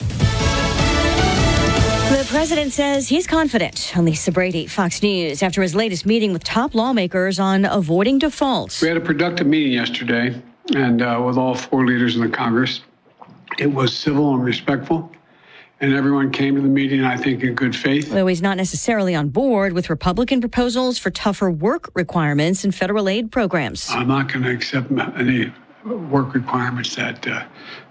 [0.00, 3.92] The president says he's confident.
[3.96, 8.82] Lisa Brady, Fox News, after his latest meeting with top lawmakers on avoiding defaults.
[8.82, 10.42] We had a productive meeting yesterday,
[10.74, 12.80] and uh, with all four leaders in the Congress,
[13.58, 15.10] it was civil and respectful,
[15.80, 18.10] and everyone came to the meeting, I think, in good faith.
[18.10, 23.08] Though he's not necessarily on board with Republican proposals for tougher work requirements in federal
[23.08, 23.90] aid programs.
[23.90, 25.52] I'm not going to accept any
[25.84, 27.44] work requirements that uh,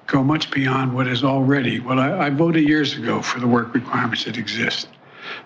[0.08, 1.80] go much beyond what is already.
[1.80, 4.88] Well, I, I voted years ago for the work requirements that exist.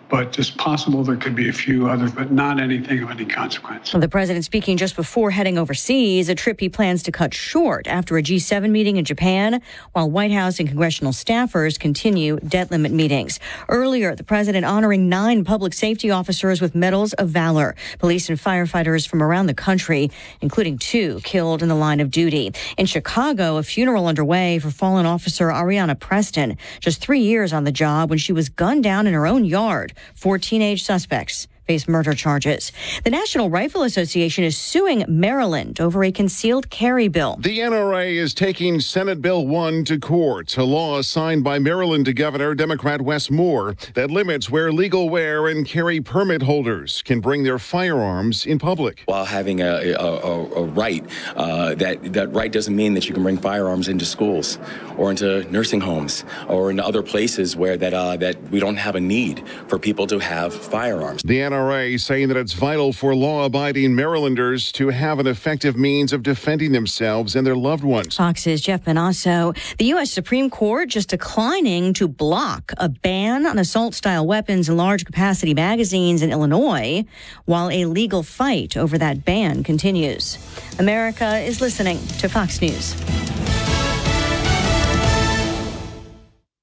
[0.10, 3.92] But it's possible there could be a few others, but not anything of any consequence.
[3.92, 8.18] The president speaking just before heading overseas, a trip he plans to cut short after
[8.18, 9.62] a G7 meeting in Japan,
[9.92, 13.40] while White House and congressional staffers continue debt limit meetings.
[13.68, 19.06] Earlier, the president honoring nine public safety officers with medals of valor, police and firefighters
[19.06, 20.10] from around the country,
[20.40, 22.54] including two killed in the line of duty.
[22.78, 27.72] In Chicago, a funeral underway for fallen officer Areanah Preston, just three years on the
[27.74, 29.94] job when she was gunned down in her own yard.
[30.16, 32.72] Four teenage suspects face murder charges.
[33.04, 37.38] The National Rifle Association is suing Maryland over a concealed carry bill.
[37.42, 42.14] The NRA is taking Senate Bill 1 to court, a law signed by Maryland to
[42.14, 47.44] Governor Democrat Wes Moore that limits where legal wear and carry permit holders can bring
[47.44, 49.04] their firearms in public.
[49.06, 53.14] While having a, a, a, a right, uh, that, that right doesn't mean that you
[53.14, 54.58] can bring firearms into schools
[54.98, 58.96] or into nursing homes or into other places where that, uh, that we don't have
[58.96, 61.22] a need for people to have firearms.
[61.24, 61.57] The NRA
[61.98, 66.72] saying that it's vital for law abiding Marylanders to have an effective means of defending
[66.72, 68.16] themselves and their loved ones.
[68.16, 69.58] Fox's Jeff Monosso.
[69.78, 70.12] The U.S.
[70.12, 75.54] Supreme Court just declining to block a ban on assault style weapons and large capacity
[75.54, 77.04] magazines in Illinois
[77.46, 80.38] while a legal fight over that ban continues.
[80.80, 82.96] America is listening to Fox News.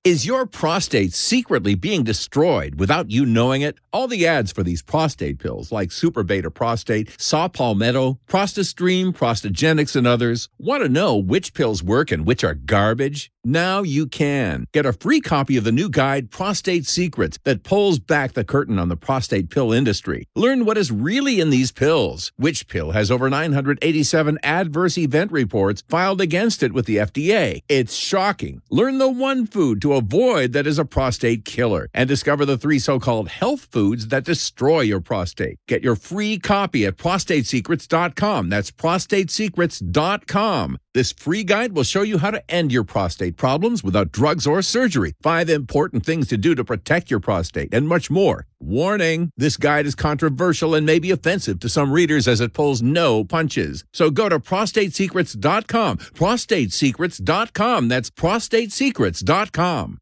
[0.05, 3.79] Is your prostate secretly being destroyed without you knowing it?
[3.95, 9.95] All the ads for these prostate pills like Super Beta Prostate, Saw Palmetto, Prostastream, Prostagenix,
[9.95, 13.31] and others want to know which pills work and which are garbage?
[13.47, 14.65] Now you can.
[14.73, 18.79] Get a free copy of the new guide, Prostate Secrets, that pulls back the curtain
[18.79, 20.27] on the prostate pill industry.
[20.35, 22.33] Learn what is really in these pills.
[22.37, 27.61] Which pill has over 987 adverse event reports filed against it with the FDA?
[27.69, 28.63] It's shocking.
[28.71, 32.79] Learn the one food to avoid that is a prostate killer and discover the three
[32.79, 35.59] so-called health foods that destroy your prostate.
[35.69, 38.49] Get your free copy at prostatesecrets.com.
[38.49, 40.79] That's prostatesecrets.com.
[40.95, 44.63] This free guide will show you how to end your prostate problems without drugs or
[44.63, 45.15] surgery.
[45.23, 48.47] Five important things to do to protect your prostate and much more.
[48.61, 52.81] Warning, this guide is controversial and may be offensive to some readers as it pulls
[52.81, 53.85] no punches.
[53.93, 55.99] So go to prostatesecrets.com.
[55.99, 57.89] Prostatesecrets.com.
[57.89, 59.99] That's prostatesecrets.com.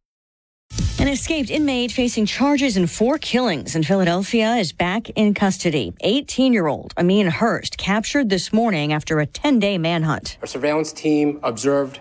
[0.99, 5.93] An escaped inmate facing charges in four killings in Philadelphia is back in custody.
[6.01, 10.39] 18 year old Ameen Hurst captured this morning after a 10 day manhunt.
[10.41, 11.99] Our surveillance team observed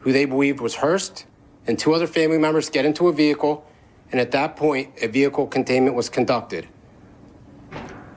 [0.00, 1.26] who they believed was Hurst
[1.66, 3.64] and two other family members get into a vehicle,
[4.10, 6.66] and at that point, a vehicle containment was conducted.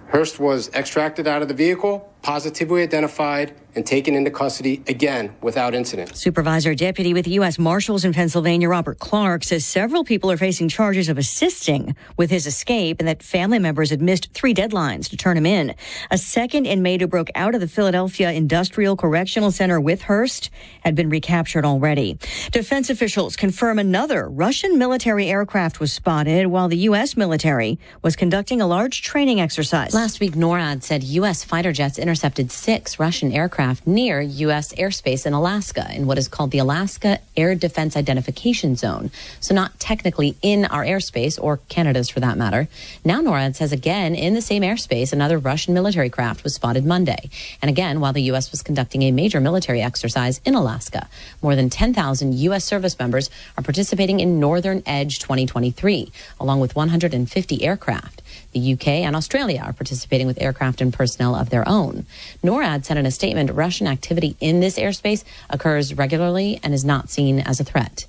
[0.08, 5.76] Hurst was extracted out of the vehicle, positively identified and taken into custody again without
[5.76, 6.16] incident.
[6.16, 7.60] Supervisor Deputy with the U.S.
[7.60, 12.48] Marshals in Pennsylvania, Robert Clark, says several people are facing charges of assisting with his
[12.48, 15.76] escape and that family members had missed three deadlines to turn him in.
[16.10, 20.50] A second inmate who broke out of the Philadelphia Industrial Correctional Center with Hurst
[20.82, 22.18] had been recaptured already.
[22.52, 27.18] Defense officials confirm another Russian military aircraft was spotted while the U.S.
[27.18, 29.94] military was conducting a large training exercise.
[29.94, 31.44] Last week, NORAD said U.S.
[31.44, 34.72] fighter jets intercepted six Russian aircraft near U.S.
[34.76, 39.12] airspace in Alaska in what is called the Alaska Air Defense Identification Zone.
[39.42, 42.70] So, not technically in our airspace or Canada's for that matter.
[43.04, 47.30] Now, NORAD says again in the same airspace, another Russian military craft was spotted Monday.
[47.62, 48.50] And again, while the U.S.
[48.50, 51.10] was conducting a major military exercise in Alaska.
[51.42, 52.64] More than 10,000 U.S.
[52.64, 58.22] service members are participating in Northern Edge 2023, along with 150 aircraft.
[58.56, 62.06] The UK and Australia are participating with aircraft and personnel of their own.
[62.42, 67.10] NORAD said in a statement Russian activity in this airspace occurs regularly and is not
[67.10, 68.06] seen as a threat.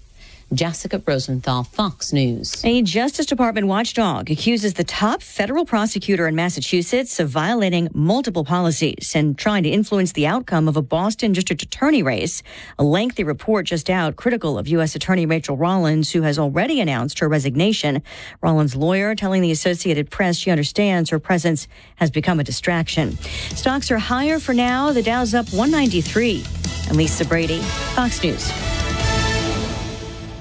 [0.52, 2.64] Jessica Rosenthal, Fox News.
[2.64, 9.14] A Justice Department watchdog accuses the top federal prosecutor in Massachusetts of violating multiple policies
[9.16, 12.44] and trying to influence the outcome of a Boston district attorney race.
[12.78, 14.94] A lengthy report just out critical of U.S.
[14.94, 18.02] Attorney Rachael Rollins, who has already announced her resignation.
[18.40, 21.66] Rollins' lawyer telling the Associated Press she understands her presence
[21.96, 23.16] has become a distraction.
[23.50, 24.92] Stocks are higher for now.
[24.92, 26.44] The Dow's up 193.
[26.88, 27.58] And Lisa Brady,
[27.94, 28.52] Fox News.